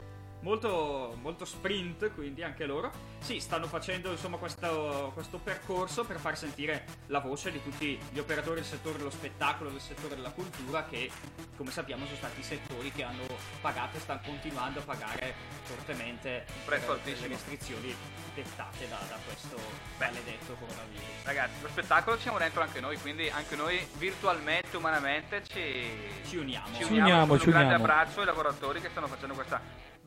[0.43, 2.91] Molto, molto sprint, quindi anche loro.
[3.19, 8.19] Sì, stanno facendo insomma questo, questo percorso per far sentire la voce di tutti gli
[8.19, 11.11] operatori del settore dello spettacolo, del settore della cultura, che
[11.57, 13.23] come sappiamo sono stati i settori che hanno
[13.61, 15.35] pagato e stanno continuando a pagare
[15.65, 17.27] fortemente prezzo per altissimo.
[17.29, 17.95] le restrizioni
[18.35, 19.57] dettate da, da questo
[19.99, 21.25] maledetto coronavirus.
[21.25, 25.91] Ragazzi, lo spettacolo ci siamo dentro anche noi, quindi anche noi virtualmente, umanamente ci,
[26.27, 26.67] Ci uniamo.
[26.69, 27.09] ci Ci uniamo.
[27.09, 27.85] uniamo, ci un grande uniamo.
[27.93, 29.61] abbraccio ai lavoratori che stanno facendo questa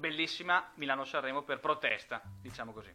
[0.07, 2.93] bellissima Milano-Sanremo per protesta, diciamo così.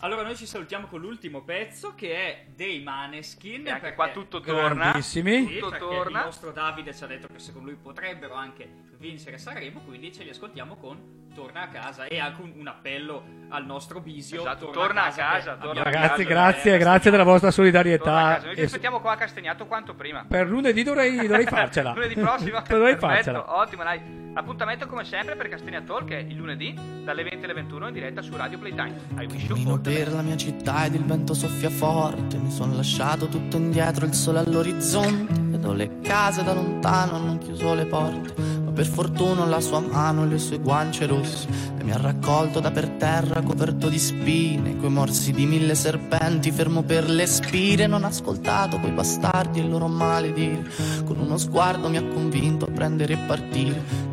[0.00, 3.64] Allora noi ci salutiamo con l'ultimo pezzo che è dei Maneskin.
[3.66, 4.90] E anche perché- qua tutto torna.
[4.90, 5.46] Grandissimi.
[5.46, 6.18] Sì, Tutto torna.
[6.18, 8.68] il nostro Davide ci ha detto che secondo lui potrebbero anche
[8.98, 13.22] vincere Sanremo, quindi ce li ascoltiamo con Torna a casa e anche un, un appello
[13.48, 14.40] al nostro Bisio.
[14.40, 17.50] Esatto, torna a casa, che torna abbiamo- a Ragazzi, casa, grazie, eh, grazie della vostra
[17.50, 18.04] Torna a solidarietà.
[18.04, 18.46] casa.
[18.46, 20.24] Noi ci E- aspettiamo qua a Castagnato quanto prima.
[20.28, 21.92] per lunedì dovrei, dovrei farcela.
[21.94, 23.56] lunedì prossimo dovrei perfetto, farcela.
[23.58, 27.86] ottimo dai appuntamento come sempre per Castagna Talk è il lunedì dalle 20 alle 21
[27.88, 31.04] in diretta su Radio Playtime I wish you Cammino per la mia città ed il
[31.04, 32.36] vento soffia forte.
[32.38, 35.32] Mi sono lasciato tutto indietro, il sole all'orizzonte.
[35.40, 38.34] Vedo le case da lontano, hanno chiuso le porte.
[38.74, 41.46] Per fortuna la sua mano e le sue guance rosse.
[41.78, 44.76] E mi ha raccolto da per terra, coperto di spine.
[44.76, 47.86] Coi morsi di mille serpenti, fermo per le spire.
[47.86, 50.64] Non ascoltato quei bastardi e il loro maledire.
[51.04, 54.12] Con uno sguardo mi ha convinto a prendere e partire.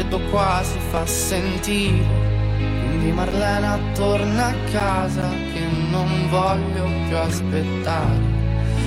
[0.00, 5.60] freddo qua si fa sentire quindi Marlena torna a casa che
[5.90, 8.28] non voglio più aspettare.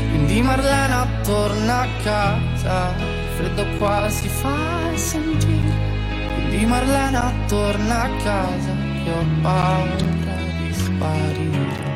[0.09, 2.93] Quindi Marlena torna a casa,
[3.35, 5.73] freddo qua si fa sentire.
[6.33, 8.73] Quindi Marlena torna a casa
[9.03, 11.92] che ho paura di sparire.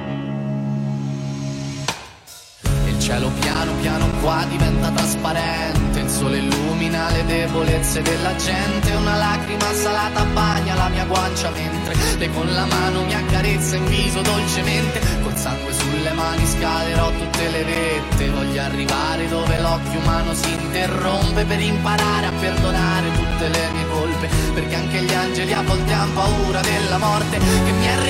[3.07, 9.71] Cielo piano piano qua diventa trasparente, il sole illumina le debolezze della gente, una lacrima
[9.71, 14.99] salata bagna la mia guancia mentre lei con la mano mi accarezza in viso dolcemente,
[15.23, 21.45] col sangue sulle mani scalerò tutte le vette, voglio arrivare dove l'occhio umano si interrompe
[21.45, 26.11] per imparare a perdonare tutte le mie colpe, perché anche gli angeli a volte hanno
[26.11, 28.03] paura della morte, che mi è un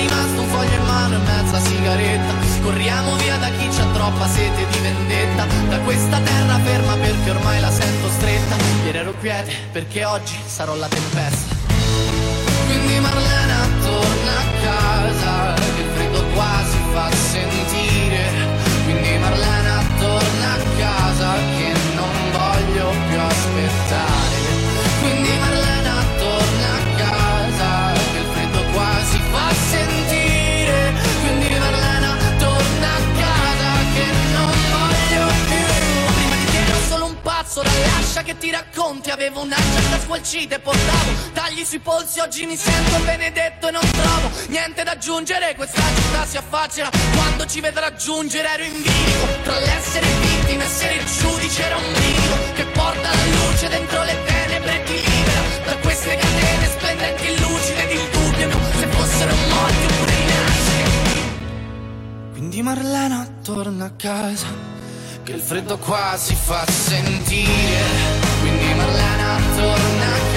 [0.48, 5.46] foglio in mano e mezza sigaretta, corriamo via da chi c'ha troppa sete di vendetta,
[5.68, 10.74] da questa terra ferma perché ormai la sento stretta, ieri ero quiete perché oggi sarò
[10.74, 11.56] la tempesta.
[12.66, 14.57] Quindi Marlena torna a
[38.28, 39.10] che ti ti racconti.
[39.10, 44.30] Avevo un'agenda squalcita e portavo Tagli sui polsi, oggi mi sento benedetto e non trovo
[44.48, 48.48] Niente da aggiungere, questa città si affaccia Quando ci vedrà giungere.
[48.48, 51.62] Ero in bilico Tra l'essere vittima e essere il giudice.
[51.62, 55.40] Era un brivido Che porta la luce dentro le tenebre e ti libera.
[55.64, 61.20] Da queste catene splendenti, lucide ed il dubbio Se fossero morti oppure rinasciti
[62.32, 64.77] Quindi Marlena torna a casa
[65.28, 67.84] che il freddo qua si fa sentire.
[68.40, 70.27] Quindi Marlena torna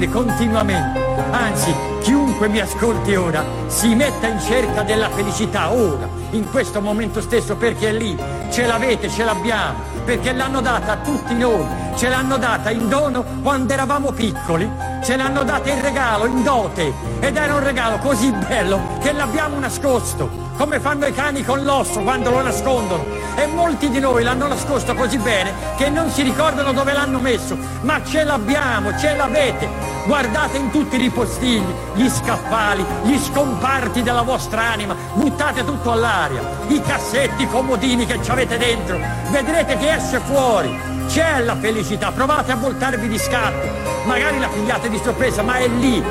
[0.00, 0.98] giorni, continuamente.
[1.30, 7.20] Anzi, chiunque mi ascolti ora si metta in cerca della felicità ora, in questo momento
[7.20, 8.16] stesso, perché è lì.
[8.50, 11.66] Ce l'avete, ce l'abbiamo, perché l'hanno data a tutti noi.
[11.96, 14.68] Ce l'hanno data in dono quando eravamo piccoli,
[15.04, 16.92] ce l'hanno data in regalo, in dote.
[17.20, 22.00] Ed era un regalo così bello che l'abbiamo nascosto come fanno i cani con l'osso
[22.00, 23.06] quando lo nascondono.
[23.34, 27.56] E molti di noi l'hanno nascosto così bene che non si ricordano dove l'hanno messo.
[27.80, 29.66] Ma ce l'abbiamo, ce l'avete.
[30.04, 31.64] Guardate in tutti i ripostigli,
[31.94, 38.22] gli scaffali, gli scomparti della vostra anima, buttate tutto all'aria, i cassetti, i comodini che
[38.22, 39.00] ci avete dentro,
[39.30, 40.78] vedrete che esce fuori.
[41.08, 43.66] C'è la felicità, provate a voltarvi di scatto,
[44.04, 46.04] magari la pigliate di sorpresa, ma è lì,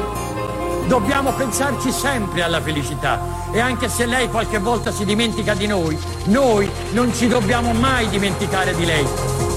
[0.90, 3.22] Dobbiamo pensarci sempre alla felicità
[3.52, 5.96] e anche se lei qualche volta si dimentica di noi,
[6.26, 9.49] noi non ci dobbiamo mai dimenticare di lei.